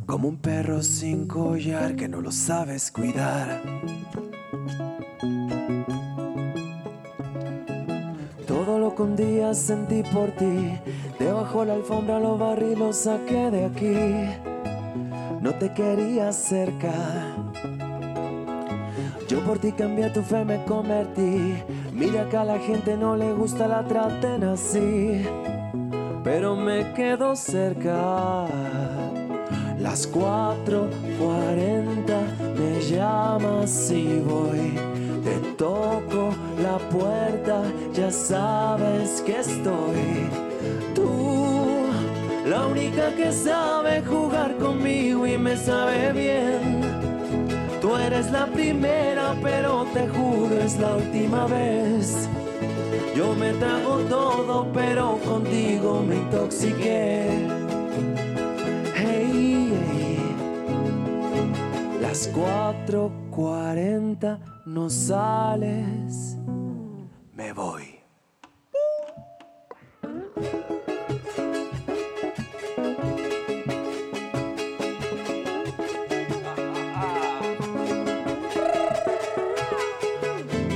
como 0.05 0.29
un 0.29 0.37
perro 0.37 0.81
sin 0.81 1.27
collar 1.27 1.97
que 1.97 2.07
no 2.07 2.21
lo 2.21 2.31
sabes 2.31 2.91
cuidar. 2.91 3.61
Un 9.01 9.15
día 9.15 9.53
sentí 9.53 10.03
por 10.03 10.31
ti, 10.31 10.77
debajo 11.17 11.63
la 11.65 11.73
alfombra 11.73 12.19
lo 12.19 12.37
barrí, 12.37 12.75
lo 12.75 12.93
saqué 12.93 13.49
de 13.49 13.65
aquí. 13.65 14.29
No 15.41 15.55
te 15.55 15.73
quería 15.73 16.31
cerca. 16.31 16.93
Yo 19.27 19.43
por 19.43 19.57
ti 19.59 19.71
cambié 19.71 20.09
tu 20.09 20.21
fe, 20.21 20.45
me 20.45 20.63
convertí. 20.65 21.55
Mira 21.93 22.29
que 22.29 22.37
a 22.37 22.43
la 22.43 22.59
gente 22.59 22.95
no 22.95 23.15
le 23.15 23.33
gusta 23.33 23.67
la 23.67 23.83
traten 23.83 24.43
así, 24.43 25.25
pero 26.23 26.55
me 26.55 26.93
quedo 26.93 27.35
cerca. 27.35 28.45
Las 29.79 30.07
4:40 30.11 32.21
me 32.55 32.79
llamas 32.81 33.91
y 33.91 34.19
voy. 34.19 34.75
Te 35.23 35.39
toco 35.55 36.29
la 36.62 36.78
puerta, 36.78 37.64
ya 37.93 38.12
sabes 38.12 39.22
que 39.22 39.39
estoy. 39.39 40.30
Tú, 40.93 41.09
la 42.45 42.68
única 42.68 43.16
que 43.16 43.32
sabe 43.32 44.01
jugar 44.01 44.57
conmigo 44.57 45.26
y 45.28 45.38
me 45.38 45.55
sabe 45.57 46.14
bien. 46.14 46.82
Tú 47.82 47.95
eres 47.95 48.32
la 48.32 48.45
primera, 48.45 49.36
pero 49.41 49.88
te 49.93 50.07
juro 50.07 50.55
es 50.64 50.78
la 50.80 50.97
última 50.97 51.47
vez. 51.47 52.30
Yo 53.16 53.34
me 53.36 53.53
trago 53.53 53.97
todo, 54.09 54.68
pero 54.72 55.18
contigo 55.26 56.03
me 56.07 56.16
intoxiqué. 56.16 57.28
Hey, 58.95 59.74
hey. 59.91 60.20
Las 62.01 62.32
4:40 62.32 64.39
no 64.66 64.89
sales, 64.89 66.38
me 67.34 67.53
voy. 67.53 67.99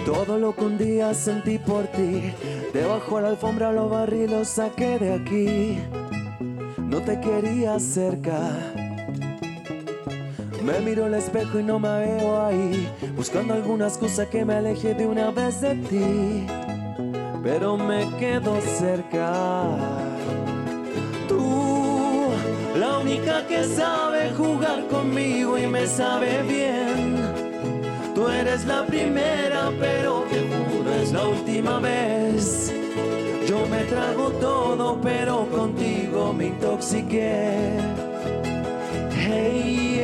Todo 0.06 0.38
lo 0.38 0.56
que 0.56 0.64
un 0.64 0.78
día 0.78 1.14
sentí 1.14 1.58
por 1.60 1.88
ti, 1.88 2.34
debajo 2.74 3.18
de 3.18 3.22
la 3.24 3.28
alfombra 3.30 3.72
lo 3.72 3.89
barrí, 3.89 4.28
lo 4.28 4.45
saqué 4.45 4.97
de 4.99 5.14
aquí. 5.14 5.80
No 6.80 7.01
te 7.01 7.20
quería 7.20 7.80
cerca. 7.80 8.85
Me 10.66 10.80
miro 10.80 11.05
al 11.05 11.13
espejo 11.13 11.59
y 11.59 11.63
no 11.63 11.78
me 11.78 11.88
veo 11.88 12.43
ahí, 12.43 12.89
buscando 13.16 13.53
alguna 13.53 13.88
excusa 13.88 14.28
que 14.28 14.43
me 14.43 14.55
aleje 14.55 14.95
de 14.95 15.05
una 15.05 15.30
vez 15.30 15.61
de 15.61 15.76
ti. 15.76 16.47
Pero 17.43 17.78
me 17.78 18.09
quedo 18.18 18.59
cerca. 18.61 19.78
Tú, 21.28 22.30
la 22.76 22.97
única 22.97 23.45
que 23.45 23.63
sabe 23.63 24.32
jugar 24.32 24.88
conmigo 24.88 25.59
y 25.59 25.68
me 25.68 25.86
sabe 25.86 26.41
bien. 26.41 27.16
Tú 28.16 28.28
eres 28.28 28.66
la 28.66 28.88
primera, 28.88 29.72
pero 29.80 30.24
te 30.32 30.39
juro 30.39 30.91
es 30.95 31.11
la 31.11 31.28
última 31.28 31.80
vez. 31.80 32.74
Yo 33.47 33.68
me 33.68 33.84
trago 33.84 34.32
todo, 34.41 34.99
pero 34.99 35.47
contigo 35.51 36.34
me 36.34 36.47
intoxiqué. 36.47 37.78
Hey. 39.11 39.95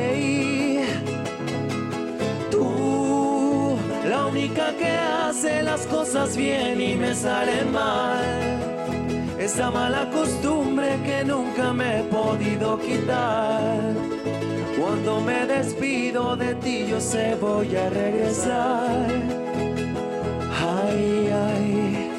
Única 4.31 4.73
que 4.77 4.89
hace 4.89 5.61
las 5.61 5.85
cosas 5.87 6.37
bien 6.37 6.79
y 6.81 6.95
me 6.95 7.13
salen 7.13 7.71
mal. 7.71 8.59
Esa 9.37 9.69
mala 9.71 10.09
costumbre 10.09 10.97
que 11.03 11.25
nunca 11.25 11.73
me 11.73 11.99
he 11.99 12.03
podido 12.03 12.79
quitar. 12.79 13.93
Cuando 14.79 15.19
me 15.21 15.45
despido 15.45 16.37
de 16.37 16.55
ti, 16.55 16.87
yo 16.89 16.99
sé 17.01 17.35
voy 17.35 17.75
a 17.75 17.89
regresar. 17.89 19.05
Ay, 20.79 21.29
ay. 21.49 22.09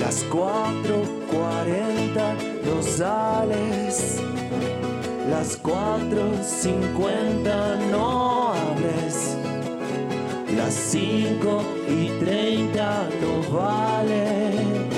Las 0.00 0.24
4:40 0.30 2.34
no 2.66 2.82
sales. 2.82 4.20
Las 5.30 5.56
4:50 5.62 7.76
no 7.90 8.52
hables. 8.52 9.36
Las 10.56 10.72
5 10.72 11.62
y 11.88 12.08
30 12.18 13.10
no 13.20 13.56
vale. 13.56 14.95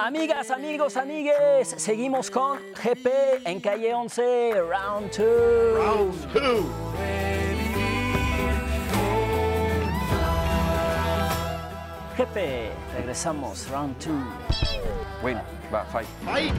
Amigas, 0.00 0.52
amigos, 0.52 0.96
amigues, 0.96 1.74
seguimos 1.76 2.30
con 2.30 2.60
GP 2.72 3.08
en 3.44 3.58
calle 3.58 3.92
11, 3.92 4.52
round 4.60 5.10
2. 5.10 5.74
Round 5.74 6.32
2. 6.34 6.64
GP, 12.16 12.70
regresamos, 12.94 13.68
round 13.70 13.96
2. 13.98 14.14
Win, 15.24 15.36
va, 15.74 15.84
fight. 15.86 16.06
Fight. 16.24 16.54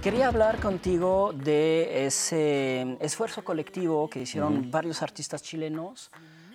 Quería 0.00 0.28
hablar 0.28 0.60
contigo 0.60 1.32
de 1.34 2.06
ese 2.06 2.96
esfuerzo 3.00 3.42
colectivo 3.42 4.08
que 4.08 4.20
hicieron 4.20 4.70
varios 4.70 5.02
artistas 5.02 5.42
chilenos 5.42 6.08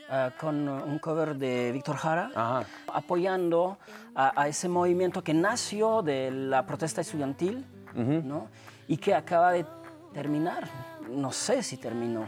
ah, 0.10 0.32
con 0.39 0.68
un 0.68 0.99
cover 0.99 1.36
de 1.36 1.72
Víctor 1.72 1.95
Jara, 1.97 2.66
apoyando 2.93 3.78
a, 4.16 4.39
a 4.41 4.47
ese 4.47 4.68
movimiento 4.70 5.24
que 5.24 5.34
nació 5.34 6.01
de 6.01 6.32
la 6.32 6.66
protesta 6.66 7.01
estudiantil 7.01 7.66
¿no? 7.95 8.47
y 8.88 8.97
que 8.97 9.14
acaba 9.14 9.51
de 9.51 9.66
terminar. 10.14 10.68
No 11.10 11.32
sé 11.32 11.64
si 11.64 11.78
terminó, 11.78 12.28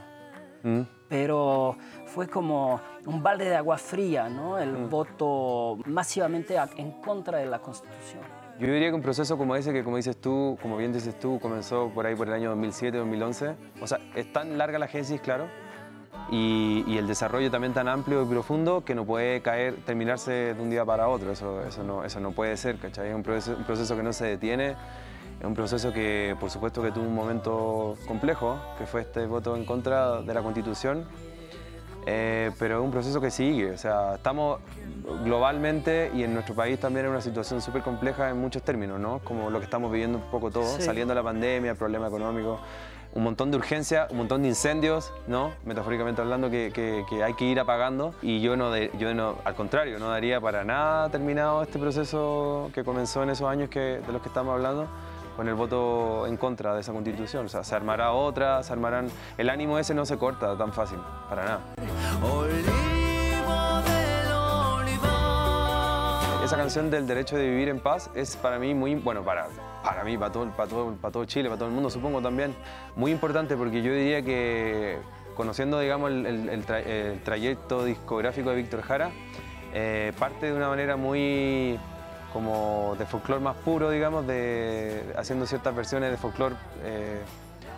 Mm. 0.61 0.81
pero 1.07 1.77
fue 2.07 2.27
como 2.27 2.81
un 3.05 3.23
balde 3.23 3.45
de 3.45 3.55
agua 3.55 3.77
fría, 3.77 4.27
¿no? 4.27 4.57
el 4.57 4.75
voto 4.75 5.77
masivamente 5.85 6.57
a- 6.57 6.67
en 6.75 6.91
contra 7.01 7.37
de 7.37 7.45
la 7.45 7.59
Constitución. 7.59 8.21
Yo 8.59 8.67
diría 8.67 8.89
que 8.89 8.95
un 8.95 9.01
proceso 9.01 9.37
como 9.37 9.55
ese, 9.55 9.71
que 9.71 9.85
como 9.85 9.95
dices 9.95 10.19
tú, 10.19 10.57
como 10.61 10.75
bien 10.75 10.91
dices 10.91 11.17
tú, 11.17 11.39
comenzó 11.39 11.87
por 11.93 12.05
ahí 12.05 12.13
por 12.13 12.27
el 12.27 12.33
año 12.33 12.49
2007, 12.49 12.97
2011. 12.97 13.55
O 13.81 13.87
sea, 13.87 13.99
es 14.15 14.33
tan 14.33 14.57
larga 14.57 14.77
la 14.79 14.87
génesis, 14.87 15.21
claro, 15.21 15.45
y, 16.31 16.83
y 16.87 16.97
el 16.97 17.07
desarrollo 17.07 17.49
también 17.49 17.73
tan 17.73 17.87
amplio 17.87 18.21
y 18.23 18.25
profundo 18.25 18.83
que 18.85 18.93
no 18.95 19.05
puede 19.05 19.41
caer, 19.41 19.77
terminarse 19.85 20.53
de 20.53 20.61
un 20.61 20.69
día 20.69 20.85
para 20.85 21.07
otro. 21.07 21.31
Eso, 21.31 21.61
eso, 21.63 21.83
no, 21.83 22.03
eso 22.03 22.19
no 22.19 22.31
puede 22.31 22.55
ser, 22.57 22.77
¿cachai? 22.77 23.09
Es 23.09 23.15
un 23.15 23.23
proceso, 23.23 23.55
un 23.57 23.63
proceso 23.63 23.95
que 23.95 24.03
no 24.03 24.13
se 24.13 24.25
detiene. 24.25 24.75
Es 25.39 25.45
un 25.45 25.53
proceso 25.53 25.93
que, 25.93 26.35
por 26.39 26.49
supuesto, 26.49 26.81
que 26.81 26.91
tuvo 26.91 27.05
un 27.05 27.15
momento 27.15 27.95
complejo, 28.07 28.59
que 28.77 28.85
fue 28.85 29.01
este 29.01 29.25
voto 29.25 29.55
en 29.55 29.65
contra 29.65 30.21
de 30.21 30.33
la 30.33 30.41
Constitución. 30.41 31.05
Eh, 32.05 32.51
pero 32.57 32.79
es 32.79 32.83
un 32.83 32.91
proceso 32.91 33.19
que 33.21 33.29
sigue, 33.29 33.71
o 33.71 33.77
sea, 33.77 34.15
estamos 34.15 34.59
globalmente 35.23 36.11
y 36.15 36.23
en 36.23 36.33
nuestro 36.33 36.55
país 36.55 36.79
también 36.79 37.05
en 37.05 37.11
una 37.11 37.21
situación 37.21 37.61
súper 37.61 37.81
compleja 37.83 38.29
en 38.29 38.37
muchos 38.39 38.63
términos, 38.63 38.99
¿no? 38.99 39.19
Como 39.19 39.49
lo 39.49 39.59
que 39.59 39.65
estamos 39.65 39.91
viviendo 39.91 40.17
un 40.17 40.23
poco 40.31 40.49
todos, 40.49 40.77
Sí. 40.77 40.81
saliendo 40.83 41.11
de 41.13 41.19
la 41.19 41.23
pandemia, 41.23 41.75
problema 41.75 42.07
económico, 42.07 42.59
un 43.13 43.23
montón 43.23 43.49
de 43.51 43.57
urgencia, 43.57 44.07
un 44.11 44.17
montón 44.17 44.43
de 44.43 44.49
incendios, 44.49 45.11
¿no? 45.27 45.51
Metafóricamente 45.65 46.21
hablando, 46.21 46.49
que, 46.49 46.71
que- 46.73 47.03
que 47.09 47.23
hay 47.23 47.33
que 47.33 47.45
ir 47.45 47.59
apagando 47.59 48.13
y 48.21 48.39
yo 48.41 48.55
no, 48.55 48.69
de- 48.71 48.91
yo 48.99 49.13
no, 49.15 49.35
al 49.45 49.55
contrario, 49.55 49.97
no 49.99 50.09
daría 50.09 50.39
para 50.39 50.63
nada 50.63 51.09
terminado 51.09 51.63
este 51.63 51.79
proceso 51.79 52.69
que 52.73 52.83
comenzó 52.83 53.23
en 53.23 53.31
esos 53.31 53.47
años 53.49 53.69
que, 53.69 53.99
de 54.05 54.11
los 54.13 54.21
que 54.21 54.27
estamos 54.27 54.53
hablando 54.53 54.85
con 55.35 55.47
el 55.47 55.55
voto 55.55 56.27
en 56.27 56.35
contra 56.37 56.73
de 56.75 56.81
esa 56.81 56.91
constitución. 56.91 57.45
O 57.45 57.49
sea, 57.49 57.63
se 57.63 57.73
armará 57.73 58.11
otra, 58.11 58.61
se 58.61 58.73
armarán... 58.73 59.09
El 59.37 59.49
ánimo 59.49 59.79
ese 59.79 59.93
no 59.93 60.05
se 60.05 60.17
corta 60.17 60.57
tan 60.57 60.73
fácil, 60.73 60.99
para 61.29 61.45
nada. 61.45 61.59
Esa 66.43 66.57
canción 66.57 66.89
del 66.89 67.05
derecho 67.07 67.37
de 67.37 67.47
vivir 67.47 67.69
en 67.69 67.79
paz 67.79 68.09
es 68.15 68.35
para 68.35 68.57
mí 68.59 68.73
muy, 68.73 68.95
bueno, 68.95 69.23
para, 69.23 69.47
para 69.83 70.03
mí, 70.03 70.17
para 70.17 70.31
todo, 70.31 70.47
para, 70.51 71.11
todo, 71.11 71.25
Chile, 71.25 71.49
para 71.49 71.57
todo 71.59 71.69
el 71.69 71.73
mundo 71.75 71.89
supongo 71.89 72.21
también, 72.21 72.55
muy 72.95 73.11
importante 73.11 73.55
porque 73.55 73.81
yo 73.81 73.93
diría 73.93 74.21
que 74.21 74.97
conociendo, 75.35 75.79
digamos, 75.79 76.11
el, 76.11 76.25
el- 76.25 76.49
el 76.49 76.65
tra- 76.65 76.85
el 76.85 77.21
trayecto 77.23 77.85
discográfico 77.85 78.49
de 78.49 78.55
Víctor 78.57 78.81
Jara, 78.81 79.11
eh, 79.73 80.11
parte 80.19 80.47
de 80.47 80.53
una 80.53 80.67
manera 80.67 80.97
muy 80.97 81.79
como 82.33 82.95
de 82.99 83.05
folclore 83.05 83.41
más 83.41 83.55
puro, 83.57 83.89
digamos, 83.89 84.27
de, 84.27 85.01
haciendo 85.17 85.45
ciertas 85.47 85.75
versiones 85.75 86.11
de 86.11 86.17
folclore 86.17 86.55
eh, 86.83 87.21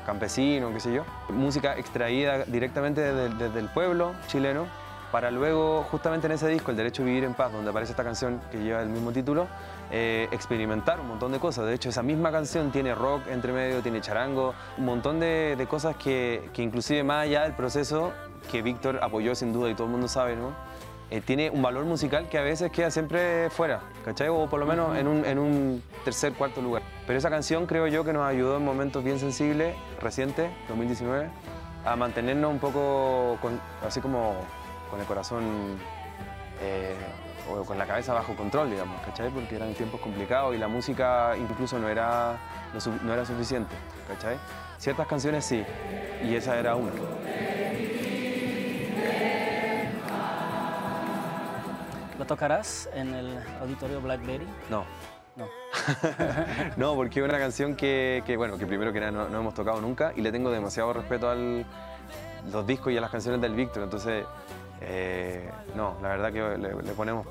campesino, 0.05 0.73
qué 0.73 0.79
sé 0.79 0.93
yo. 0.93 1.03
Música 1.29 1.77
extraída 1.77 2.43
directamente 2.45 3.01
desde 3.01 3.59
el 3.59 3.69
pueblo 3.69 4.13
chileno, 4.27 4.65
para 5.11 5.29
luego, 5.29 5.83
justamente 5.91 6.27
en 6.27 6.33
ese 6.33 6.47
disco, 6.47 6.71
El 6.71 6.77
Derecho 6.77 7.03
a 7.03 7.05
Vivir 7.05 7.25
en 7.25 7.33
Paz, 7.33 7.51
donde 7.51 7.69
aparece 7.69 7.91
esta 7.91 8.03
canción 8.03 8.41
que 8.51 8.57
lleva 8.59 8.81
el 8.81 8.89
mismo 8.89 9.11
título, 9.11 9.47
eh, 9.91 10.27
experimentar 10.31 10.99
un 10.99 11.07
montón 11.09 11.31
de 11.31 11.39
cosas. 11.39 11.65
De 11.65 11.73
hecho, 11.73 11.89
esa 11.89 12.01
misma 12.03 12.31
canción 12.31 12.71
tiene 12.71 12.95
rock 12.95 13.27
entre 13.29 13.51
medio, 13.53 13.81
tiene 13.81 14.01
charango, 14.01 14.53
un 14.77 14.85
montón 14.85 15.19
de, 15.19 15.55
de 15.57 15.67
cosas 15.67 15.95
que, 15.97 16.49
que 16.53 16.61
inclusive 16.63 17.03
más 17.03 17.23
allá 17.25 17.43
del 17.43 17.53
proceso 17.53 18.11
que 18.51 18.61
Víctor 18.61 18.99
apoyó 19.01 19.35
sin 19.35 19.53
duda 19.53 19.69
y 19.69 19.75
todo 19.75 19.85
el 19.87 19.91
mundo 19.91 20.07
sabe, 20.07 20.35
¿no? 20.35 20.53
Eh, 21.09 21.19
tiene 21.19 21.49
un 21.49 21.61
valor 21.61 21.83
musical 21.83 22.29
que 22.29 22.37
a 22.37 22.41
veces 22.41 22.71
queda 22.71 22.89
siempre 22.89 23.49
fuera, 23.49 23.81
¿cachai? 24.05 24.29
O 24.29 24.47
por 24.49 24.61
lo 24.61 24.65
menos 24.65 24.95
en 24.97 25.07
un, 25.07 25.25
en 25.25 25.39
un 25.39 25.83
tercer, 26.05 26.31
cuarto 26.33 26.61
lugar. 26.61 26.83
Pero 27.05 27.19
esa 27.19 27.29
canción 27.29 27.65
creo 27.65 27.85
yo 27.87 28.05
que 28.05 28.13
nos 28.13 28.23
ayudó 28.25 28.55
en 28.57 28.63
momentos 28.63 29.03
bien 29.03 29.19
sensibles, 29.19 29.75
recientes, 29.99 30.49
2019, 30.69 31.29
a 31.83 31.95
mantenernos 31.97 32.49
un 32.49 32.59
poco 32.59 33.37
con- 33.41 33.59
así 33.85 33.99
como 33.99 34.35
con 34.89 35.01
el 35.01 35.05
corazón 35.05 35.43
eh, 36.61 36.95
o 37.49 37.63
con 37.63 37.77
la 37.77 37.85
cabeza 37.85 38.13
bajo 38.13 38.35
control, 38.35 38.69
digamos, 38.69 39.01
¿cachai? 39.01 39.29
Porque 39.29 39.55
eran 39.55 39.73
tiempos 39.73 39.99
complicados 40.01 40.55
y 40.55 40.57
la 40.57 40.67
música 40.67 41.35
incluso 41.37 41.79
no 41.79 41.89
era, 41.89 42.37
no 43.03 43.13
era 43.13 43.25
suficiente, 43.25 43.75
¿cachai? 44.07 44.37
Ciertas 44.77 45.07
canciones 45.07 45.45
sí, 45.45 45.63
y 46.23 46.35
esa 46.35 46.57
era 46.57 46.75
una. 46.75 46.91
¿Lo 52.17 52.25
tocarás 52.25 52.89
en 52.93 53.13
el 53.13 53.37
auditorio 53.61 54.01
Blackberry? 54.01 54.47
No. 54.69 54.85
No. 55.35 55.47
no, 56.77 56.95
porque 56.95 57.19
es 57.19 57.25
una 57.25 57.39
canción 57.39 57.75
que, 57.75 58.21
que, 58.25 58.35
bueno, 58.37 58.57
que 58.57 58.67
primero 58.67 58.91
que 58.91 58.99
nada 58.99 59.11
no, 59.11 59.29
no 59.29 59.39
hemos 59.39 59.53
tocado 59.53 59.79
nunca 59.81 60.13
y 60.15 60.21
le 60.21 60.31
tengo 60.31 60.51
demasiado 60.51 60.93
respeto 60.93 61.29
a 61.29 61.35
los 61.35 62.67
discos 62.67 62.91
y 62.91 62.97
a 62.97 63.01
las 63.01 63.11
canciones 63.11 63.41
del 63.41 63.55
Víctor. 63.55 63.83
Entonces, 63.83 64.25
eh, 64.81 65.49
no, 65.75 65.95
la 66.01 66.09
verdad 66.09 66.31
que 66.33 66.57
le, 66.57 66.73
le 66.81 66.91
ponemos, 66.93 67.25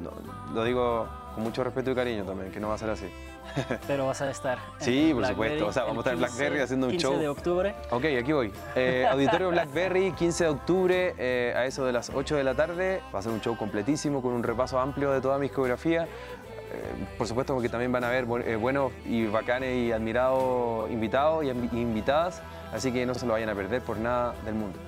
no, 0.00 0.10
lo 0.54 0.64
digo 0.64 1.06
con 1.34 1.44
mucho 1.44 1.64
respeto 1.64 1.90
y 1.90 1.94
cariño 1.94 2.24
también, 2.24 2.50
que 2.52 2.60
no 2.60 2.68
va 2.68 2.74
a 2.74 2.78
ser 2.78 2.90
así. 2.90 3.10
Pero 3.86 4.06
vas 4.06 4.22
a 4.22 4.30
estar. 4.30 4.58
en 4.78 4.84
Sí, 4.84 5.10
por 5.12 5.26
supuesto. 5.26 5.66
O 5.66 5.72
sea, 5.72 5.82
vamos 5.82 5.98
a 5.98 6.00
estar 6.00 6.12
en 6.14 6.18
Blackberry 6.20 6.50
15 6.50 6.62
haciendo 6.62 6.86
un 6.86 6.92
15 6.92 7.06
show. 7.06 7.18
de 7.18 7.28
octubre. 7.28 7.74
Ok, 7.90 8.04
aquí 8.20 8.32
voy. 8.32 8.52
Eh, 8.76 9.06
Auditorio 9.10 9.50
Blackberry, 9.50 10.12
15 10.12 10.44
de 10.44 10.50
octubre, 10.50 11.14
eh, 11.18 11.52
a 11.56 11.66
eso 11.66 11.84
de 11.84 11.92
las 11.92 12.10
8 12.14 12.36
de 12.36 12.44
la 12.44 12.54
tarde. 12.54 13.02
Va 13.14 13.18
a 13.18 13.22
ser 13.22 13.32
un 13.32 13.40
show 13.40 13.56
completísimo 13.56 14.22
con 14.22 14.32
un 14.32 14.42
repaso 14.42 14.78
amplio 14.78 15.10
de 15.10 15.20
toda 15.20 15.38
mi 15.38 15.46
discografía. 15.48 16.04
Eh, 16.04 17.16
por 17.18 17.26
supuesto, 17.26 17.52
porque 17.52 17.68
también 17.68 17.92
van 17.92 18.04
a 18.04 18.08
haber 18.08 18.26
bu- 18.26 18.46
eh, 18.46 18.56
buenos 18.56 18.92
y 19.04 19.26
bacanes 19.26 19.76
y 19.76 19.92
admirados 19.92 20.90
invitados 20.90 21.44
y 21.44 21.48
invi- 21.48 21.72
invitadas. 21.72 22.42
Así 22.72 22.90
que 22.92 23.04
no 23.04 23.12
se 23.14 23.26
lo 23.26 23.32
vayan 23.34 23.50
a 23.50 23.54
perder 23.54 23.82
por 23.82 23.98
nada 23.98 24.34
del 24.46 24.54
mundo. 24.54 24.78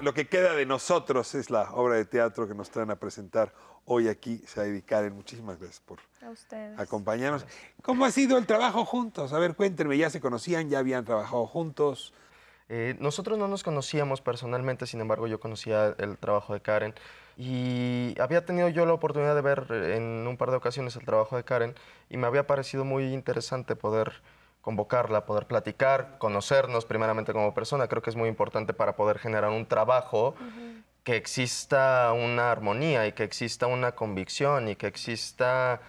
Lo 0.00 0.12
que 0.12 0.26
queda 0.28 0.52
de 0.54 0.66
nosotros 0.66 1.34
es 1.34 1.48
la 1.50 1.72
obra 1.72 1.94
de 1.94 2.04
teatro 2.04 2.46
que 2.46 2.54
nos 2.54 2.68
traen 2.68 2.90
a 2.90 2.96
presentar 2.96 3.54
hoy 3.86 4.08
aquí. 4.08 4.36
Se 4.46 4.60
va 4.60 4.64
a 4.64 4.68
dedicar 4.68 5.02
en 5.04 5.14
muchísimas 5.14 5.58
gracias 5.58 5.80
por 5.80 5.98
A 6.22 6.28
ustedes. 6.30 6.78
acompañarnos. 6.78 7.46
¿Cómo 7.80 8.04
ha 8.04 8.10
sido 8.10 8.36
el 8.36 8.44
trabajo 8.44 8.84
juntos? 8.84 9.32
A 9.32 9.38
ver, 9.38 9.54
cuéntenme, 9.56 9.96
¿ya 9.96 10.10
se 10.10 10.20
conocían? 10.20 10.68
¿Ya 10.68 10.80
habían 10.80 11.06
trabajado 11.06 11.46
juntos? 11.46 12.12
Eh, 12.68 12.96
nosotros 12.98 13.38
no 13.38 13.48
nos 13.48 13.62
conocíamos 13.62 14.20
personalmente, 14.20 14.86
sin 14.86 15.00
embargo 15.00 15.26
yo 15.26 15.40
conocía 15.40 15.94
el 15.98 16.18
trabajo 16.18 16.52
de 16.52 16.60
Karen 16.60 16.94
y 17.36 18.14
había 18.20 18.44
tenido 18.44 18.68
yo 18.68 18.86
la 18.86 18.92
oportunidad 18.92 19.34
de 19.34 19.40
ver 19.40 19.66
eh, 19.70 19.96
en 19.96 20.26
un 20.26 20.36
par 20.36 20.50
de 20.50 20.56
ocasiones 20.56 20.96
el 20.96 21.04
trabajo 21.04 21.36
de 21.36 21.44
Karen 21.44 21.74
y 22.10 22.16
me 22.16 22.26
había 22.26 22.46
parecido 22.46 22.84
muy 22.84 23.12
interesante 23.12 23.76
poder 23.76 24.22
convocarla, 24.60 25.26
poder 25.26 25.46
platicar, 25.46 26.16
conocernos 26.18 26.86
primeramente 26.86 27.32
como 27.32 27.52
persona. 27.52 27.86
Creo 27.88 28.00
que 28.02 28.10
es 28.10 28.16
muy 28.16 28.28
importante 28.28 28.72
para 28.72 28.96
poder 28.96 29.18
generar 29.18 29.50
un 29.50 29.66
trabajo 29.66 30.34
que 31.02 31.16
exista 31.16 32.12
una 32.14 32.50
armonía 32.50 33.06
y 33.06 33.12
que 33.12 33.24
exista 33.24 33.66
una 33.66 33.92
convicción 33.92 34.68
y 34.68 34.76
que 34.76 34.86
exista 34.86 35.80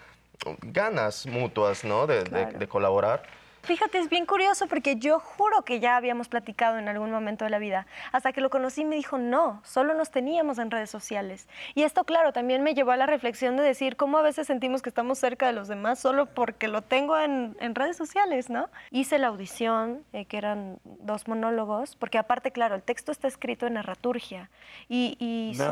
ganas 0.61 1.25
mutuas 1.25 1.85
¿no? 1.85 2.05
de- 2.07 2.23
de- 2.25 2.29
Claro. 2.29 2.59
de 2.59 2.67
colaborar. 2.67 3.23
Fíjate, 3.65 3.97
es 3.99 4.09
bien 4.09 4.25
curioso 4.25 4.67
porque 4.67 4.95
yo 4.97 5.19
juro 5.19 5.63
que 5.63 5.79
ya 5.79 5.97
habíamos 5.97 6.27
platicado 6.29 6.77
en 6.77 6.87
algún 6.87 7.11
momento 7.11 7.45
de 7.45 7.49
la 7.51 7.57
vida. 7.59 7.87
Hasta 8.11 8.31
que 8.31 8.41
lo 8.41 8.49
conocí 8.49 8.85
me 8.85 8.95
dijo, 8.95 9.17
no, 9.17 9.61
solo 9.63 9.93
nos 9.93 10.11
teníamos 10.11 10.57
en 10.59 10.69
redes 10.71 10.89
sociales. 10.89 11.47
Y 11.73 11.83
esto, 11.83 12.03
claro, 12.03 12.31
también 12.31 12.61
me 12.63 12.73
llevó 12.75 12.91
a 12.91 12.97
la 12.97 13.05
reflexión 13.07 13.57
de 13.57 13.63
decir 13.63 13.95
cómo 13.95 14.17
a 14.17 14.21
veces 14.21 14.47
sentimos 14.47 14.81
que 14.81 14.89
estamos 14.89 15.17
cerca 15.17 15.47
de 15.47 15.53
los 15.53 15.67
demás 15.67 15.99
solo 15.99 16.27
porque 16.27 16.67
lo 16.67 16.81
tengo 16.83 17.17
en, 17.17 17.57
en 17.59 17.75
redes 17.75 17.97
sociales, 17.97 18.49
¿no? 18.49 18.69
Hice 18.91 19.17
la 19.17 19.27
audición, 19.27 20.03
eh, 20.13 20.25
que 20.25 20.37
eran 20.37 20.79
dos 20.83 21.27
monólogos, 21.27 21.95
porque 21.95 22.17
aparte, 22.17 22.51
claro, 22.51 22.75
el 22.75 22.83
texto 22.83 23.11
está 23.11 23.27
escrito 23.27 23.65
en 23.67 23.73
narraturgia. 23.73 24.49
Y, 24.89 25.17
y 25.19 25.55
son-. 25.55 25.65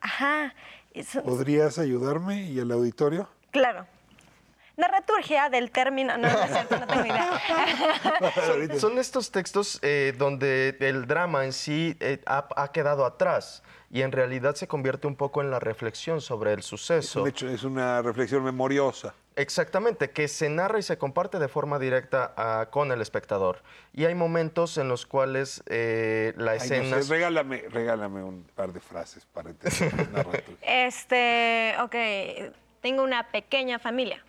Ajá. 0.00 0.54
son- 1.04 1.22
¿Podrías 1.24 1.78
ayudarme 1.78 2.42
y 2.44 2.58
el 2.58 2.72
auditorio? 2.72 3.28
Claro. 3.50 3.86
Narra- 4.78 4.98
dramaturgia 5.08 5.48
del 5.50 5.70
término. 5.70 6.16
No, 6.16 6.28
no 6.28 6.42
es 6.42 6.50
cierto, 6.52 6.78
no 6.78 6.86
tengo 6.86 7.04
idea. 7.06 7.40
Son, 8.46 8.80
son 8.80 8.98
estos 8.98 9.30
textos 9.30 9.78
eh, 9.82 10.14
donde 10.16 10.76
el 10.80 11.06
drama 11.06 11.44
en 11.44 11.52
sí 11.52 11.96
eh, 12.00 12.20
ha, 12.26 12.48
ha 12.56 12.72
quedado 12.72 13.04
atrás 13.04 13.62
y 13.90 14.02
en 14.02 14.12
realidad 14.12 14.54
se 14.54 14.68
convierte 14.68 15.06
un 15.06 15.16
poco 15.16 15.40
en 15.40 15.50
la 15.50 15.58
reflexión 15.58 16.20
sobre 16.20 16.52
el 16.52 16.62
suceso. 16.62 17.24
De 17.24 17.30
hecho, 17.30 17.48
es 17.48 17.64
una 17.64 18.02
reflexión 18.02 18.44
memoriosa. 18.44 19.14
Exactamente, 19.34 20.10
que 20.10 20.26
se 20.28 20.48
narra 20.48 20.78
y 20.78 20.82
se 20.82 20.98
comparte 20.98 21.38
de 21.38 21.48
forma 21.48 21.78
directa 21.78 22.34
ah, 22.36 22.66
con 22.70 22.90
el 22.92 23.00
espectador. 23.00 23.62
Y 23.92 24.04
hay 24.04 24.14
momentos 24.14 24.78
en 24.78 24.88
los 24.88 25.06
cuales 25.06 25.62
eh, 25.66 26.34
la 26.36 26.52
Ay, 26.52 26.58
no 26.58 26.64
sé, 26.64 26.76
escena... 26.78 27.00
regálame, 27.08 27.64
regálame 27.70 28.22
un 28.22 28.44
par 28.54 28.72
de 28.72 28.80
frases 28.80 29.26
para 29.26 29.50
entender 29.50 30.08
la. 30.12 30.26
Este, 30.62 31.74
ok, 31.80 31.94
tengo 32.80 33.02
una 33.02 33.28
pequeña 33.30 33.78
familia. 33.78 34.22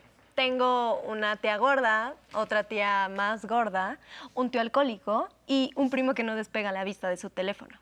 Tengo 0.43 1.01
una 1.01 1.35
tía 1.35 1.57
gorda, 1.57 2.13
otra 2.33 2.63
tía 2.63 3.09
más 3.09 3.43
gorda, 3.45 3.97
un 4.33 4.49
tío 4.49 4.61
alcohólico 4.61 5.27
y 5.47 5.69
un 5.75 5.89
primo 5.89 6.13
que 6.13 6.23
no 6.23 6.33
despega 6.33 6.71
la 6.71 6.85
vista 6.85 7.09
de 7.09 7.17
su 7.17 7.29
teléfono. 7.29 7.77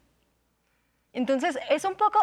Entonces, 1.14 1.60
es 1.70 1.86
un 1.86 1.94
poco... 1.94 2.18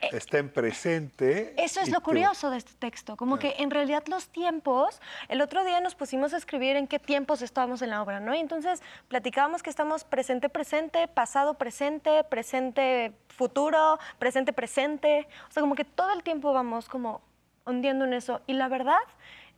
eh, 0.00 0.08
Está 0.10 0.38
en 0.38 0.50
presente. 0.50 1.54
Eso 1.56 1.80
es 1.80 1.88
lo 1.90 1.98
te- 1.98 2.02
curioso 2.02 2.50
de 2.50 2.56
este 2.56 2.74
texto, 2.74 3.16
como 3.16 3.38
que 3.38 3.54
en 3.58 3.70
realidad 3.70 4.02
los 4.08 4.26
tiempos, 4.28 5.00
el 5.28 5.40
otro 5.40 5.62
día 5.62 5.80
nos 5.80 5.94
pusimos 5.94 6.34
a 6.34 6.38
escribir 6.38 6.74
en 6.74 6.88
qué 6.88 6.98
tiempos 6.98 7.40
estábamos 7.40 7.80
en 7.80 7.90
la 7.90 8.02
obra, 8.02 8.18
¿no? 8.18 8.34
Y 8.34 8.40
entonces 8.40 8.82
platicábamos 9.06 9.62
que 9.62 9.70
estamos 9.70 10.02
presente, 10.02 10.48
presente, 10.48 11.06
pasado, 11.06 11.54
presente, 11.54 12.24
presente, 12.24 13.12
futuro, 13.28 14.00
presente, 14.18 14.52
presente, 14.52 15.28
o 15.48 15.52
sea, 15.52 15.60
como 15.60 15.76
que 15.76 15.84
todo 15.84 16.12
el 16.12 16.24
tiempo 16.24 16.52
vamos 16.52 16.88
como 16.88 17.20
hundiendo 17.64 18.04
en 18.04 18.14
eso. 18.14 18.40
Y 18.48 18.54
la 18.54 18.66
verdad 18.66 18.98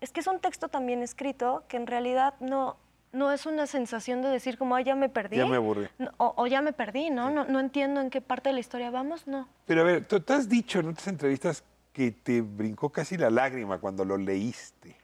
es 0.00 0.10
que 0.12 0.20
es 0.20 0.26
un 0.26 0.40
texto 0.40 0.68
también 0.68 1.02
escrito 1.02 1.64
que 1.68 1.76
en 1.76 1.86
realidad 1.86 2.34
no... 2.40 2.76
No 3.10 3.32
es 3.32 3.46
una 3.46 3.66
sensación 3.66 4.20
de 4.20 4.28
decir 4.28 4.58
como, 4.58 4.74
"Ay, 4.76 4.84
ya 4.84 4.94
me 4.94 5.08
perdí. 5.08 5.38
Ya 5.38 5.46
me 5.46 5.56
aburrí. 5.56 5.88
No, 5.98 6.10
o, 6.18 6.34
o 6.36 6.46
ya 6.46 6.60
me 6.60 6.74
perdí, 6.74 7.08
¿no? 7.08 7.30
¿no? 7.30 7.46
No 7.46 7.58
entiendo 7.58 8.02
en 8.02 8.10
qué 8.10 8.20
parte 8.20 8.50
de 8.50 8.52
la 8.52 8.60
historia 8.60 8.90
vamos, 8.90 9.26
no. 9.26 9.48
Pero 9.64 9.80
a 9.80 9.84
ver, 9.84 10.04
tú 10.06 10.20
te 10.20 10.34
has 10.34 10.46
dicho 10.46 10.80
en 10.80 10.88
otras 10.90 11.08
entrevistas 11.08 11.64
que 11.94 12.10
te 12.12 12.42
brincó 12.42 12.90
casi 12.90 13.16
la 13.16 13.30
lágrima 13.30 13.78
cuando 13.78 14.04
lo 14.04 14.18
leíste. 14.18 14.94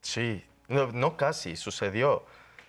Sí, 0.00 0.44
no, 0.66 0.90
no 0.90 1.16
casi, 1.16 1.54
sucedió. 1.54 2.24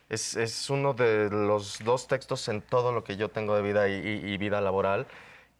Es, 0.08 0.36
es 0.36 0.70
uno 0.70 0.94
de 0.94 1.32
los 1.32 1.80
dos 1.84 2.08
textos 2.08 2.48
en 2.48 2.62
todo 2.62 2.92
lo 2.92 3.04
que 3.04 3.18
yo 3.18 3.30
tengo 3.30 3.56
de 3.56 3.64
vida 3.64 3.88
y, 3.90 3.94
y- 3.94 4.34
y 4.34 4.38
vida 4.38 4.62
laboral 4.62 5.08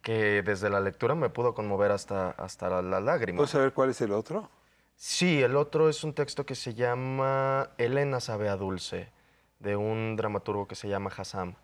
que 0.02 0.40
desde 0.42 0.70
la 0.70 0.78
lectura 0.78 1.16
me 1.16 1.30
pudo 1.30 1.52
conmover 1.52 1.90
hasta, 1.90 2.30
hasta 2.30 2.68
la, 2.68 2.80
la 2.80 3.00
lágrima. 3.00 3.38
¿Puedes 3.38 3.50
saber 3.50 3.72
cuál 3.72 3.90
es 3.90 4.00
el 4.02 4.12
otro? 4.12 4.48
Sí, 4.96 5.42
el 5.42 5.56
otro 5.56 5.90
es 5.90 6.04
un 6.04 6.14
texto 6.14 6.46
que 6.46 6.54
se 6.54 6.72
llama 6.72 7.70
Elena 7.76 8.18
sabe 8.18 8.48
a 8.48 8.56
dulce, 8.56 9.10
de 9.58 9.76
un 9.76 10.16
dramaturgo 10.16 10.66
que 10.66 10.74
se 10.74 10.88
llama 10.88 11.10
Hassam 11.14 11.54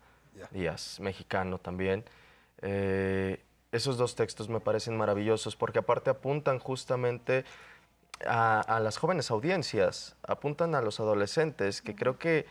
Díaz, 0.51 0.99
mexicano 0.99 1.57
también. 1.57 2.05
Eh, 2.61 3.43
esos 3.71 3.97
dos 3.97 4.15
textos 4.15 4.49
me 4.49 4.59
parecen 4.59 4.95
maravillosos 4.97 5.55
porque 5.55 5.79
aparte 5.79 6.11
apuntan 6.11 6.59
justamente 6.59 7.43
a, 8.27 8.61
a 8.61 8.79
las 8.79 8.97
jóvenes 8.97 9.31
audiencias, 9.31 10.15
apuntan 10.21 10.75
a 10.75 10.81
los 10.81 10.99
adolescentes, 10.99 11.81
que 11.81 11.95
creo 11.95 12.19
que 12.19 12.45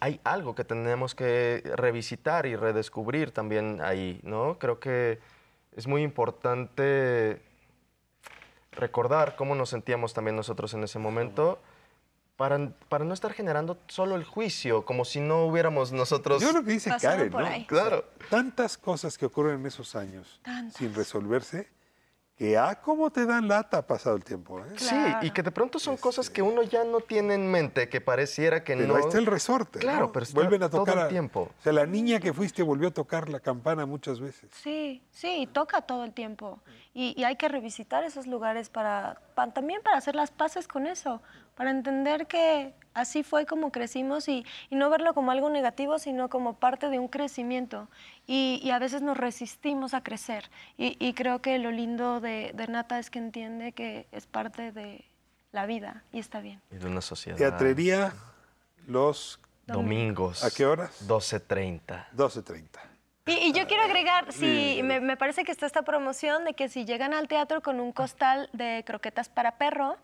hay 0.00 0.20
algo 0.24 0.56
que 0.56 0.64
tenemos 0.64 1.14
que 1.14 1.62
revisitar 1.76 2.44
y 2.46 2.56
redescubrir 2.56 3.30
también 3.30 3.80
ahí, 3.82 4.20
¿no? 4.24 4.58
Creo 4.58 4.80
que 4.80 5.20
es 5.76 5.86
muy 5.86 6.02
importante 6.02 7.40
recordar 8.78 9.36
cómo 9.36 9.54
nos 9.54 9.70
sentíamos 9.70 10.14
también 10.14 10.36
nosotros 10.36 10.72
en 10.74 10.84
ese 10.84 10.98
momento 10.98 11.60
para, 12.36 12.70
para 12.88 13.04
no 13.04 13.12
estar 13.12 13.32
generando 13.32 13.78
solo 13.88 14.14
el 14.14 14.24
juicio, 14.24 14.84
como 14.84 15.04
si 15.04 15.20
no 15.20 15.44
hubiéramos 15.44 15.92
nosotros... 15.92 16.40
Yo 16.40 16.52
lo 16.52 16.62
que 16.62 16.72
dice 16.72 16.90
Karen, 17.00 17.30
¿no? 17.30 17.66
Claro. 17.66 18.04
Tantas 18.30 18.78
cosas 18.78 19.18
que 19.18 19.26
ocurren 19.26 19.60
en 19.60 19.66
esos 19.66 19.96
años 19.96 20.40
Tantas. 20.42 20.76
sin 20.76 20.94
resolverse, 20.94 21.68
que 22.38 22.56
ah, 22.56 22.76
cómo 22.80 23.10
te 23.10 23.26
dan 23.26 23.48
lata 23.48 23.84
pasado 23.84 24.14
el 24.14 24.22
tiempo. 24.22 24.60
¿eh? 24.60 24.62
Sí, 24.76 24.94
y 25.22 25.30
que 25.32 25.42
de 25.42 25.50
pronto 25.50 25.80
son 25.80 25.96
cosas 25.96 26.30
que 26.30 26.40
uno 26.40 26.62
ya 26.62 26.84
no 26.84 27.00
tiene 27.00 27.34
en 27.34 27.50
mente, 27.50 27.88
que 27.88 28.00
pareciera 28.00 28.62
que 28.62 28.76
Pero 28.76 28.86
no... 28.86 28.94
ahí 28.94 29.02
está 29.02 29.18
el 29.18 29.26
resorte. 29.26 29.80
Claro, 29.80 30.06
¿no? 30.06 30.12
pero 30.12 30.22
está 30.22 30.36
Vuelven 30.36 30.62
a 30.62 30.70
todo 30.70 30.82
tocar. 30.82 30.98
el 30.98 31.04
a- 31.04 31.08
tiempo. 31.08 31.50
O 31.58 31.62
sea, 31.62 31.72
la 31.72 31.84
niña 31.84 32.20
que 32.20 32.32
fuiste 32.32 32.62
volvió 32.62 32.88
a 32.88 32.90
tocar 32.92 33.28
la 33.28 33.40
campana 33.40 33.86
muchas 33.86 34.20
veces. 34.20 34.50
Sí, 34.52 35.02
sí, 35.10 35.28
y 35.42 35.46
toca 35.48 35.80
todo 35.82 36.04
el 36.04 36.12
tiempo. 36.12 36.60
Y, 36.94 37.12
y 37.20 37.24
hay 37.24 37.34
que 37.34 37.48
revisitar 37.48 38.04
esos 38.04 38.28
lugares 38.28 38.68
para, 38.70 39.20
pa- 39.34 39.50
también 39.52 39.82
para 39.82 39.96
hacer 39.96 40.14
las 40.14 40.30
paces 40.30 40.68
con 40.68 40.86
eso, 40.86 41.20
para 41.56 41.70
entender 41.70 42.28
que 42.28 42.72
así 42.94 43.24
fue 43.24 43.46
como 43.46 43.72
crecimos 43.72 44.28
y, 44.28 44.46
y 44.70 44.76
no 44.76 44.90
verlo 44.90 45.12
como 45.12 45.32
algo 45.32 45.50
negativo, 45.50 45.98
sino 45.98 46.28
como 46.28 46.54
parte 46.54 46.88
de 46.88 47.00
un 47.00 47.08
crecimiento. 47.08 47.88
Y, 48.30 48.60
y 48.62 48.70
a 48.70 48.78
veces 48.78 49.00
nos 49.02 49.16
resistimos 49.16 49.94
a 49.94 50.02
crecer. 50.02 50.50
Y, 50.76 50.96
y 51.04 51.14
creo 51.14 51.40
que 51.40 51.58
lo 51.58 51.70
lindo 51.72 52.20
de, 52.20 52.52
de 52.54 52.68
Nata 52.68 52.98
es 53.00 53.08
que 53.10 53.18
entiende 53.18 53.72
que 53.72 54.06
es 54.12 54.26
parte 54.26 54.70
de 54.70 55.04
la 55.50 55.64
vida 55.66 56.04
y 56.12 56.18
está 56.20 56.40
bien. 56.40 56.60
Y 56.70 56.76
de 56.76 56.86
una 56.86 57.00
sociedad... 57.00 57.38
Teatrería 57.38 58.12
los... 58.86 59.40
Domingos. 59.66 60.44
¿A 60.44 60.50
qué 60.50 60.64
horas? 60.64 61.06
12.30. 61.06 62.06
12.30. 62.16 62.62
Y, 63.26 63.32
y 63.32 63.52
yo 63.52 63.66
quiero 63.66 63.82
agregar, 63.82 64.32
Sí. 64.32 64.76
si 64.76 64.82
me, 64.82 64.98
me 65.00 65.18
parece 65.18 65.44
que 65.44 65.52
está 65.52 65.66
esta 65.66 65.82
promoción 65.82 66.44
de 66.44 66.54
que 66.54 66.70
si 66.70 66.86
llegan 66.86 67.12
al 67.12 67.28
teatro 67.28 67.60
con 67.62 67.78
un 67.78 67.92
costal 67.92 68.48
de 68.54 68.82
croquetas 68.86 69.28
para 69.28 69.58
perro, 69.58 69.98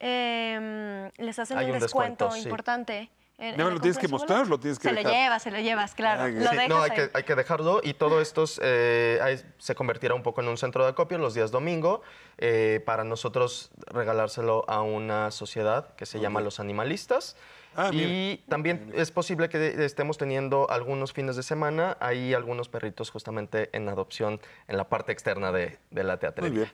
em, 0.00 1.10
les 1.18 1.38
hacen 1.38 1.58
un 1.58 1.64
un 1.66 1.72
descuento, 1.72 2.24
descuento, 2.24 2.30
sí. 2.32 2.40
importante. 2.42 2.98
en- 2.98 3.23
en 3.38 3.56
¿No 3.56 3.64
la 3.68 3.74
lo 3.74 3.80
tienes 3.80 3.98
que 3.98 4.08
mostrar 4.08 4.46
lo 4.46 4.58
tienes 4.60 4.78
que 4.78 4.88
Se 4.88 4.94
dejar? 4.94 5.12
lo 5.12 5.18
llevas, 5.18 5.42
se 5.42 5.50
lo 5.50 5.58
llevas, 5.60 5.94
claro. 5.94 6.22
Ah, 6.22 6.28
lo 6.28 6.50
Sí, 6.50 6.56
dejas 6.56 6.68
no, 6.68 6.82
hay 6.82 6.90
que, 6.92 7.10
hay 7.12 7.22
que 7.24 7.34
dejarlo 7.34 7.80
y 7.82 7.94
todo 7.94 8.20
esto 8.20 8.44
eh, 8.62 9.42
se 9.58 9.74
convertirá 9.74 10.14
un 10.14 10.22
poco 10.22 10.40
en 10.40 10.48
un 10.48 10.56
centro 10.56 10.84
de 10.84 10.90
acopio 10.90 11.18
los 11.18 11.34
días 11.34 11.50
domingo 11.50 12.02
eh, 12.38 12.82
para 12.86 13.02
nosotros 13.04 13.70
regalárselo 13.88 14.64
a 14.68 14.82
una 14.82 15.30
sociedad 15.30 15.94
que 15.96 16.06
se 16.06 16.20
llama 16.20 16.40
Los 16.40 16.60
Animalistas. 16.60 17.36
Ah, 17.76 17.90
y 17.92 18.36
también 18.48 18.92
es 18.94 19.10
posible 19.10 19.48
que 19.48 19.84
estemos 19.84 20.16
teniendo 20.16 20.70
algunos 20.70 21.12
fines 21.12 21.34
de 21.34 21.42
semana, 21.42 21.96
hay 21.98 22.32
algunos 22.32 22.68
perritos 22.68 23.10
justamente 23.10 23.68
en 23.72 23.88
adopción 23.88 24.40
en 24.68 24.76
la 24.76 24.88
parte 24.88 25.10
externa 25.10 25.50
de, 25.50 25.80
de 25.90 26.04
la 26.04 26.12
Muy 26.12 26.20
teatrería. 26.20 26.50
bien. 26.60 26.72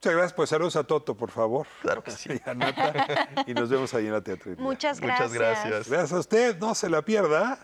Muchas 0.00 0.12
gracias. 0.14 0.32
Pues 0.34 0.50
saludos 0.50 0.76
a 0.76 0.84
Toto, 0.84 1.16
por 1.16 1.30
favor. 1.30 1.66
Claro 1.82 2.04
que 2.04 2.12
sí. 2.12 2.30
Y 2.46 2.48
a 2.48 2.54
Nata. 2.54 3.28
y 3.46 3.52
nos 3.54 3.68
vemos 3.68 3.92
ahí 3.94 4.06
en 4.06 4.12
la 4.12 4.20
teatrería. 4.20 4.62
Muchas 4.62 5.00
Muchas 5.00 5.32
gracias. 5.32 5.64
gracias. 5.64 5.88
Gracias 5.88 6.12
a 6.12 6.18
usted. 6.20 6.58
No 6.58 6.74
se 6.76 6.88
la 6.88 7.02
pierda 7.02 7.58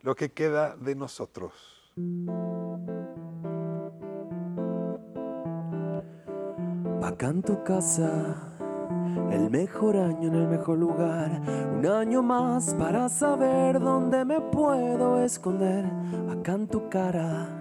lo 0.00 0.16
que 0.16 0.32
queda 0.32 0.74
de 0.76 0.96
nosotros. 0.96 1.52
Acá 7.02 7.28
en 7.28 7.42
tu 7.42 7.62
casa, 7.62 8.34
el 9.30 9.48
mejor 9.50 9.96
año 9.96 10.28
en 10.28 10.34
el 10.34 10.48
mejor 10.48 10.78
lugar. 10.78 11.40
Un 11.78 11.86
año 11.86 12.22
más 12.22 12.74
para 12.74 13.08
saber 13.08 13.78
dónde 13.80 14.24
me 14.24 14.40
puedo 14.40 15.22
esconder. 15.22 15.84
Acá 16.30 16.52
en 16.52 16.66
tu 16.66 16.88
cara, 16.88 17.55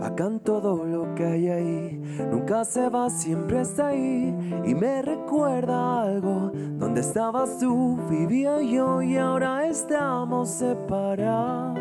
en 0.00 0.40
todo 0.40 0.84
lo 0.84 1.14
que 1.14 1.24
hay 1.24 1.48
ahí. 1.48 2.02
Nunca 2.30 2.64
se 2.64 2.88
va, 2.88 3.10
siempre 3.10 3.60
está 3.60 3.88
ahí. 3.88 4.34
Y 4.64 4.74
me 4.74 5.02
recuerda 5.02 6.02
algo. 6.02 6.50
Donde 6.78 7.00
estabas 7.00 7.58
tú, 7.58 7.98
vivía 8.08 8.60
yo 8.60 9.02
y 9.02 9.16
ahora 9.16 9.66
estamos 9.66 10.48
separados. 10.50 11.76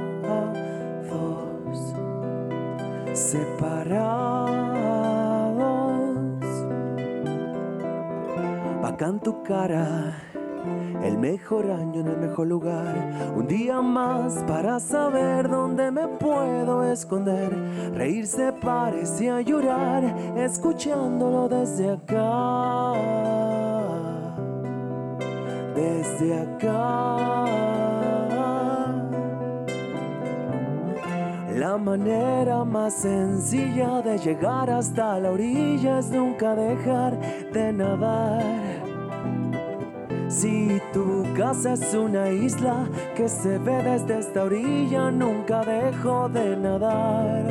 Separados. 3.13 4.57
En 8.99 9.19
tu 9.21 9.41
cara, 9.43 10.26
el 11.07 11.17
mejor 11.17 11.71
año 11.71 12.01
en 12.01 12.07
el 12.07 12.17
mejor 12.17 12.47
lugar. 12.47 13.33
Un 13.35 13.47
día 13.47 13.81
más 13.81 14.43
para 14.45 14.79
saber 14.79 15.49
dónde 15.49 15.89
me 15.89 16.07
puedo 16.07 16.83
esconder. 16.83 17.49
Reírse 17.93 18.51
parecía 18.51 19.41
llorar, 19.41 20.03
escuchándolo 20.35 21.47
desde 21.47 21.91
acá. 21.91 22.93
Desde 25.75 26.39
acá. 26.41 27.45
La 31.55 31.77
manera 31.77 32.63
más 32.63 32.93
sencilla 32.93 34.01
de 34.01 34.17
llegar 34.19 34.69
hasta 34.69 35.19
la 35.19 35.31
orilla 35.31 35.99
es 35.99 36.11
nunca 36.11 36.53
dejar 36.53 37.17
de 37.51 37.73
nadar. 37.73 38.66
Si 40.29 40.81
tu 40.93 41.23
casa 41.35 41.73
es 41.73 41.93
una 41.93 42.29
isla 42.29 42.87
que 43.15 43.27
se 43.29 43.57
ve 43.59 43.81
desde 43.83 44.19
esta 44.19 44.43
orilla, 44.43 45.09
nunca 45.11 45.61
dejo 45.61 46.29
de 46.29 46.57
nadar. 46.57 47.45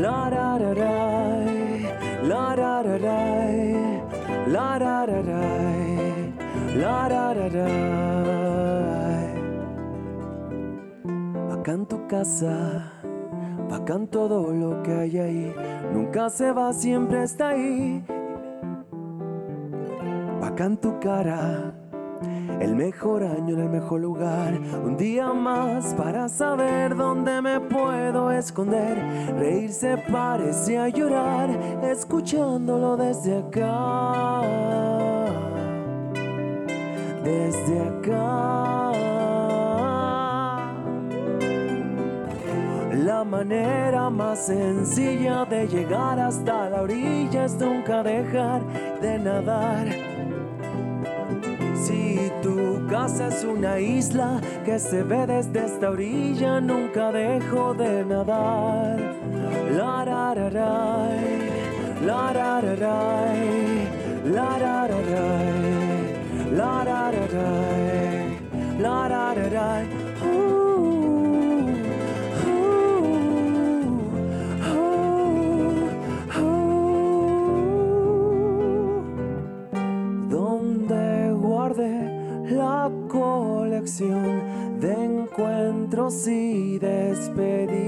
La 0.00 0.30
ra 0.30 0.58
ra 0.58 0.74
rai, 0.74 1.86
la 2.24 2.56
ra 2.56 2.82
ra 2.82 2.98
rai, 2.98 4.02
la 4.46 4.78
ra 4.78 5.06
ra 5.06 5.22
rai, 5.22 6.34
la 6.76 7.08
ra 7.08 7.34
ra 7.34 7.48
ra. 7.48 8.20
Tu 11.88 12.06
casa, 12.08 12.92
bacán 13.68 14.08
todo 14.08 14.52
lo 14.52 14.82
que 14.82 14.92
hay 14.92 15.18
ahí. 15.18 15.54
Nunca 15.92 16.28
se 16.28 16.52
va, 16.52 16.72
siempre 16.72 17.22
está 17.22 17.50
ahí. 17.50 18.04
Bacán 20.40 20.76
tu 20.76 20.98
cara, 21.00 21.72
el 22.60 22.76
mejor 22.76 23.24
año 23.24 23.54
en 23.54 23.60
el 23.60 23.68
mejor 23.70 24.00
lugar. 24.00 24.52
Un 24.84 24.96
día 24.96 25.32
más 25.32 25.94
para 25.94 26.28
saber 26.28 26.94
dónde 26.94 27.40
me 27.40 27.58
puedo 27.58 28.30
esconder. 28.30 28.98
Reírse 29.38 29.96
parece 30.12 30.78
a 30.78 30.88
llorar, 30.88 31.50
escuchándolo 31.82 32.96
desde 32.96 33.38
acá. 33.38 34.42
Desde 37.24 37.80
acá. 37.80 38.92
La 43.04 43.24
manera 43.24 44.10
más 44.10 44.46
sencilla 44.46 45.46
de 45.46 45.66
llegar 45.66 46.20
hasta 46.20 46.68
la 46.68 46.82
orilla 46.82 47.46
es 47.46 47.54
nunca 47.54 48.02
dejar 48.02 48.60
de 49.00 49.18
nadar. 49.18 50.09
Si 51.90 52.30
tu 52.40 52.86
casa 52.88 53.28
es 53.28 53.42
una 53.42 53.80
isla 53.80 54.40
que 54.64 54.78
se 54.78 55.02
ve 55.02 55.26
desde 55.26 55.66
esta 55.66 55.90
orilla, 55.90 56.60
nunca 56.60 57.10
dejo 57.10 57.74
de 57.74 58.04
nadar. 58.04 58.96
La 59.76 60.04
la 60.04 60.34
la 60.34 60.52
la 62.04 62.32
la 62.32 62.80
y 86.10 86.76
despedidas. 86.80 87.78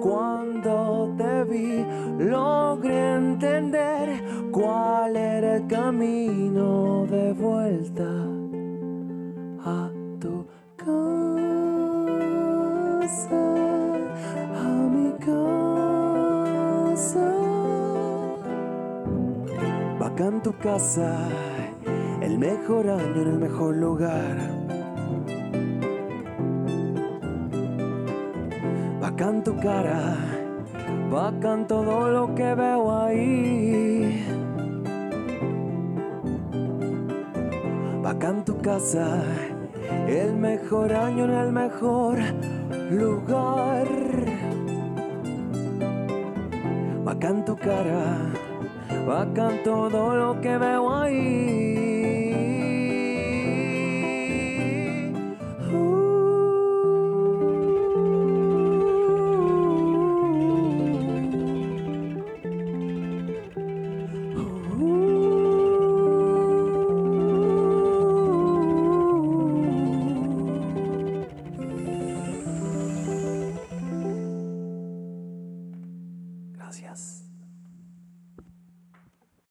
Cuando 0.00 1.12
te 1.18 1.42
vi, 1.42 1.84
logré 2.20 3.16
entender 3.16 4.22
cuál 4.52 5.16
era 5.16 5.56
el 5.56 5.66
camino 5.66 7.04
de 7.10 7.32
vuelta 7.32 8.08
a 9.64 9.90
tu 10.20 10.46
casa, 10.76 11.00
a 14.54 14.68
mi 14.94 15.10
casa. 15.18 17.34
Bacán 19.98 20.40
tu 20.44 20.52
casa, 20.58 21.26
el 22.20 22.38
mejor 22.38 22.88
año 22.88 23.22
en 23.22 23.28
el 23.28 23.38
mejor 23.38 23.74
lugar. 23.74 24.57
Bacán 29.18 29.42
tu 29.42 29.56
cara, 29.56 30.14
bacán 31.10 31.66
todo 31.66 32.08
lo 32.08 32.32
que 32.36 32.54
veo 32.54 33.02
ahí. 33.02 34.24
Bacán 38.00 38.44
tu 38.44 38.56
casa, 38.58 39.24
el 40.06 40.36
mejor 40.36 40.92
año 40.92 41.24
en 41.24 41.32
el 41.32 41.50
mejor 41.50 42.18
lugar. 42.92 43.88
Bacán 47.04 47.44
tu 47.44 47.56
cara, 47.56 48.30
bacán 49.04 49.64
todo 49.64 50.14
lo 50.14 50.40
que 50.40 50.56
veo 50.58 50.94
ahí. 50.94 51.77